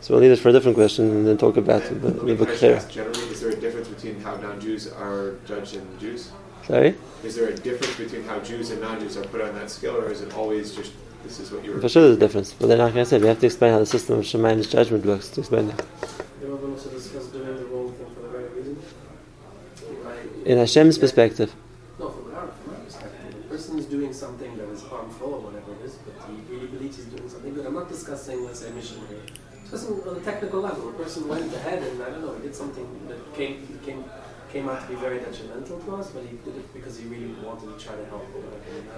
So 0.00 0.14
we'll 0.14 0.22
leave 0.22 0.30
it 0.32 0.38
for 0.38 0.50
a 0.50 0.52
different 0.52 0.76
question, 0.76 1.10
and 1.10 1.26
then 1.26 1.36
talk 1.36 1.56
about 1.56 1.82
the, 1.82 1.88
And 1.88 2.02
the, 2.02 2.08
let 2.08 2.38
the 2.38 2.46
kind 2.46 2.50
of 2.50 2.58
Bechira. 2.58 2.90
generally, 2.90 3.18
is 3.28 3.40
there 3.40 3.50
a 3.50 3.56
difference 3.56 3.88
between 3.88 4.20
how 4.20 4.36
non-Jews 4.36 4.92
are 4.92 5.34
judged 5.46 5.74
and 5.76 6.00
Jews? 6.00 6.30
Sorry? 6.66 6.94
Is 7.24 7.34
there 7.36 7.48
a 7.48 7.54
difference 7.54 7.96
between 7.96 8.22
how 8.24 8.38
Jews 8.40 8.70
and 8.70 8.80
non-Jews 8.80 9.16
are 9.16 9.24
put 9.24 9.40
on 9.40 9.54
that 9.54 9.70
scale, 9.70 9.96
or 9.96 10.10
is 10.10 10.20
it 10.20 10.34
always 10.36 10.74
just 10.74 10.92
this 11.24 11.40
is 11.40 11.50
what 11.50 11.64
you 11.64 11.72
were? 11.72 11.80
For 11.80 11.88
sure 11.88 12.02
there's 12.02 12.16
a 12.16 12.20
difference, 12.20 12.52
but 12.52 12.68
then 12.68 12.78
like 12.78 12.94
I 12.94 13.02
said, 13.02 13.20
we 13.22 13.26
have 13.28 13.40
to 13.40 13.46
explain 13.46 13.72
how 13.72 13.80
the 13.80 13.86
system 13.86 14.18
of 14.18 14.24
Shemaim's 14.24 14.68
judgment 14.70 15.04
works 15.04 15.28
to 15.30 15.40
explain 15.40 15.68
that. 15.68 15.84
They 16.40 16.46
will 16.46 16.70
also 16.70 16.90
discuss 16.90 17.26
doing 17.26 17.56
the 17.56 17.64
wrong 17.66 17.92
thing 17.94 18.06
for 18.14 18.20
the 18.22 18.38
right 18.38 18.50
reason. 18.54 18.78
Like, 20.04 20.46
In 20.46 20.58
Hashem's 20.58 20.98
perspective, 20.98 21.52
No, 21.98 22.10
from 22.10 22.32
our, 22.34 22.46
from 22.48 22.74
our 22.74 22.80
perspective, 22.80 23.34
the 23.42 23.48
person 23.48 23.78
is 23.78 23.86
doing 23.86 24.12
something 24.12 24.56
that 24.56 24.68
is 24.68 24.82
harmful 24.82 25.34
or 25.34 25.40
whatever 25.40 25.72
it 25.72 25.84
is, 25.86 25.94
but 25.96 26.14
he 26.28 26.54
really 26.54 26.66
believes 26.68 26.96
he's 26.96 27.06
doing 27.06 27.28
something 27.28 27.54
good. 27.54 27.66
I'm 27.66 27.74
not 27.74 27.88
discussing, 27.88 28.44
let's 28.44 28.60
say, 28.60 28.70
mission 28.70 28.98
here. 29.08 29.18
On 29.84 30.16
a 30.16 30.20
technical 30.20 30.60
level. 30.60 30.88
A 30.88 30.92
person 30.92 31.28
went 31.28 31.52
ahead 31.52 31.82
and, 31.82 32.02
I 32.02 32.08
don't 32.08 32.22
know, 32.22 32.34
he 32.34 32.42
did 32.42 32.54
something 32.54 32.86
that 33.08 33.34
came, 33.34 33.78
came, 33.84 34.04
came 34.50 34.68
out 34.70 34.80
to 34.80 34.88
be 34.88 34.94
very 34.94 35.18
detrimental 35.18 35.78
to 35.80 35.96
us, 35.96 36.10
but 36.12 36.22
he 36.22 36.38
did 36.38 36.56
it 36.56 36.72
because 36.72 36.98
he 36.98 37.04
really 37.06 37.34
wanted 37.44 37.78
to 37.78 37.84
try 37.84 37.94
to 37.94 38.04
help 38.06 38.24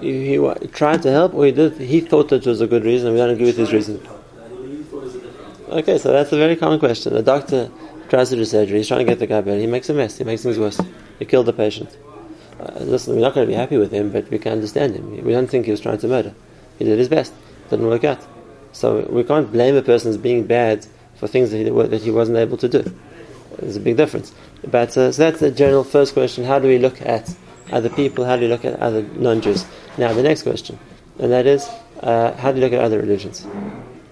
he, 0.01 0.37
he 0.37 0.67
tried 0.69 1.03
to 1.03 1.11
help, 1.11 1.35
or 1.35 1.47
he 1.47 1.53
did. 1.53 1.79
He 1.79 2.01
thought 2.01 2.29
that 2.29 2.47
was 2.47 2.61
a 2.61 2.69
good 2.69 2.85
reason, 2.85 3.12
we 3.12 3.19
don't 3.19 3.31
agree 3.31 3.47
with 3.47 3.57
his 3.57 3.73
reason. 3.73 4.01
to 4.01 4.07
help. 4.07 4.25
And 4.37 4.77
he 4.77 4.83
thought 4.85 4.99
it 4.99 5.05
was 5.05 5.14
a 5.17 5.21
different 5.21 5.57
thing. 5.57 5.79
Okay, 5.79 5.99
so 5.99 6.12
that's 6.12 6.31
a 6.31 6.37
very 6.37 6.55
common 6.55 6.79
question. 6.79 7.17
A 7.17 7.23
doctor 7.23 7.71
tries 8.09 8.29
to 8.31 8.37
do 8.37 8.45
surgery. 8.45 8.79
He's 8.79 8.87
trying 8.87 9.01
to 9.01 9.05
get 9.05 9.19
the 9.19 9.27
guy 9.27 9.41
better. 9.41 9.59
He 9.59 9.67
makes 9.67 9.88
a 9.88 9.95
mess. 9.95 10.19
He 10.19 10.25
makes 10.25 10.43
things 10.43 10.59
worse. 10.59 10.81
He 11.19 11.25
killed 11.25 11.47
the 11.47 11.53
patient. 11.53 11.97
Uh, 12.61 12.73
listen, 12.81 13.17
we're 13.17 13.21
not 13.21 13.35
going 13.35 13.47
to 13.47 13.51
be 13.51 13.57
happy 13.57 13.77
with 13.77 13.91
him, 13.91 14.11
but 14.11 14.31
we 14.31 14.38
can 14.38 14.53
understand 14.53 14.95
him. 14.95 15.25
We 15.25 15.33
don't 15.33 15.49
think 15.49 15.64
he 15.64 15.73
was 15.73 15.81
trying 15.81 15.99
to 15.99 16.09
murder. 16.09 16.35
He 16.79 16.85
did 16.85 16.99
his 16.99 17.09
best. 17.09 17.33
Didn't 17.69 17.87
work 17.87 18.05
out. 18.05 18.25
So 18.72 19.07
we 19.11 19.24
can't 19.24 19.50
blame 19.50 19.76
a 19.76 19.83
person 19.83 20.11
as 20.11 20.16
being 20.16 20.46
bad 20.46 20.87
for 21.16 21.26
things 21.26 21.50
that 21.50 21.59
he, 21.59 21.70
that 21.70 22.02
he 22.02 22.11
wasn't 22.11 22.38
able 22.38 22.57
to 22.59 22.68
do. 22.68 22.85
There's 23.59 23.76
a 23.76 23.81
big 23.81 23.96
difference. 23.96 24.35
But 24.66 24.96
uh, 24.96 25.12
so 25.12 25.22
that's 25.22 25.40
the 25.40 25.50
general 25.50 25.85
first 25.85 26.12
question. 26.12 26.44
How 26.44 26.59
do 26.59 26.68
we 26.68 26.78
look 26.78 27.00
at 27.02 27.35
other 27.72 27.88
people? 27.88 28.24
How 28.24 28.37
do 28.37 28.42
we 28.42 28.48
look 28.48 28.64
at 28.64 28.78
other 28.81 29.02
non-Jews? 29.02 29.66
Now 29.96 30.12
the 30.12 30.22
next 30.22 30.42
question, 30.42 30.78
and 31.18 31.33
that 31.33 31.46
is, 31.46 31.68
uh, 32.00 32.33
how 32.37 32.52
do 32.52 32.59
you 32.59 32.64
look 32.64 32.72
at 32.72 32.81
other 32.81 33.00
religions? 33.00 33.44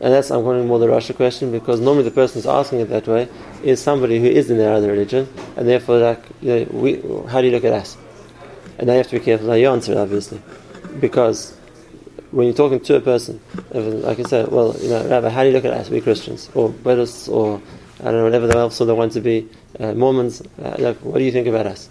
And 0.01 0.13
that's, 0.13 0.31
I'm 0.31 0.43
calling 0.43 0.67
more 0.67 0.79
the 0.79 0.87
Rasha 0.87 1.17
question 1.17 1.53
because 1.53 1.81
normally 1.81 2.05
the 2.05 2.11
person 2.11 2.35
who's 2.35 2.47
asking 2.47 2.81
it 2.81 2.89
that 2.91 3.07
way 3.07 3.29
is 3.63 3.81
somebody 3.81 4.19
who 4.21 4.27
is 4.27 4.51
in 4.51 4.59
their 4.59 4.75
other 4.75 4.89
religion, 4.89 5.29
and 5.57 5.67
therefore, 5.67 5.99
like, 5.99 6.23
you 6.43 6.49
know, 6.49 6.67
we, 6.71 7.01
how 7.31 7.41
do 7.41 7.47
you 7.47 7.53
look 7.53 7.65
at 7.65 7.73
us? 7.73 7.97
And 8.79 8.89
now 8.89 8.93
you 8.93 8.99
have 8.99 9.09
to 9.09 9.19
be 9.19 9.25
careful 9.25 9.49
how 9.49 9.55
you 9.55 9.71
answer 9.71 9.93
it, 9.93 9.99
obviously, 9.99 10.43
because 11.01 11.56
when 12.31 12.47
you're 12.47 12.57
talking 12.57 12.81
to 12.81 12.97
a 12.97 13.01
person, 13.01 13.41
I 13.75 14.15
said, 14.25 14.49
well, 14.49 14.77
you 14.79 14.89
know, 14.89 15.07
Rabbi, 15.09 15.29
how 15.29 15.43
do 15.43 15.49
you 15.49 15.55
look 15.55 15.65
at 15.65 15.73
us? 15.73 15.89
We 15.89 16.01
Christians, 16.01 16.51
or 16.55 16.69
Buddhists, 16.71 17.29
or 17.29 17.61
I 18.01 18.05
don't 18.05 18.15
know, 18.15 18.25
whatever 18.25 18.51
else 18.57 18.79
they 18.79 18.93
want 18.93 19.13
to 19.13 19.21
be, 19.21 19.49
uh, 19.79 19.95
Mormons. 19.95 20.43
Uh, 20.63 20.95
what 21.03 21.19
do 21.19 21.25
you 21.25 21.33
think 21.33 21.47
about 21.47 21.67
us? 21.67 21.89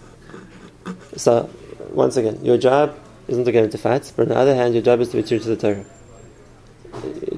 So, 1.16 1.50
once 1.90 2.16
again, 2.16 2.44
your 2.44 2.58
job 2.58 2.98
isn't 3.28 3.44
to 3.44 3.52
get 3.52 3.64
into 3.64 3.78
fights, 3.78 4.12
but 4.12 4.22
on 4.22 4.28
the 4.28 4.36
other 4.36 4.54
hand, 4.54 4.74
your 4.74 4.82
job 4.82 5.00
is 5.00 5.08
to 5.10 5.16
be 5.16 5.22
true 5.22 5.38
to 5.38 5.48
the 5.48 5.56
Torah. 5.56 5.84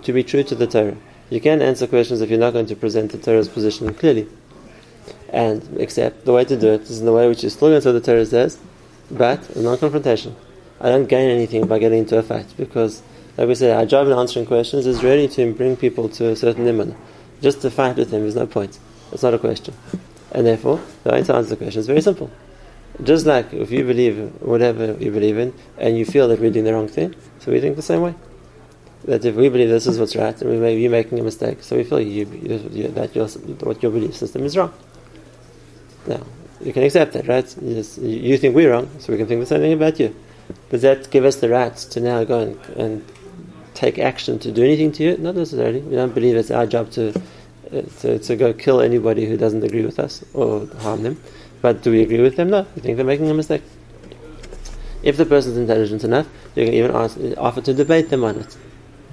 to 0.03 0.13
be 0.13 0.23
true 0.23 0.43
to 0.43 0.55
the 0.55 0.67
Torah. 0.67 0.97
You 1.31 1.41
can't 1.41 1.63
answer 1.63 1.87
questions 1.87 2.21
if 2.21 2.31
you're 2.31 2.39
not 2.39 2.53
going 2.53 2.67
to 2.67 2.77
present 2.77 3.13
the 3.13 3.19
Torah's 3.19 3.49
position 3.49 3.93
clearly. 3.95 4.29
And 5.31 5.63
except 5.79 6.25
the 6.25 6.33
way 6.33 6.45
to 6.45 6.57
do 6.57 6.73
it 6.73 6.83
is 6.83 7.01
in 7.01 7.07
the 7.07 7.13
way 7.13 7.29
which 7.29 7.45
is 7.45 7.53
still 7.53 7.69
going 7.69 7.83
to 7.83 7.93
the 7.93 8.01
Torah 8.01 8.25
says, 8.25 8.59
but 9.11 9.57
non-confrontation. 9.57 10.35
I 10.81 10.91
don't 10.91 11.09
gain 11.09 11.31
anything 11.31 11.67
by 11.67 11.79
getting 11.79 12.01
into 12.01 12.17
a 12.19 12.23
fight 12.23 12.47
because, 12.57 13.03
like 13.37 13.49
we 13.49 13.55
said, 13.55 13.77
our 13.77 13.87
job 13.87 14.07
in 14.07 14.13
answering 14.13 14.47
questions 14.47 14.87
is 14.87 15.03
really 15.03 15.29
to 15.29 15.53
bring 15.53 15.77
people 15.77 16.09
to 16.11 16.29
a 16.29 16.37
certain 16.37 16.69
iman. 16.69 16.97
Just 17.41 17.63
to 17.63 17.71
fight 17.71 17.97
with 17.97 18.11
them 18.11 18.27
is 18.27 18.37
no 18.37 18.47
point. 18.47 18.79
It's 19.13 19.23
not 19.23 19.35
a 19.35 19.39
question. 19.39 19.75
And 20.33 20.47
therefore, 20.47 20.81
the 21.05 21.11
way 21.11 21.23
to 21.23 21.35
answer 21.35 21.51
the 21.51 21.57
question 21.57 21.81
is 21.81 21.87
very 21.87 22.01
simple. 22.01 22.31
Just 23.03 23.27
like 23.27 23.53
if 23.53 23.71
you 23.71 23.85
believe 23.85 24.41
whatever 24.41 24.93
you 24.99 25.11
believe 25.11 25.39
in 25.39 25.55
and 25.79 25.97
you 25.97 26.05
feel 26.05 26.29
that 26.29 26.41
we're 26.41 26.51
doing 26.51 26.65
the 26.65 26.73
wrong 26.73 26.89
thing, 26.89 27.15
so 27.39 27.53
we 27.53 27.61
think 27.61 27.77
the 27.77 27.83
same 27.83 28.03
way. 28.03 28.15
That 29.05 29.25
if 29.25 29.37
we 29.37 29.49
believe 29.49 29.69
this 29.69 29.87
is 29.87 29.99
what's 29.99 30.17
right 30.17 30.41
and 30.41 30.51
we 30.51 30.59
may 30.59 30.75
be 30.77 30.89
making 30.89 31.19
a 31.19 31.23
mistake, 31.23 31.63
so 31.63 31.77
we 31.77 31.85
feel 31.85 32.01
you, 32.01 32.27
you, 32.27 32.89
that 32.89 33.15
your, 33.15 33.29
what 33.29 33.83
your 33.83 33.93
belief 33.93 34.17
system 34.17 34.43
is 34.45 34.57
wrong. 34.57 34.73
Now, 36.07 36.23
you 36.61 36.73
can 36.73 36.83
accept 36.83 37.13
that, 37.13 37.29
right? 37.29 37.57
You, 37.63 37.75
just, 37.75 37.99
you 37.99 38.37
think 38.37 38.57
we're 38.57 38.73
wrong, 38.73 38.91
so 38.99 39.13
we 39.13 39.19
can 39.19 39.29
think 39.29 39.41
the 39.41 39.47
same 39.47 39.61
thing 39.61 39.73
about 39.73 40.01
you. 40.01 40.15
Does 40.71 40.83
that 40.83 41.11
give 41.11 41.25
us 41.25 41.37
the 41.37 41.49
right 41.49 41.75
to 41.77 42.01
now 42.01 42.25
go 42.25 42.41
and, 42.41 42.61
and 42.77 43.05
take 43.75 43.99
action 43.99 44.39
to 44.41 44.53
do 44.53 44.63
anything 44.63 44.93
to 44.93 45.03
you? 45.03 45.17
Not 45.17 45.37
necessarily. 45.37 45.81
We 45.81 45.97
don't 45.97 46.15
believe 46.15 46.37
it's 46.37 46.51
our 46.51 46.67
job 46.67 46.91
to, 46.93 47.11
uh, 47.73 47.83
to, 48.01 48.19
to 48.19 48.37
go 48.37 48.53
kill 48.53 48.81
anybody 48.81 49.27
who 49.27 49.37
doesn't 49.37 49.63
agree 49.65 49.85
with 49.85 49.99
us 49.99 50.25
or 50.35 50.67
harm 50.81 51.03
them. 51.03 51.21
But 51.63 51.83
do 51.83 51.91
we 51.91 52.03
agree 52.03 52.21
with 52.21 52.37
them? 52.37 52.51
No. 52.51 52.67
We 52.75 52.83
think 52.83 52.97
they're 52.97 53.07
making 53.07 53.31
a 53.31 53.35
mistake. 53.35 53.63
If 55.03 55.17
the 55.17 55.27
person's 55.27 55.57
intelligent 55.57 56.05
enough, 56.05 56.29
you 56.55 56.65
can 56.65 56.75
even 56.75 56.91
ask, 56.95 57.19
offer 57.37 57.61
to 57.63 57.73
debate 57.73 58.11
them 58.11 58.25
on 58.25 58.37
it. 58.37 58.57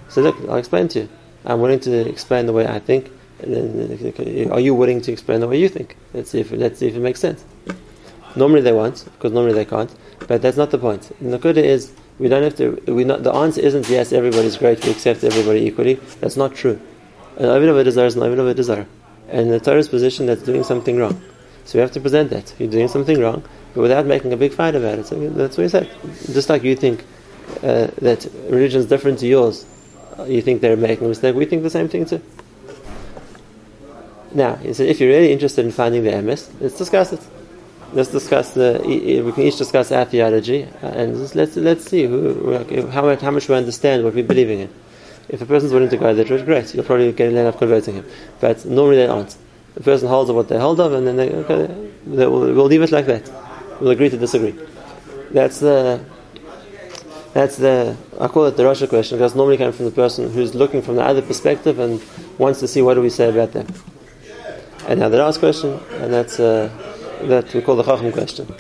So 0.10 0.22
look, 0.22 0.38
I'll 0.50 0.58
explain 0.58 0.88
to 0.90 1.02
you. 1.02 1.10
I'm 1.46 1.62
willing 1.62 1.80
to 1.82 2.10
explain 2.10 2.48
the 2.48 2.54
way 2.54 2.68
I 2.68 2.80
think. 2.80 3.12
Then, 3.40 4.50
are 4.52 4.60
you 4.60 4.74
willing 4.74 5.02
to 5.02 5.12
explain 5.12 5.42
the 5.42 5.48
way 5.48 5.60
you 5.60 5.70
think? 5.70 5.98
Let's 6.14 6.32
see 6.32 6.40
if 6.40 6.52
let's 6.52 6.80
see 6.80 6.88
if 6.88 6.96
it 6.96 7.00
makes 7.00 7.20
sense. 7.20 7.44
Normally 8.36 8.62
they 8.62 8.74
won't, 8.74 9.06
because 9.14 9.32
normally 9.32 9.54
they 9.54 9.66
can't. 9.66 9.94
But 10.28 10.42
that's 10.42 10.58
not 10.58 10.72
the 10.72 10.78
point. 10.78 11.12
The 11.22 11.38
Nakuda 11.38 11.58
is 11.58 11.94
we 12.20 12.28
don't 12.28 12.44
have 12.44 12.56
to. 12.58 12.82
We 12.88 13.04
not, 13.04 13.24
the 13.24 13.34
answer 13.34 13.62
isn't 13.62 13.90
yes, 13.90 14.14
everybody's 14.14 14.58
great. 14.58 14.84
We 14.86 14.92
accept 14.92 15.24
everybody 15.24 15.62
equally. 15.62 15.96
That's 16.20 16.38
not 16.38 16.56
true. 16.56 16.80
An 17.38 17.46
oved 17.46 17.68
avodah 17.68 17.92
zarah 17.92 18.08
is 18.08 18.16
an 18.16 18.22
oved 18.22 18.38
avodah 18.38 18.64
zarah, 18.64 18.88
and 19.30 19.52
the 19.52 19.60
Torah's 19.60 19.90
position 19.90 20.26
that's 20.26 20.44
doing 20.44 20.64
something 20.64 20.98
wrong. 20.98 21.22
So 21.66 21.78
we 21.78 21.82
have 21.82 21.92
to 21.94 22.00
present 22.00 22.30
that 22.30 22.54
you're 22.60 22.70
doing 22.70 22.88
something 22.88 23.20
wrong, 23.20 23.44
but 23.74 23.82
without 23.82 24.06
making 24.06 24.32
a 24.34 24.38
big 24.38 24.54
fight 24.54 24.76
about 24.76 25.00
it. 25.00 25.08
So 25.08 25.30
that's 25.30 25.58
what 25.58 25.64
he 25.64 25.70
said. 25.70 25.90
Just 26.32 26.48
like 26.48 26.64
you 26.64 26.76
think 26.76 27.04
uh, 27.64 27.88
that 28.02 28.26
religion 28.50 28.80
is 28.80 28.86
different 28.86 29.20
to 29.20 29.28
yours, 29.28 29.66
you 30.28 30.42
think 30.42 30.62
they're 30.62 30.78
making 30.78 31.06
a 31.06 31.10
mistake. 31.10 31.36
We 31.36 31.46
think 31.46 31.64
the 31.64 31.70
same 31.70 31.90
thing 31.90 32.06
too. 32.06 32.22
Now, 34.34 34.56
he 34.56 34.74
said, 34.74 34.88
if 34.88 35.00
you're 35.00 35.10
really 35.10 35.32
interested 35.32 35.66
in 35.66 35.72
finding 35.72 36.04
the 36.04 36.12
emes, 36.12 36.50
let's 36.60 36.78
discuss 36.78 37.14
it. 37.14 37.22
Let's 37.94 38.10
discuss 38.10 38.52
the. 38.52 38.82
We 38.84 39.32
can 39.32 39.44
each 39.44 39.58
discuss 39.58 39.92
our 39.92 40.06
theology, 40.06 40.64
uh, 40.84 40.88
and 40.88 41.36
let's 41.36 41.56
let's 41.56 41.86
see 41.90 42.06
who, 42.06 42.58
how 42.90 43.04
much 43.04 43.22
how 43.22 43.32
much 43.32 43.48
we 43.48 43.56
understand 43.56 44.04
what 44.04 44.14
we're 44.14 44.24
believing 44.24 44.60
in. 44.60 44.70
If 45.30 45.42
a 45.42 45.46
person's 45.46 45.74
willing 45.74 45.90
to 45.90 45.98
go 45.98 46.14
route, 46.14 46.46
great. 46.46 46.74
You'll 46.74 46.84
probably 46.84 47.12
get 47.12 47.34
end 47.34 47.38
up 47.48 47.58
converting 47.58 47.96
him. 47.96 48.06
But 48.40 48.66
normally 48.66 48.98
they 48.98 49.08
aren't. 49.08 49.36
The 49.74 49.82
person 49.82 50.08
holds 50.08 50.30
of 50.30 50.36
what 50.36 50.50
they 50.50 50.60
hold 50.60 50.80
of, 50.80 50.94
and 50.94 51.06
then 51.06 51.16
they, 51.18 51.30
okay, 51.32 51.92
they 52.06 52.28
will, 52.28 52.54
we'll 52.54 52.66
leave 52.66 52.82
it 52.82 52.92
like 52.92 53.08
that. 53.08 53.30
We'll 53.80 53.92
agree 53.92 54.10
to 54.10 54.18
disagree. 54.18 54.56
That's 55.32 55.60
the 55.60 56.04
that's 57.34 57.58
the 57.58 57.98
I 58.20 58.28
call 58.28 58.46
it 58.46 58.56
the 58.56 58.64
rasha 58.64 58.88
question 58.88 59.18
because 59.18 59.36
normally 59.36 59.58
comes 59.58 59.76
from 59.76 59.86
the 59.86 59.92
person 59.92 60.32
who's 60.32 60.56
looking 60.56 60.82
from 60.82 60.96
the 60.96 61.04
other 61.04 61.22
perspective 61.22 61.80
and 61.80 62.02
wants 62.38 62.60
to 62.62 62.68
see 62.68 62.82
what 62.82 62.94
do 62.94 63.02
we 63.02 63.10
say 63.10 63.30
about 63.30 63.52
them. 63.52 63.68
And 64.88 65.00
now 65.00 65.10
the 65.10 65.18
last 65.18 65.40
question, 65.40 65.80
and 65.94 66.14
that's 66.14 66.40
uh, 66.40 66.70
that 67.24 67.54
we 67.54 67.62
call 67.62 67.76
the 67.76 67.84
Chacham 67.84 68.12
question, 68.12 68.54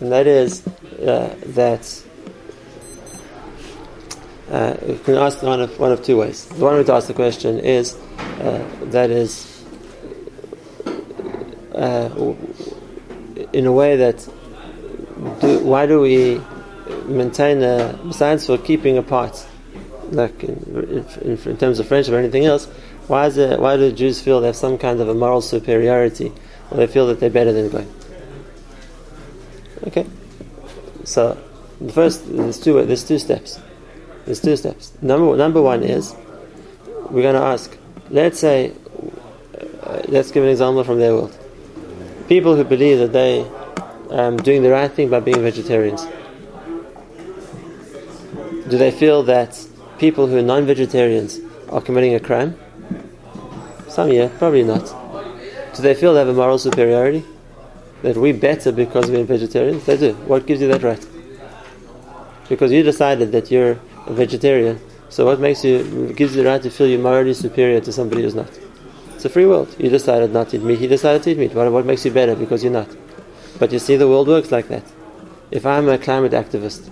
and 0.00 0.12
that 0.12 0.26
is 0.26 0.66
uh, 0.66 1.34
that 1.46 2.02
uh, 4.50 4.76
we 4.86 4.98
can 4.98 5.14
ask 5.14 5.42
one 5.42 5.60
of 5.60 5.78
one 5.78 5.92
of 5.92 6.04
two 6.04 6.16
ways. 6.16 6.46
The 6.46 6.64
one 6.64 6.76
way 6.76 6.84
to 6.84 6.92
ask 6.92 7.08
the 7.08 7.14
question 7.14 7.58
is 7.60 7.96
uh, 8.40 8.64
that 8.84 9.10
is 9.10 9.64
uh, 11.74 12.34
in 13.52 13.66
a 13.66 13.72
way 13.72 13.96
that 13.96 14.26
do, 15.40 15.58
why 15.60 15.86
do 15.86 16.00
we 16.00 16.40
maintain 17.06 17.62
a 17.62 17.98
besides 18.06 18.46
for 18.46 18.58
keeping 18.58 18.98
apart 18.98 19.46
like 20.10 20.44
in, 20.44 21.04
in, 21.22 21.38
in, 21.38 21.56
terms 21.56 21.78
of 21.78 21.88
friendship 21.88 22.14
or 22.14 22.18
anything 22.18 22.44
else 22.44 22.66
why 23.08 23.26
is 23.26 23.36
it 23.36 23.58
why 23.58 23.76
do 23.76 23.90
Jews 23.92 24.20
feel 24.20 24.40
they 24.40 24.46
have 24.46 24.56
some 24.56 24.78
kind 24.78 25.00
of 25.00 25.08
a 25.08 25.14
moral 25.14 25.40
superiority 25.40 26.32
they 26.72 26.86
feel 26.86 27.06
that 27.06 27.20
they're 27.20 27.30
better 27.30 27.52
than 27.52 27.68
God 27.70 27.86
okay 29.86 30.06
so 31.04 31.36
the 31.80 31.92
first 31.92 32.24
there's 32.34 32.58
two 32.58 32.84
there's 32.84 33.04
two 33.04 33.18
steps 33.18 33.60
there's 34.24 34.40
two 34.40 34.56
steps 34.56 34.92
number 35.02 35.36
number 35.36 35.62
one 35.62 35.82
is 35.82 36.14
we're 37.10 37.22
going 37.22 37.34
to 37.34 37.40
ask 37.40 37.76
let's 38.10 38.38
say 38.38 38.72
uh, 39.82 40.02
let's 40.08 40.30
give 40.32 40.42
an 40.42 40.50
example 40.50 40.82
from 40.82 40.98
their 40.98 41.14
world 41.14 41.36
people 42.28 42.56
who 42.56 42.64
believe 42.64 42.98
that 42.98 43.12
they 43.12 43.40
are 44.10 44.28
um, 44.28 44.36
doing 44.36 44.62
the 44.62 44.70
right 44.70 44.90
thing 44.90 45.08
by 45.08 45.20
being 45.20 45.40
vegetarians. 45.42 46.06
Do 48.68 48.78
they 48.78 48.90
feel 48.90 49.22
that 49.24 49.64
people 49.98 50.26
who 50.26 50.38
are 50.38 50.42
non-vegetarians 50.42 51.40
are 51.68 51.80
committing 51.80 52.14
a 52.14 52.20
crime? 52.20 52.58
Some, 53.88 54.10
yeah, 54.10 54.28
probably 54.38 54.64
not. 54.64 54.92
Do 55.76 55.82
they 55.82 55.94
feel 55.94 56.14
they 56.14 56.20
have 56.20 56.28
a 56.28 56.34
moral 56.34 56.58
superiority? 56.58 57.24
That 58.02 58.16
we're 58.16 58.34
better 58.34 58.72
because 58.72 59.10
we're 59.10 59.24
vegetarians? 59.24 59.84
They 59.84 59.96
do. 59.96 60.14
What 60.26 60.46
gives 60.46 60.60
you 60.60 60.68
that 60.68 60.82
right? 60.82 61.06
Because 62.48 62.72
you 62.72 62.82
decided 62.82 63.32
that 63.32 63.50
you're 63.50 63.78
a 64.06 64.12
vegetarian, 64.12 64.80
so 65.08 65.24
what 65.24 65.40
makes 65.40 65.64
you 65.64 66.12
gives 66.14 66.36
you 66.36 66.42
the 66.42 66.48
right 66.48 66.62
to 66.62 66.70
feel 66.70 66.86
you're 66.86 67.00
morally 67.00 67.34
superior 67.34 67.80
to 67.80 67.92
somebody 67.92 68.22
who's 68.22 68.34
not? 68.34 68.50
It's 69.14 69.24
a 69.24 69.28
free 69.28 69.46
world. 69.46 69.74
You 69.78 69.90
decided 69.90 70.32
not 70.32 70.50
to 70.50 70.56
eat 70.56 70.62
meat, 70.62 70.78
he 70.78 70.86
decided 70.86 71.22
to 71.24 71.30
eat 71.30 71.38
meat. 71.38 71.54
What, 71.54 71.70
what 71.72 71.86
makes 71.86 72.04
you 72.04 72.10
better 72.10 72.36
because 72.36 72.62
you're 72.62 72.72
not? 72.72 72.88
But 73.58 73.72
you 73.72 73.78
see, 73.78 73.96
the 73.96 74.08
world 74.08 74.28
works 74.28 74.52
like 74.52 74.68
that. 74.68 74.84
If 75.50 75.66
I'm 75.66 75.88
a 75.88 75.98
climate 75.98 76.32
activist. 76.32 76.90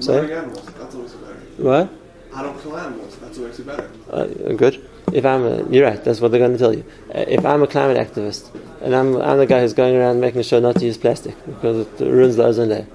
Sorry? 0.00 0.34
What 0.34 0.94
makes 0.94 1.14
it 1.14 1.24
better. 1.58 1.88
I 2.34 2.42
don't 2.42 2.60
kill 2.62 2.76
animals, 2.76 3.16
that's 3.16 3.38
what 3.38 3.46
makes 3.46 3.58
it 3.58 3.66
better. 3.66 3.90
Uh, 4.10 4.24
good. 4.52 4.88
If 5.12 5.24
I'm 5.24 5.44
a, 5.44 5.68
you're 5.70 5.86
right, 5.86 6.02
that's 6.02 6.20
what 6.20 6.30
they're 6.30 6.40
going 6.40 6.52
to 6.52 6.58
tell 6.58 6.74
you. 6.74 6.84
Uh, 7.14 7.24
if 7.28 7.44
I'm 7.44 7.62
a 7.62 7.66
climate 7.66 7.96
activist, 7.96 8.52
and 8.82 8.94
I'm, 8.94 9.16
I'm 9.16 9.38
the 9.38 9.46
guy 9.46 9.60
who's 9.60 9.72
going 9.72 9.96
around 9.96 10.20
making 10.20 10.42
sure 10.42 10.60
not 10.60 10.76
to 10.76 10.84
use 10.84 10.98
plastic 10.98 11.34
because 11.46 11.86
it 11.86 12.04
ruins 12.04 12.36
the 12.36 12.44
ozone 12.44 12.68
layer, 12.68 12.86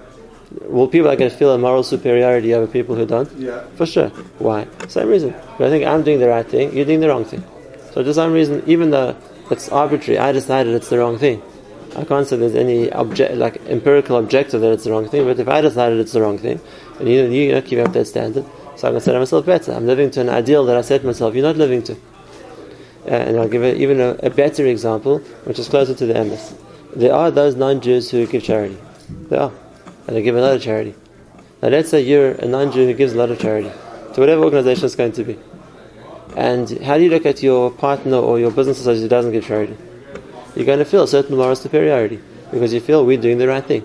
well, 0.64 0.88
people 0.88 1.10
are 1.10 1.16
going 1.16 1.32
to 1.32 1.36
feel 1.36 1.54
a 1.54 1.58
moral 1.58 1.84
superiority 1.84 2.54
over 2.54 2.68
people 2.68 2.96
who 2.96 3.06
don't? 3.06 3.32
Yeah. 3.38 3.66
For 3.76 3.86
sure. 3.86 4.10
Why? 4.40 4.68
Same 4.90 5.08
reason. 5.08 5.34
But 5.58 5.68
I 5.68 5.70
think 5.70 5.86
I'm 5.86 6.04
doing 6.04 6.20
the 6.20 6.28
right 6.28 6.46
thing, 6.46 6.76
you're 6.76 6.86
doing 6.86 7.00
the 7.00 7.08
wrong 7.08 7.26
thing. 7.26 7.44
So 7.94 8.04
for 8.04 8.14
some 8.14 8.34
reason, 8.34 8.64
even 8.68 8.92
though 8.92 9.16
it's 9.50 9.70
arbitrary, 9.70 10.18
I 10.18 10.32
decided 10.32 10.74
it's 10.76 10.90
the 10.90 11.00
wrong 11.00 11.18
thing. 11.18 11.42
I 11.96 12.06
can't 12.06 12.26
say 12.26 12.38
there's 12.38 12.56
any 12.56 12.90
object, 12.92 13.36
like 13.36 13.58
empirical 13.68 14.18
objective 14.18 14.62
that 14.62 14.72
it's 14.72 14.86
the 14.86 14.92
wrong 14.92 15.10
thing. 15.10 15.26
But 15.26 15.40
if 15.40 15.48
I 15.50 15.60
decided 15.60 16.00
it's 16.00 16.14
the 16.14 16.22
wrong 16.22 16.38
thing, 16.38 16.62
and 17.00 17.10
you 17.10 17.24
you 17.26 17.52
know, 17.52 17.62
keep 17.62 17.80
up 17.80 17.92
that 17.92 18.06
standard, 18.06 18.46
so 18.76 18.88
I'm 18.88 18.94
going 18.94 19.00
to 19.00 19.02
set 19.02 19.18
myself 19.18 19.46
better. 19.46 19.74
I'm 19.74 19.86
living 19.86 20.12
to 20.12 20.22
an 20.22 20.30
ideal 20.30 20.66
that 20.66 20.78
I 20.78 20.82
set 20.82 21.04
myself. 21.04 21.36
You're 21.36 21.44
not 21.44 21.58
living 21.58 21.84
to. 21.84 21.94
Uh, 21.94 23.10
and 23.10 23.40
I'll 23.40 23.50
give 23.50 23.64
even 23.64 24.00
a, 24.00 24.12
a, 24.24 24.30
better 24.30 24.66
example, 24.66 25.20
which 25.46 25.58
is 25.58 25.68
closer 25.68 25.94
to 25.96 26.06
the 26.06 26.14
emes. 26.14 26.56
There 26.96 27.14
are 27.14 27.32
those 27.32 27.56
non-Jews 27.56 28.12
who 28.12 28.28
give 28.28 28.44
charity. 28.44 28.78
There 29.10 29.40
are, 29.40 29.52
and 30.08 30.16
they 30.16 30.22
give 30.22 30.36
a 30.36 30.42
lot 30.42 30.56
of 30.56 30.62
charity. 30.62 30.94
Now 31.62 31.70
let's 31.70 31.90
say 31.90 32.02
you're 32.02 32.32
a 32.32 32.46
non-Jew 32.46 32.86
who 32.86 32.94
gives 32.94 33.14
a 33.14 33.18
lot 33.18 33.32
of 33.32 33.40
charity 33.40 33.72
to 34.14 34.20
whatever 34.20 34.44
organization 34.44 34.86
it's 34.86 34.96
going 34.96 35.14
to 35.14 35.24
be. 35.24 35.40
And 36.36 36.70
how 36.82 36.98
do 36.98 37.04
you 37.04 37.10
look 37.10 37.26
at 37.26 37.42
your 37.44 37.72
partner 37.72 38.18
or 38.18 38.40
your 38.40 38.52
business 38.52 38.80
associate 38.80 39.04
who 39.04 39.10
doesn't 39.10 39.32
give 39.32 39.46
charity? 39.46 39.78
You're 40.56 40.66
going 40.66 40.80
to 40.80 40.86
feel 40.86 41.04
a 41.04 41.08
certain 41.08 41.38
moral 41.38 41.56
superiority 41.56 42.20
because 42.52 42.74
you 42.74 42.82
feel 42.82 43.06
we're 43.06 43.20
doing 43.20 43.38
the 43.38 43.48
right 43.48 43.66
thing. 43.66 43.84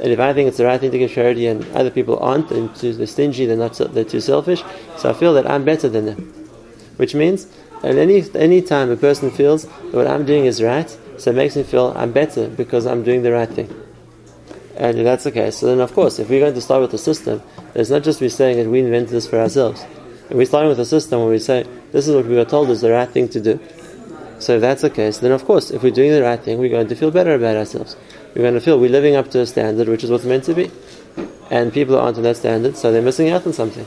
And 0.00 0.12
if 0.12 0.20
I 0.20 0.32
think 0.32 0.48
it's 0.48 0.58
the 0.58 0.64
right 0.64 0.80
thing 0.80 0.92
to 0.92 0.98
give 0.98 1.10
charity 1.10 1.46
and 1.46 1.66
other 1.76 1.90
people 1.90 2.18
aren't, 2.18 2.50
and 2.50 2.74
they're 2.76 3.06
stingy, 3.06 3.46
they're 3.46 3.56
not, 3.56 3.74
they're 3.74 4.04
too 4.04 4.20
selfish, 4.20 4.62
so 4.96 5.10
I 5.10 5.12
feel 5.12 5.34
that 5.34 5.50
I'm 5.50 5.64
better 5.64 5.88
than 5.88 6.06
them. 6.06 6.18
Which 6.96 7.14
means, 7.14 7.48
at 7.82 7.96
any 7.96 8.24
any 8.34 8.62
time 8.62 8.90
a 8.90 8.96
person 8.96 9.30
feels 9.30 9.64
that 9.64 9.94
what 9.94 10.06
I'm 10.06 10.24
doing 10.24 10.46
is 10.46 10.62
right, 10.62 10.88
so 11.16 11.30
it 11.30 11.34
makes 11.34 11.56
me 11.56 11.62
feel 11.62 11.92
I'm 11.96 12.12
better 12.12 12.48
because 12.48 12.86
I'm 12.86 13.02
doing 13.02 13.22
the 13.22 13.32
right 13.32 13.48
thing. 13.48 13.68
And 14.76 14.98
if 14.98 15.04
that's 15.04 15.24
the 15.24 15.32
case, 15.32 15.56
so 15.56 15.66
then 15.66 15.80
of 15.80 15.92
course, 15.92 16.20
if 16.20 16.30
we're 16.30 16.40
going 16.40 16.54
to 16.54 16.60
start 16.60 16.80
with 16.80 16.92
the 16.92 16.98
system, 16.98 17.42
it's 17.74 17.90
not 17.90 18.04
just 18.04 18.20
we 18.20 18.28
saying 18.28 18.58
that 18.58 18.70
we 18.70 18.78
invented 18.80 19.10
this 19.10 19.26
for 19.26 19.38
ourselves. 19.40 19.84
And 20.28 20.38
we're 20.38 20.44
starting 20.44 20.68
with 20.68 20.78
a 20.78 20.84
system 20.84 21.20
where 21.20 21.30
we 21.30 21.38
say, 21.38 21.66
this 21.90 22.06
is 22.06 22.14
what 22.14 22.26
we 22.26 22.36
were 22.36 22.44
told 22.44 22.70
is 22.70 22.80
the 22.80 22.92
right 22.92 23.08
thing 23.08 23.28
to 23.30 23.40
do. 23.40 23.58
So 24.38 24.56
if 24.56 24.60
that's 24.60 24.82
the 24.82 24.90
case, 24.90 25.18
then 25.18 25.32
of 25.32 25.44
course, 25.44 25.70
if 25.70 25.82
we're 25.82 25.90
doing 25.90 26.12
the 26.12 26.22
right 26.22 26.40
thing, 26.40 26.58
we're 26.58 26.68
going 26.68 26.86
to 26.88 26.94
feel 26.94 27.10
better 27.10 27.34
about 27.34 27.56
ourselves. 27.56 27.96
We're 28.34 28.42
going 28.42 28.54
to 28.54 28.60
feel 28.60 28.78
we're 28.78 28.90
living 28.90 29.16
up 29.16 29.30
to 29.32 29.40
a 29.40 29.46
standard 29.46 29.88
which 29.88 30.04
is 30.04 30.10
what's 30.10 30.24
meant 30.24 30.44
to 30.44 30.54
be. 30.54 30.70
And 31.50 31.72
people 31.72 31.98
aren't 31.98 32.16
on 32.18 32.22
that 32.24 32.36
standard, 32.36 32.76
so 32.76 32.92
they're 32.92 33.02
missing 33.02 33.30
out 33.30 33.46
on 33.46 33.52
something. 33.52 33.86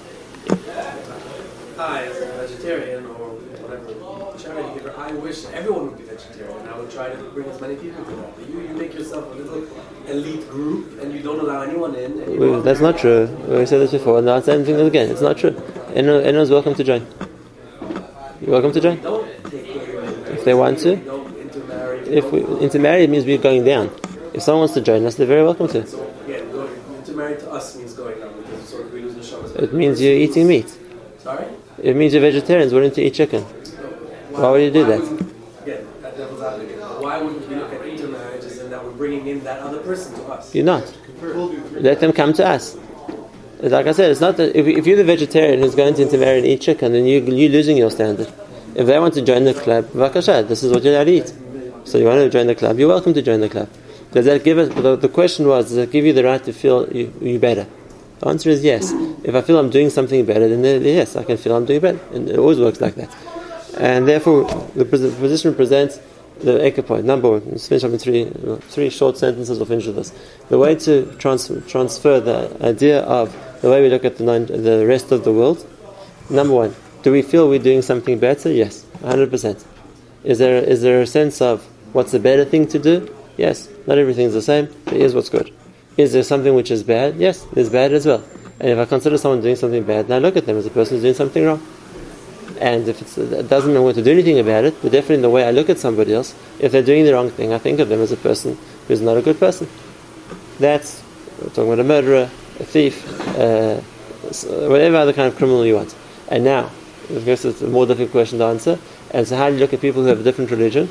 I, 1.77 2.03
as 2.05 2.21
a 2.21 2.25
vegetarian 2.25 3.05
or 3.05 3.35
whatever 3.61 4.37
charity 4.37 4.73
giver, 4.79 4.93
I 4.97 5.11
wish 5.13 5.45
everyone 5.53 5.89
would 5.89 5.97
be 5.97 6.03
vegetarian. 6.03 6.57
and 6.57 6.69
I 6.69 6.77
would 6.79 6.89
try 6.91 7.09
to 7.09 7.15
bring 7.31 7.47
as 7.49 7.61
many 7.61 7.75
people 7.75 8.03
to 8.03 8.11
that. 8.11 8.35
But 8.35 8.49
you, 8.49 8.61
you 8.61 8.73
make 8.73 8.93
yourself 8.95 9.31
a 9.31 9.35
little 9.35 9.67
elite 10.07 10.49
group 10.49 10.99
and 11.01 11.13
you 11.13 11.21
don't 11.21 11.39
allow 11.39 11.61
anyone 11.61 11.95
in. 11.95 12.63
That's 12.63 12.79
not 12.81 12.97
true. 12.97 13.27
We 13.47 13.65
said 13.67 13.79
this 13.79 13.91
before, 13.91 14.17
and 14.17 14.25
now 14.25 14.37
it's 14.37 14.47
the 14.47 14.53
same 14.53 14.65
thing 14.65 14.79
again. 14.85 15.11
It's 15.11 15.21
not 15.21 15.37
true. 15.37 15.55
Anyone- 15.93 16.23
Anyone's 16.23 16.49
welcome 16.49 16.73
to 16.75 16.83
join. 16.83 17.05
You're 18.41 18.51
welcome 18.51 18.71
to 18.71 18.81
join. 18.81 18.99
Don't 19.01 19.27
take 19.51 19.75
women 19.75 20.25
If 20.33 20.43
they 20.45 20.55
want 20.55 20.79
to. 20.79 20.93
If 22.11 22.31
we 22.31 22.41
intermarry, 22.59 23.03
it 23.03 23.09
means 23.11 23.23
we're 23.25 23.37
going 23.37 23.63
down. 23.63 23.91
If 24.33 24.41
someone 24.43 24.61
wants 24.61 24.73
to 24.75 24.81
join 24.81 25.05
us, 25.05 25.15
they're 25.15 25.27
very 25.27 25.43
welcome 25.43 25.67
to. 25.69 25.85
So 25.85 26.09
again, 26.25 26.51
going, 26.51 26.71
intermarry 26.97 27.37
to 27.37 27.51
us 27.51 27.75
means 27.75 27.93
going 27.93 28.19
down 28.19 28.33
because 28.41 28.69
sort 28.69 28.85
of 28.85 28.93
we 28.93 29.01
lose 29.01 29.15
the 29.15 29.23
Shabbos. 29.23 29.55
It 29.55 29.73
means 29.73 30.01
you're 30.01 30.13
eating 30.13 30.47
meat. 30.47 30.69
Sorry? 31.19 31.45
It 31.81 31.95
means 31.95 32.13
you're 32.13 32.21
vegetarians 32.21 32.73
willing 32.73 32.91
to 32.91 33.01
eat 33.01 33.13
chicken. 33.13 33.43
Why 33.43 34.49
would 34.51 34.61
you 34.63 34.71
do 34.71 34.85
that? 34.85 35.01
wouldn't- 35.01 35.21
Again, 35.63 35.85
that 36.01 36.17
devil's 36.17 36.41
advocate. 36.41 36.77
Why 37.01 37.21
wouldn't 37.21 37.47
we 37.49 37.55
look 37.55 37.73
at 37.73 37.85
intermarriages 37.85 38.59
and 38.59 38.71
that 38.71 38.83
we're 38.83 38.91
bringing 38.91 39.27
in 39.27 39.43
that 39.43 39.59
other 39.59 39.79
person 39.79 40.15
to 40.15 40.23
us? 40.31 40.55
You're 40.55 40.65
not. 40.65 40.85
Let 41.73 41.99
them 41.99 42.13
come 42.13 42.33
to 42.33 42.47
us. 42.47 42.77
Like 43.59 43.85
I 43.85 43.91
said, 43.91 44.09
it's 44.11 44.21
not 44.21 44.37
that 44.37 44.55
if, 44.57 44.65
if 44.65 44.87
you're 44.87 44.97
the 44.97 45.03
vegetarian 45.03 45.59
who's 45.59 45.75
going 45.75 45.93
to 45.95 46.01
intermarry 46.01 46.37
and 46.39 46.47
eat 46.47 46.61
chicken, 46.61 46.93
then 46.93 47.05
you, 47.05 47.19
you're 47.21 47.49
losing 47.51 47.77
your 47.77 47.91
standard. 47.91 48.31
If 48.73 48.87
they 48.87 48.97
want 48.97 49.13
to 49.15 49.21
join 49.21 49.43
the 49.43 49.53
club, 49.53 49.85
vakasha, 49.89 50.47
this 50.47 50.63
is 50.63 50.71
what 50.71 50.81
you're 50.83 50.93
allowed 50.95 51.03
to 51.05 51.11
eat. 51.11 51.33
So 51.83 51.97
you 51.97 52.05
want 52.05 52.19
to 52.21 52.29
join 52.29 52.47
the 52.47 52.55
club, 52.55 52.79
you're 52.79 52.87
welcome 52.87 53.13
to 53.13 53.21
join 53.21 53.41
the 53.41 53.49
club. 53.49 53.69
Does 54.11 54.25
that 54.25 54.43
give 54.43 54.57
us, 54.57 54.69
the, 54.69 55.09
question 55.09 55.47
was, 55.47 55.67
does 55.67 55.75
that 55.77 55.91
give 55.91 56.05
you 56.05 56.13
the 56.13 56.23
right 56.23 56.43
to 56.43 56.51
feel 56.51 56.91
you, 56.91 57.13
you 57.21 57.39
better? 57.39 57.65
The 58.19 58.27
answer 58.27 58.49
is 58.49 58.63
yes. 58.63 58.91
If 59.23 59.33
I 59.35 59.41
feel 59.41 59.57
I'm 59.57 59.69
doing 59.69 59.89
something 59.89 60.25
better, 60.25 60.47
then 60.49 60.83
yes, 60.83 61.15
I 61.15 61.23
can 61.23 61.37
feel 61.37 61.55
I'm 61.55 61.65
doing 61.65 61.79
better. 61.79 61.99
And 62.13 62.29
it 62.29 62.37
always 62.37 62.59
works 62.59 62.81
like 62.81 62.95
that. 62.95 63.15
And 63.77 64.07
therefore, 64.07 64.43
the 64.75 64.85
position 64.85 65.55
presents 65.55 65.99
the 66.39 66.59
Eka 66.59 66.85
point. 66.85 67.05
Number 67.05 67.29
one, 67.29 67.43
let's 67.45 67.67
finish 67.67 67.83
up 67.83 67.91
in 67.91 67.99
three, 67.99 68.25
three 68.69 68.89
short 68.89 69.17
sentences, 69.17 69.57
we'll 69.57 69.67
finish 69.67 69.85
with 69.85 69.95
this. 69.95 70.11
The 70.49 70.57
way 70.57 70.75
to 70.75 71.05
trans- 71.17 71.51
transfer 71.67 72.19
the 72.19 72.57
idea 72.61 73.01
of 73.01 73.35
the 73.61 73.69
way 73.69 73.81
we 73.81 73.89
look 73.89 74.05
at 74.05 74.17
the, 74.17 74.23
the 74.25 74.85
rest 74.85 75.11
of 75.11 75.23
the 75.23 75.31
world, 75.31 75.65
number 76.29 76.53
one, 76.53 76.75
do 77.03 77.11
we 77.11 77.21
feel 77.21 77.47
we're 77.47 77.59
doing 77.59 77.81
something 77.81 78.19
better? 78.19 78.51
Yes, 78.51 78.85
100%. 79.01 79.63
Is 80.23 80.39
there, 80.39 80.63
is 80.63 80.81
there 80.81 81.01
a 81.01 81.07
sense 81.07 81.41
of 81.41 81.63
what's 81.93 82.11
the 82.11 82.19
better 82.19 82.45
thing 82.45 82.67
to 82.67 82.79
do? 82.79 83.13
Yes, 83.37 83.69
not 83.87 83.97
everything's 83.97 84.33
the 84.33 84.41
same, 84.41 84.69
but 84.85 84.95
here's 84.95 85.15
what's 85.15 85.29
good. 85.29 85.53
Is 85.97 86.13
there 86.13 86.23
something 86.23 86.55
which 86.55 86.71
is 86.71 86.83
bad? 86.83 87.15
Yes, 87.15 87.43
there's 87.53 87.69
bad 87.69 87.93
as 87.93 88.05
well. 88.05 88.23
And 88.59 88.69
if 88.69 88.77
I 88.77 88.85
consider 88.85 89.17
someone 89.17 89.41
doing 89.41 89.55
something 89.55 89.83
bad, 89.83 90.07
then 90.07 90.17
I 90.17 90.19
look 90.19 90.37
at 90.37 90.45
them 90.45 90.57
as 90.57 90.65
a 90.65 90.69
person 90.69 90.95
who's 90.95 91.03
doing 91.03 91.15
something 91.15 91.43
wrong. 91.43 91.65
And 92.59 92.87
if 92.87 93.17
it 93.17 93.49
doesn't 93.49 93.69
mean 93.69 93.77
I 93.77 93.79
want 93.79 93.95
to 93.95 94.03
do 94.03 94.11
anything 94.11 94.37
about 94.37 94.65
it, 94.65 94.75
but 94.83 94.91
definitely 94.91 95.15
in 95.15 95.21
the 95.23 95.31
way 95.31 95.43
I 95.43 95.51
look 95.51 95.69
at 95.69 95.79
somebody 95.79 96.13
else, 96.13 96.35
if 96.59 96.71
they're 96.71 96.83
doing 96.83 97.05
the 97.05 97.13
wrong 97.13 97.31
thing, 97.31 97.53
I 97.53 97.57
think 97.57 97.79
of 97.79 97.89
them 97.89 98.01
as 98.01 98.11
a 98.11 98.17
person 98.17 98.57
who's 98.87 99.01
not 99.01 99.17
a 99.17 99.21
good 99.21 99.39
person. 99.39 99.67
That's, 100.59 101.03
we're 101.41 101.49
talking 101.49 101.73
about 101.73 101.79
a 101.79 101.83
murderer, 101.83 102.29
a 102.59 102.63
thief, 102.63 103.03
uh, 103.39 103.81
whatever 104.69 104.97
other 104.97 105.13
kind 105.13 105.27
of 105.27 105.35
criminal 105.37 105.65
you 105.65 105.75
want. 105.75 105.95
And 106.27 106.43
now, 106.43 106.69
I 107.09 107.19
guess 107.21 107.45
it's 107.45 107.63
a 107.63 107.67
more 107.67 107.87
difficult 107.87 108.11
question 108.11 108.37
to 108.39 108.45
answer. 108.45 108.79
And 109.09 109.27
so, 109.27 109.35
how 109.35 109.49
do 109.49 109.55
you 109.55 109.59
look 109.59 109.73
at 109.73 109.81
people 109.81 110.03
who 110.03 110.09
have 110.09 110.19
a 110.19 110.23
different 110.23 110.51
religion? 110.51 110.87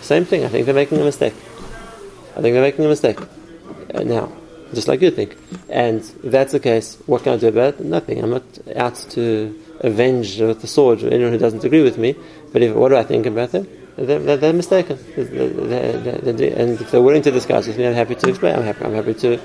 Same 0.00 0.24
thing. 0.24 0.44
I 0.44 0.48
think 0.48 0.66
they're 0.66 0.74
making 0.74 1.00
a 1.00 1.04
mistake. 1.04 1.34
I 2.38 2.40
think 2.40 2.54
they're 2.54 2.62
making 2.62 2.84
a 2.84 2.88
mistake. 2.88 3.18
Uh, 3.92 4.04
now, 4.04 4.32
just 4.72 4.86
like 4.86 5.02
you 5.02 5.10
think. 5.10 5.36
And 5.68 6.00
if 6.00 6.30
that's 6.30 6.52
the 6.52 6.60
case, 6.60 6.96
what 7.06 7.24
can 7.24 7.32
I 7.32 7.36
do 7.36 7.48
about 7.48 7.80
it? 7.80 7.84
Nothing. 7.84 8.22
I'm 8.22 8.30
not 8.30 8.44
out 8.76 8.94
to 9.10 9.60
avenge 9.80 10.40
with 10.40 10.60
the 10.60 10.68
sword 10.68 11.02
anyone 11.02 11.32
who 11.32 11.38
doesn't 11.38 11.64
agree 11.64 11.82
with 11.82 11.98
me. 11.98 12.14
But 12.52 12.62
if, 12.62 12.76
what 12.76 12.90
do 12.90 12.96
I 12.96 13.02
think 13.02 13.26
about 13.26 13.50
them? 13.50 13.66
They're, 13.96 14.20
they're, 14.20 14.36
they're 14.36 14.52
mistaken. 14.52 14.98
They're, 15.16 15.96
and 15.96 16.80
if 16.80 16.92
they're 16.92 17.02
willing 17.02 17.22
to 17.22 17.32
discuss 17.32 17.66
with 17.66 17.76
me, 17.76 17.88
I'm 17.88 17.94
happy 17.94 18.14
to 18.14 18.28
explain. 18.28 18.54
I'm 18.54 18.62
happy. 18.62 18.84
I'm 18.84 18.94
happy 18.94 19.14
to. 19.14 19.40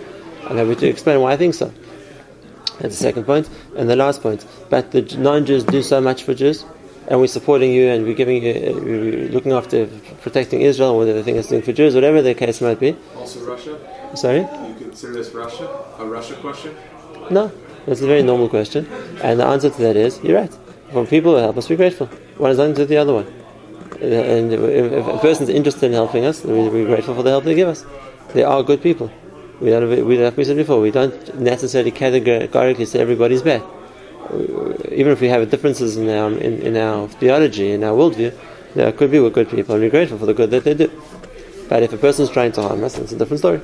I'm 0.46 0.58
happy 0.58 0.76
to 0.76 0.88
explain 0.88 1.20
why 1.20 1.34
I 1.34 1.38
think 1.38 1.56
so. 1.56 1.74
That's 2.80 2.96
the 2.98 3.04
second 3.04 3.24
point. 3.24 3.50
And 3.76 3.90
the 3.90 3.96
last 3.96 4.22
point. 4.22 4.46
But 4.70 4.92
the 4.92 5.02
non-Jews 5.18 5.64
do 5.64 5.82
so 5.82 6.00
much 6.00 6.24
for 6.24 6.36
Jews, 6.36 6.64
and 7.08 7.20
we're 7.20 7.28
supporting 7.28 7.72
you, 7.72 7.88
and 7.90 8.06
we're 8.06 8.16
giving 8.16 8.44
you, 8.44 8.54
we're 8.84 9.30
looking 9.30 9.52
after 9.52 9.88
protecting 10.22 10.62
Israel, 10.62 10.98
whatever 10.98 11.18
the 11.18 11.24
thing 11.24 11.36
is 11.36 11.48
doing 11.48 11.62
for 11.62 11.74
Jews, 11.74 11.96
whatever 11.96 12.22
the 12.22 12.34
case 12.34 12.62
might 12.62 12.80
be. 12.80 12.96
Also, 13.18 13.40
rasha. 13.42 14.18
Sorry. 14.18 14.40
You 14.40 14.76
consider 14.78 15.14
this 15.14 15.30
rasha 15.32 15.66
a 16.00 16.04
rasha 16.04 16.40
question? 16.40 16.76
No, 17.30 17.52
it's 17.88 18.02
a 18.02 18.08
very 18.08 18.24
normal 18.24 18.50
question, 18.50 18.88
and 19.22 19.40
the 19.40 19.46
answer 19.46 19.70
to 19.70 19.82
that 19.82 19.96
is 19.96 20.22
you're 20.24 20.38
right. 20.38 20.54
When 20.92 21.08
people 21.08 21.38
help 21.38 21.58
us, 21.58 21.70
we're 21.70 21.78
grateful. 21.78 22.08
One 22.38 22.52
is 22.52 22.58
nothing 22.58 22.76
to 22.76 22.86
the 22.86 22.98
other 22.98 23.14
one, 23.14 23.28
and 24.02 24.54
if, 24.54 24.60
if 24.60 25.08
a 25.08 25.18
person's 25.18 25.50
interested 25.50 25.88
in 25.88 25.94
helping 25.94 26.26
us, 26.26 26.44
we're 26.44 26.86
grateful 26.86 27.16
for 27.16 27.24
the 27.24 27.32
help 27.32 27.44
they 27.44 27.56
give 27.56 27.68
us. 27.68 27.86
They 28.34 28.44
are 28.44 28.64
good 28.64 28.82
people. 28.82 29.12
We 29.60 29.70
don't. 29.70 29.90
We 30.06 30.18
like 30.18 30.36
we 30.36 30.44
said 30.44 30.58
before. 30.58 30.82
We 30.82 30.92
don't 30.92 31.40
necessarily 31.40 31.92
categorically 31.92 32.86
say 32.86 33.00
everybody's 33.00 33.42
bad. 33.42 33.64
Even 34.92 35.12
if 35.12 35.22
we 35.22 35.28
have 35.28 35.50
differences 35.50 35.98
in 35.98 36.10
our 36.10 36.32
in, 36.32 36.62
in 36.62 36.78
our 36.78 37.08
theology, 37.08 37.72
in 37.72 37.84
our 37.84 37.94
worldview, 37.94 38.34
there 38.76 38.92
could 38.92 39.12
be 39.12 39.20
we're 39.20 39.30
good 39.30 39.50
people, 39.50 39.76
and 39.76 39.84
we're 39.84 39.90
grateful 39.90 40.18
for 40.18 40.26
the 40.26 40.34
good 40.34 40.52
that 40.52 40.64
they 40.64 40.74
do. 40.74 40.90
But 41.70 41.84
if 41.84 41.94
a 41.94 41.98
person's 41.98 42.30
trying 42.30 42.52
to 42.54 42.62
harm 42.62 42.84
us, 42.84 42.98
it's 42.98 43.12
a 43.12 43.18
different 43.18 43.40
story. 43.40 43.62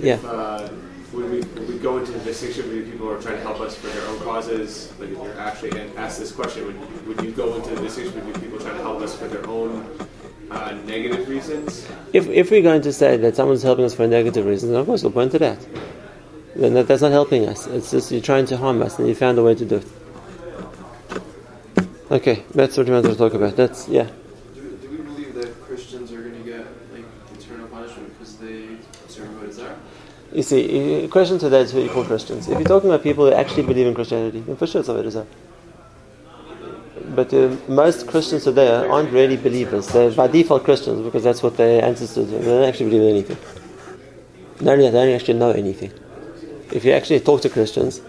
Yeah. 0.00 0.16
Uh, 0.16 0.68
would 1.12 1.30
we, 1.30 1.42
go 1.78 1.98
into 1.98 2.10
the 2.10 2.18
distinction 2.20 2.64
between 2.64 2.90
people 2.90 3.06
who 3.06 3.14
are 3.14 3.22
trying 3.22 3.36
to 3.36 3.42
help 3.42 3.60
us 3.60 3.76
for 3.76 3.86
their 3.88 4.04
own 4.08 4.18
causes? 4.20 4.92
Like 4.98 5.10
if 5.10 5.18
you're 5.18 5.38
actually 5.38 5.78
and 5.78 5.96
ask 5.96 6.18
this 6.18 6.32
question, 6.32 6.66
would, 6.66 7.06
would 7.06 7.24
you 7.24 7.30
go 7.30 7.54
into 7.54 7.74
the 7.74 7.80
distinction 7.82 8.14
between 8.14 8.34
people 8.42 8.58
trying 8.58 8.76
to 8.76 8.82
help 8.82 9.00
us 9.00 9.16
for 9.16 9.28
their 9.28 9.46
own 9.46 9.88
uh, 10.50 10.72
negative 10.86 11.28
reasons? 11.28 11.86
If, 12.12 12.26
if 12.28 12.50
we're 12.50 12.62
going 12.62 12.82
to 12.82 12.92
say 12.92 13.16
that 13.18 13.36
someone's 13.36 13.62
helping 13.62 13.84
us 13.84 13.94
for 13.94 14.06
negative 14.06 14.44
reasons, 14.44 14.72
then 14.72 14.80
of 14.80 14.86
course 14.86 15.02
we'll 15.02 15.12
point 15.12 15.32
to 15.32 15.38
that. 15.38 15.58
Then 16.58 16.74
that, 16.74 16.88
that's 16.88 17.02
not 17.02 17.12
helping 17.12 17.48
us. 17.48 17.68
It's 17.68 17.92
just 17.92 18.10
you're 18.10 18.20
trying 18.20 18.46
to 18.46 18.56
harm 18.56 18.82
us, 18.82 18.98
and 18.98 19.06
you 19.06 19.14
found 19.14 19.38
a 19.38 19.44
way 19.44 19.54
to 19.54 19.64
do 19.64 19.76
it. 19.76 19.86
Okay, 22.10 22.42
that's 22.52 22.76
what 22.76 22.86
we 22.86 22.92
wanted 22.92 23.10
to 23.10 23.16
talk 23.16 23.32
about. 23.34 23.54
That's 23.54 23.86
yeah. 23.86 24.10
Do, 24.56 24.76
do 24.82 24.90
we 24.90 24.96
believe 24.96 25.34
that 25.34 25.60
Christians 25.62 26.10
are 26.10 26.20
going 26.20 26.34
to 26.34 26.50
get 26.50 26.66
like 26.92 27.04
eternal 27.32 27.68
punishment 27.68 28.12
because 28.18 28.38
they 28.38 28.76
serve 29.06 29.32
what 29.36 29.50
is 29.50 29.58
there? 29.58 29.76
You 30.32 30.42
see, 30.42 31.06
question 31.12 31.38
to 31.38 31.48
that 31.48 31.60
is 31.60 31.74
what 31.74 31.84
you 31.84 31.90
call 31.90 32.04
Christians. 32.04 32.48
If 32.48 32.58
you're 32.58 32.66
talking 32.66 32.90
about 32.90 33.04
people 33.04 33.26
who 33.26 33.32
actually 33.32 33.62
believe 33.62 33.86
in 33.86 33.94
Christianity, 33.94 34.40
then 34.40 34.56
for 34.56 34.66
sure 34.66 34.80
it's 34.80 34.88
Avodah. 34.88 35.26
But 37.14 37.32
uh, 37.32 37.56
most 37.68 38.08
Christians 38.08 38.42
today 38.42 38.68
aren't 38.68 39.12
really 39.12 39.36
believers. 39.36 39.86
They're 39.86 40.10
by 40.10 40.26
default 40.26 40.64
Christians 40.64 41.04
because 41.04 41.22
that's 41.22 41.40
what 41.40 41.56
their 41.56 41.84
ancestors 41.84 42.26
do. 42.26 42.38
They 42.38 42.44
don't 42.44 42.68
actually 42.68 42.90
believe 42.90 43.02
in 43.02 43.08
anything. 43.10 43.38
Not 44.60 44.72
only 44.72 44.86
that, 44.86 44.90
they 44.90 45.06
don't 45.06 45.14
actually 45.14 45.38
know 45.38 45.50
anything. 45.52 45.92
If 46.70 46.84
you 46.84 46.92
actually 46.92 47.20
talk 47.20 47.40
to 47.42 47.48
Christians, 47.48 48.00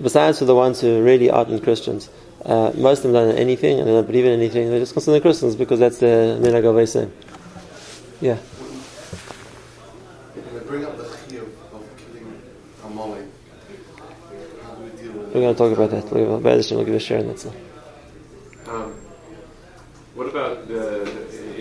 besides 0.00 0.38
for 0.38 0.44
the 0.44 0.54
ones 0.54 0.80
who 0.80 1.02
really 1.02 1.30
aren't 1.30 1.62
Christians, 1.62 2.10
uh, 2.44 2.72
most 2.74 2.98
of 2.98 3.04
them 3.04 3.12
don't 3.12 3.28
know 3.28 3.34
anything 3.34 3.78
and 3.78 3.88
they 3.88 3.92
don't 3.92 4.06
believe 4.06 4.24
in 4.24 4.32
anything. 4.32 4.70
They're 4.70 4.80
just 4.80 4.92
consider 4.92 5.20
Christians 5.20 5.56
because 5.56 5.80
that's 5.80 5.98
the 5.98 6.38
minhag 6.40 6.64
of 6.64 6.78
Islam. 6.78 7.12
Yeah. 8.20 8.36
When 10.34 10.64
bring 10.66 10.84
up 10.84 10.96
the 10.96 11.04
chiyuv 11.04 11.48
of 11.72 11.84
killing 11.96 12.42
Amalek, 12.84 13.26
how 14.62 14.74
do 14.74 14.82
we 14.82 14.90
deal 14.90 15.12
with 15.12 15.34
We're 15.34 15.40
going 15.40 15.54
to 15.54 15.58
talk 15.58 15.72
about 15.76 15.90
that. 15.90 16.12
We'll, 16.12 16.38
give 16.84 16.94
a 16.94 16.98
shiur 16.98 17.20
on 17.20 17.28
that. 17.28 17.46
Um, 18.68 18.94
what 20.14 20.28
about 20.28 20.68
the, 20.68 20.97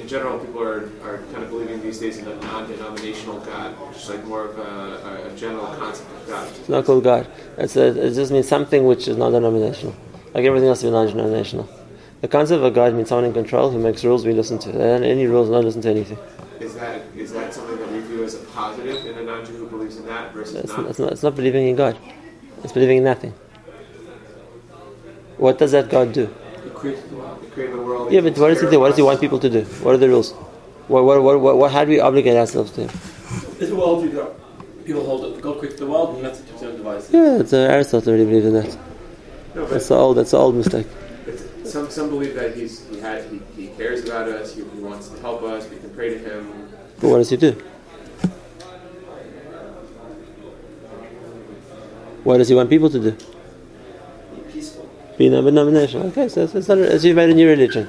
in 0.08 0.12
general, 0.12 0.40
people 0.40 0.64
are, 0.64 0.86
are 1.04 1.18
kind 1.34 1.44
of 1.44 1.50
believing 1.50 1.82
these 1.82 2.00
days 2.00 2.18
in 2.18 2.26
a 2.30 2.36
non-denominational 2.36 3.42
God, 3.42 3.76
just 3.92 4.10
like 4.10 4.24
more 4.24 4.46
of 4.46 4.58
a, 4.58 4.62
a, 4.62 5.34
a 5.34 5.36
general 5.36 5.68
concept 5.68 6.10
of 6.10 6.28
God. 6.28 6.48
It's 6.48 6.70
not 6.70 6.86
called 6.86 7.04
God. 7.04 7.28
It's 7.58 7.76
a, 7.76 7.88
it 8.08 8.14
just 8.14 8.32
means 8.32 8.48
something 8.48 8.86
which 8.86 9.10
is 9.10 9.18
non-denominational. 9.18 9.94
Like 10.34 10.46
everything 10.46 10.70
else 10.70 10.82
is 10.82 10.92
non-denominational. 10.92 11.70
The 12.22 12.30
concept 12.30 12.60
of 12.60 12.64
a 12.64 12.72
God 12.72 12.94
means 12.94 13.10
someone 13.10 13.26
in 13.26 13.34
control 13.34 13.70
who 13.70 13.80
makes 13.80 14.06
rules 14.06 14.26
we 14.26 14.32
listen 14.32 14.58
to. 14.60 14.70
And 14.70 15.04
any 15.04 15.28
rules, 15.28 15.50
not 15.50 15.66
listen 15.66 15.82
to 15.82 15.90
anything. 15.90 16.18
Is 16.62 16.74
that 16.76 17.02
is 17.14 17.34
that 17.34 17.54
something 17.54 17.78
that 17.78 17.92
we 17.92 18.00
view 18.00 18.24
as 18.24 18.36
a 18.36 18.40
positive 18.46 19.06
in 19.06 19.18
a 19.18 19.24
non-Jew 19.24 19.58
who 19.58 19.68
believes 19.68 19.98
in 19.98 20.06
that 20.06 20.34
versus 20.34 20.56
It's, 20.56 20.70
not? 20.70 20.86
it's, 20.86 21.00
not, 21.00 21.12
it's 21.12 21.24
not 21.24 21.36
believing 21.36 21.68
in 21.68 21.76
God. 21.76 21.98
It's 22.64 22.72
believing 22.72 23.00
in 23.00 23.04
nothing. 23.04 23.34
What 25.36 25.58
does 25.58 25.74
that 25.74 25.90
God 25.90 26.14
do? 26.14 26.34
He 26.64 26.70
created 26.70 27.10
the 27.10 27.17
world. 27.58 27.70
He 27.70 27.72
created 27.72 27.74
the 27.80 27.82
world. 27.84 28.12
Yeah, 28.12 28.22
but 28.22 28.38
what 28.38 28.48
does 28.50 28.62
he 28.62 28.70
do? 28.70 28.80
What 28.80 28.88
does 28.90 28.98
he 28.98 29.04
want 29.04 29.20
people 29.22 29.40
to 29.40 29.50
do? 29.50 29.62
What 29.84 29.96
are 29.96 29.98
the 29.98 30.08
rules? 30.10 30.34
What, 30.88 31.04
what, 31.04 31.22
what, 31.22 31.40
what, 31.42 31.58
what, 31.58 31.72
how 31.72 31.84
do 31.84 31.92
we 31.92 32.00
obligate 32.00 32.38
ourselves 32.38 32.72
to 32.74 32.82
him? 32.88 32.90
This 33.60 33.72
world 33.72 34.04
you 34.04 34.12
got 34.12 34.32
people 34.86 35.04
hold 35.06 35.26
it. 35.26 35.42
God 35.42 35.60
created 35.60 35.80
the 35.80 35.88
world 35.88 36.16
and 36.16 36.26
that's 36.26 36.40
its 36.40 36.64
own 36.64 36.78
devices. 36.78 37.12
Yeah, 37.14 37.40
it's, 37.40 37.54
uh, 37.54 37.58
Aristotle 37.58 38.14
really 38.14 38.26
believed 38.26 38.46
in 38.46 38.54
that. 38.54 38.78
No, 39.56 39.64
but 39.64 39.70
That's 39.72 39.88
the 39.88 39.96
old, 39.96 40.18
that's 40.18 40.32
the 40.32 40.38
old 40.38 40.56
mistake. 40.56 40.88
some 41.66 41.90
some 41.90 42.10
believe 42.10 42.36
that 42.36 42.56
he's 42.56 42.88
he 42.88 43.00
has 43.02 43.30
he, 43.30 43.42
he 43.58 43.68
cares 43.76 44.06
about 44.06 44.30
us. 44.30 44.56
He, 44.56 44.62
he 44.64 44.80
wants 44.80 45.10
to 45.10 45.20
help 45.20 45.44
us. 45.44 45.68
We 45.70 45.78
can 45.78 45.90
pray 45.90 46.10
to 46.12 46.20
him. 46.20 46.70
But 47.02 47.10
what 47.10 47.18
does 47.18 47.30
he 47.30 47.38
do? 47.38 47.52
What 52.24 52.38
does 52.38 52.50
he 52.50 52.56
want 52.56 52.70
people 52.70 52.90
to 52.90 53.00
do? 53.12 53.18
Be 55.18 55.30
peaceful. 55.30 55.44
be 55.44 55.52
non-denominational. 55.52 56.08
Okay, 56.08 56.30
so 56.30 56.44
it's, 56.44 56.56
it's 56.56 56.68
not, 56.68 56.78
as 56.78 57.04
you've 57.04 57.16
made 57.16 57.30
a 57.30 57.34
new 57.34 57.50
religion. 57.50 57.88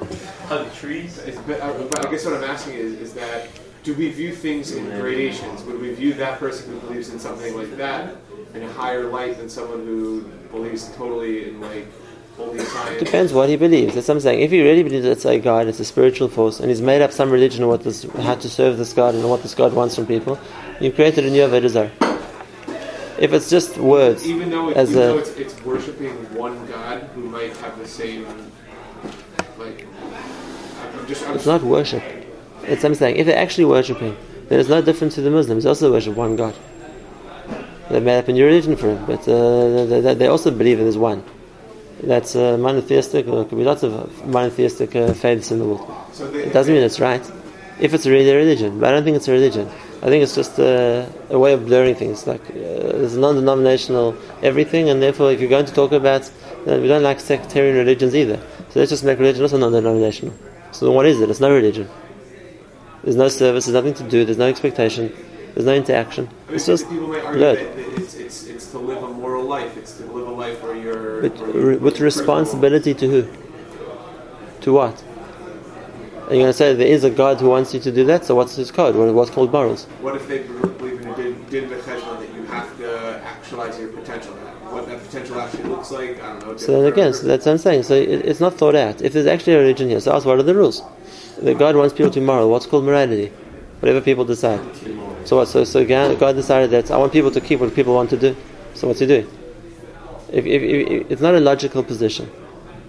The 0.49 0.69
trees? 0.75 1.19
Uh, 1.19 1.89
I 1.97 2.11
guess 2.11 2.25
what 2.25 2.35
I'm 2.35 2.43
asking 2.43 2.73
is, 2.75 2.93
is 2.99 3.13
that 3.13 3.47
do 3.83 3.95
we 3.95 4.11
view 4.11 4.35
things 4.35 4.71
in 4.71 4.85
gradations? 4.99 5.63
Would 5.63 5.79
we 5.79 5.93
view 5.93 6.13
that 6.15 6.39
person 6.39 6.71
who 6.71 6.79
believes 6.81 7.09
in 7.09 7.19
something 7.19 7.55
like 7.55 7.77
that 7.77 8.15
in 8.53 8.63
a 8.63 8.73
higher 8.73 9.05
light 9.05 9.37
than 9.37 9.49
someone 9.49 9.85
who 9.85 10.21
believes 10.51 10.93
totally 10.95 11.49
in 11.49 11.61
like 11.61 11.87
holy 12.35 12.59
science? 12.59 12.99
Depends 12.99 13.33
what 13.33 13.49
he 13.49 13.55
believes. 13.55 13.95
That's 13.95 14.07
what 14.07 14.15
I'm 14.15 14.19
saying. 14.19 14.41
If 14.41 14.51
he 14.51 14.61
really 14.61 14.83
believes 14.83 15.05
it's 15.05 15.25
a 15.25 15.39
God, 15.39 15.67
it's 15.67 15.79
a 15.79 15.85
spiritual 15.85 16.27
force, 16.27 16.59
and 16.59 16.69
he's 16.69 16.81
made 16.81 17.01
up 17.01 17.11
some 17.11 17.31
religion 17.31 17.63
of 17.63 17.69
what 17.69 17.83
this, 17.83 18.03
how 18.03 18.35
to 18.35 18.49
serve 18.49 18.77
this 18.77 18.93
God 18.93 19.15
and 19.15 19.29
what 19.29 19.41
this 19.41 19.55
God 19.55 19.73
wants 19.73 19.95
from 19.95 20.05
people, 20.05 20.39
you've 20.79 20.95
created 20.95 21.25
a 21.25 21.29
new 21.29 21.41
Avodah 21.47 21.69
Zarah. 21.69 22.08
If 23.19 23.33
it's 23.33 23.49
just 23.49 23.77
words, 23.77 24.25
Even 24.25 24.49
though, 24.49 24.69
it, 24.69 24.77
as 24.77 24.91
even 24.91 25.03
a- 25.03 25.05
though 25.07 25.17
it's, 25.19 25.31
it's 25.31 25.55
worshiping 25.65 26.13
one 26.35 26.65
God 26.67 27.03
who 27.15 27.21
might 27.21 27.55
have 27.57 27.77
the 27.77 27.87
same, 27.87 28.25
like, 29.57 29.85
I'm 30.97 31.05
just, 31.07 31.27
I'm 31.27 31.35
it's 31.35 31.45
not 31.45 31.61
worship. 31.63 32.01
It's 32.63 32.83
I'm 32.85 32.95
saying 32.95 33.17
if 33.17 33.25
they're 33.25 33.37
actually 33.37 33.65
worshipping, 33.65 34.15
then 34.47 34.59
it's 34.59 34.69
no 34.69 34.81
different 34.81 35.13
to 35.13 35.21
the 35.21 35.29
Muslims. 35.29 35.63
They 35.63 35.69
also 35.69 35.91
worship 35.91 36.15
one 36.15 36.35
God. 36.37 36.55
They 37.89 37.99
made 37.99 38.19
up 38.19 38.27
a 38.27 38.31
new 38.31 38.45
religion 38.45 38.75
for 38.77 38.91
him, 38.91 39.05
but 39.05 39.27
uh, 39.27 39.85
they, 39.85 40.13
they- 40.13 40.27
also 40.27 40.51
believe 40.51 40.77
there's 40.77 40.97
one. 40.97 41.23
That's 42.01 42.35
uh, 42.37 42.57
monotheistic, 42.57 43.27
or 43.27 43.35
there 43.37 43.45
could 43.45 43.57
be 43.57 43.65
lots 43.65 43.83
of 43.83 44.25
monotheistic 44.25 44.95
uh, 44.95 45.13
faiths 45.13 45.51
in 45.51 45.59
the 45.59 45.65
world. 45.65 45.91
So 46.13 46.29
they, 46.31 46.43
It 46.43 46.53
doesn't 46.53 46.73
mean 46.73 46.83
it's 46.83 47.01
right. 47.01 47.21
If 47.81 47.93
it's 47.93 48.05
really 48.05 48.29
a 48.29 48.35
religion, 48.37 48.79
but 48.79 48.87
I 48.89 48.91
don't 48.93 49.03
think 49.03 49.17
it's 49.17 49.27
a 49.27 49.33
religion. 49.33 49.69
I 50.01 50.05
think 50.07 50.23
it's 50.23 50.35
just 50.35 50.57
a, 50.59 51.11
a 51.29 51.37
way 51.37 51.51
of 51.53 51.65
blurring 51.65 51.95
things. 51.95 52.25
Like 52.25 52.41
uh, 52.51 52.53
there's 52.53 53.17
non-denominational 53.17 54.15
everything, 54.41 54.89
and 54.89 55.01
therefore, 55.01 55.31
if 55.31 55.39
you're 55.41 55.49
going 55.49 55.65
to 55.65 55.73
talk 55.73 55.91
about, 55.91 56.29
uh, 56.67 56.77
we 56.81 56.87
don't 56.87 57.03
like 57.03 57.19
sectarian 57.19 57.75
religions 57.75 58.15
either. 58.15 58.37
So 58.69 58.79
let's 58.79 58.91
just 58.91 59.03
make 59.03 59.19
religion 59.19 59.41
also 59.43 59.57
non-denominational. 59.57 60.33
So 60.71 60.91
what 60.91 61.05
is 61.05 61.19
it? 61.19 61.29
It's 61.29 61.39
no 61.41 61.53
religion. 61.53 61.89
There's 63.03 63.15
no 63.15 63.27
service. 63.27 63.65
There's 63.65 63.73
nothing 63.73 63.93
to 63.95 64.03
do. 64.09 64.23
There's 64.25 64.37
no 64.37 64.47
expectation. 64.47 65.11
There's 65.53 65.65
no 65.65 65.73
interaction. 65.73 66.27
I 66.27 66.29
mean, 66.47 66.55
It's 66.55 66.65
just 66.65 66.87
people 66.89 67.07
might 67.07 67.23
argue 67.23 67.39
blood. 67.39 67.57
that, 67.57 67.77
it's, 68.01 68.13
it's, 68.13 68.43
it's 68.45 68.71
to 68.71 68.77
live 68.77 69.01
a 69.03 69.07
moral 69.07 69.43
life. 69.43 69.75
It's 69.77 69.97
to 69.97 70.05
live 70.05 70.27
a 70.27 70.31
life 70.31 70.61
where 70.63 70.75
you're 70.75 71.21
With, 71.23 71.37
where 71.39 71.77
with 71.77 71.99
responsibility 71.99 72.93
to 72.93 73.07
who? 73.07 73.27
To 74.61 74.73
what? 74.73 75.03
Are 76.29 76.35
you 76.35 76.41
going 76.41 76.51
to 76.51 76.53
say 76.53 76.75
there 76.75 76.87
is 76.87 77.03
a 77.03 77.09
God 77.09 77.41
who 77.41 77.49
wants 77.49 77.73
you 77.73 77.79
to 77.79 77.91
do 77.91 78.05
that? 78.05 78.23
So 78.23 78.35
what's 78.35 78.55
his 78.55 78.69
code? 78.69 78.95
What- 78.95 79.11
What's 79.15 79.31
called 79.31 79.51
morals? 79.51 79.85
What 79.99 80.15
if 80.15 80.27
they 80.27 80.39
believe 80.39 81.01
in 81.01 81.07
a 81.07 81.15
din, 81.15 81.45
din 81.49 81.69
that 81.69 82.29
you 82.35 82.43
have 82.43 82.77
to 82.77 83.19
actualize 83.25 83.79
your 83.79 83.89
potential? 83.89 84.33
What 84.69 84.85
that 84.87 85.03
potential 85.03 85.41
actually 85.41 85.63
looks 85.63 85.89
like, 85.89 86.21
I 86.21 86.33
don't 86.39 86.45
know. 86.45 86.57
So 86.57 86.71
then 86.73 86.85
again, 86.93 87.13
so 87.15 87.25
that's 87.25 87.47
what 87.47 87.53
I'm 87.53 87.57
saying. 87.57 87.81
So 87.81 87.95
it, 87.95 88.09
it's 88.29 88.39
not 88.39 88.53
thought 88.53 88.75
out. 88.75 89.01
If 89.01 89.13
there's 89.13 89.25
actually 89.25 89.53
a 89.53 89.59
religion 89.59 89.89
here, 89.89 89.99
so 89.99 90.13
ask 90.15 90.27
what 90.27 90.37
are 90.37 90.43
the 90.43 90.53
rules? 90.53 90.83
That 91.41 91.57
God 91.57 91.75
wants 91.75 91.95
people 91.95 92.11
to 92.11 92.19
be 92.19 92.25
moral. 92.25 92.51
What's 92.51 92.67
called 92.67 92.83
morality? 92.85 93.31
Whatever 93.79 93.99
people 93.99 94.23
decide. 94.23 94.59
So 95.25 95.37
what? 95.37 95.47
So 95.47 95.63
so 95.63 95.83
God 95.83 96.35
decided 96.35 96.69
that 96.69 96.91
I 96.91 96.97
want 96.97 97.11
people 97.11 97.31
to 97.31 97.41
keep 97.41 97.59
what 97.59 97.73
people 97.73 97.95
want 97.95 98.11
to 98.11 98.17
do. 98.17 98.35
So 98.75 98.87
what's 98.87 98.99
He 98.99 99.07
doing? 99.07 99.27
If, 100.31 100.45
if, 100.45 100.61
if, 100.61 101.11
it's 101.11 101.21
not 101.21 101.33
a 101.33 101.39
logical 101.39 101.81
position. 101.83 102.29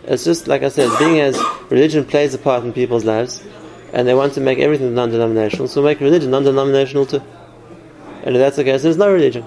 It's 0.04 0.24
just 0.24 0.48
like 0.48 0.62
I 0.62 0.68
said, 0.68 0.90
being 0.98 1.20
as 1.20 1.38
religion 1.68 2.04
plays 2.04 2.34
a 2.34 2.38
part 2.38 2.64
in 2.64 2.72
people's 2.72 3.04
lives, 3.04 3.42
and 3.92 4.06
they 4.06 4.14
want 4.14 4.34
to 4.34 4.40
make 4.40 4.58
everything 4.58 4.94
non-denominational, 4.94 5.68
so 5.68 5.82
make 5.82 6.00
religion 6.00 6.30
non-denominational 6.30 7.06
too. 7.06 7.22
And 8.22 8.36
if 8.36 8.40
that's 8.40 8.56
the 8.56 8.64
case, 8.64 8.82
there's 8.82 8.96
no 8.96 9.12
religion. 9.12 9.44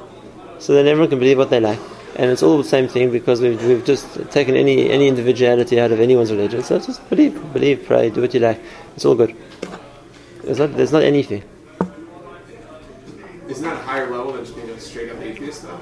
So 0.59 0.73
then 0.73 0.87
everyone 0.87 1.09
can 1.09 1.19
believe 1.19 1.37
what 1.37 1.49
they 1.49 1.59
like. 1.59 1.79
And 2.15 2.29
it's 2.29 2.43
all 2.43 2.57
the 2.57 2.63
same 2.63 2.87
thing 2.87 3.11
because 3.11 3.41
we've, 3.41 3.63
we've 3.65 3.83
just 3.83 4.31
taken 4.31 4.55
any, 4.55 4.89
any 4.89 5.07
individuality 5.07 5.79
out 5.79 5.91
of 5.91 5.99
anyone's 5.99 6.31
religion. 6.31 6.63
So 6.63 6.79
just 6.79 7.07
believe, 7.09 7.53
believe, 7.53 7.85
pray, 7.85 8.09
do 8.11 8.21
what 8.21 8.33
you 8.33 8.39
like. 8.39 8.59
It's 8.95 9.03
all 9.03 9.15
good. 9.15 9.35
There's 10.43 10.59
not, 10.59 10.73
there's 10.73 10.91
not 10.91 11.03
anything. 11.03 11.43
Isn't 13.47 13.63
that 13.63 13.73
a 13.73 13.83
higher 13.83 14.09
level 14.09 14.33
than 14.33 14.45
just 14.45 14.55
being 14.55 14.69
a 14.69 14.79
straight 14.79 15.11
up 15.11 15.21
atheist, 15.21 15.63
though? 15.63 15.79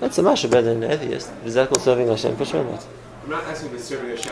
That's 0.00 0.18
a 0.18 0.22
much 0.22 0.42
better 0.50 0.62
than 0.62 0.82
an 0.82 0.90
atheist. 0.92 1.32
Is 1.44 1.54
that 1.54 1.68
called 1.68 1.82
serving 1.82 2.08
Hashem? 2.08 2.36
For 2.36 2.44
sure 2.44 2.64
not. 2.64 2.86
I'm 3.22 3.30
not 3.30 3.44
asking 3.44 3.68
if 3.68 3.74
it's 3.76 3.84
serving 3.84 4.10
Hashem. 4.10 4.30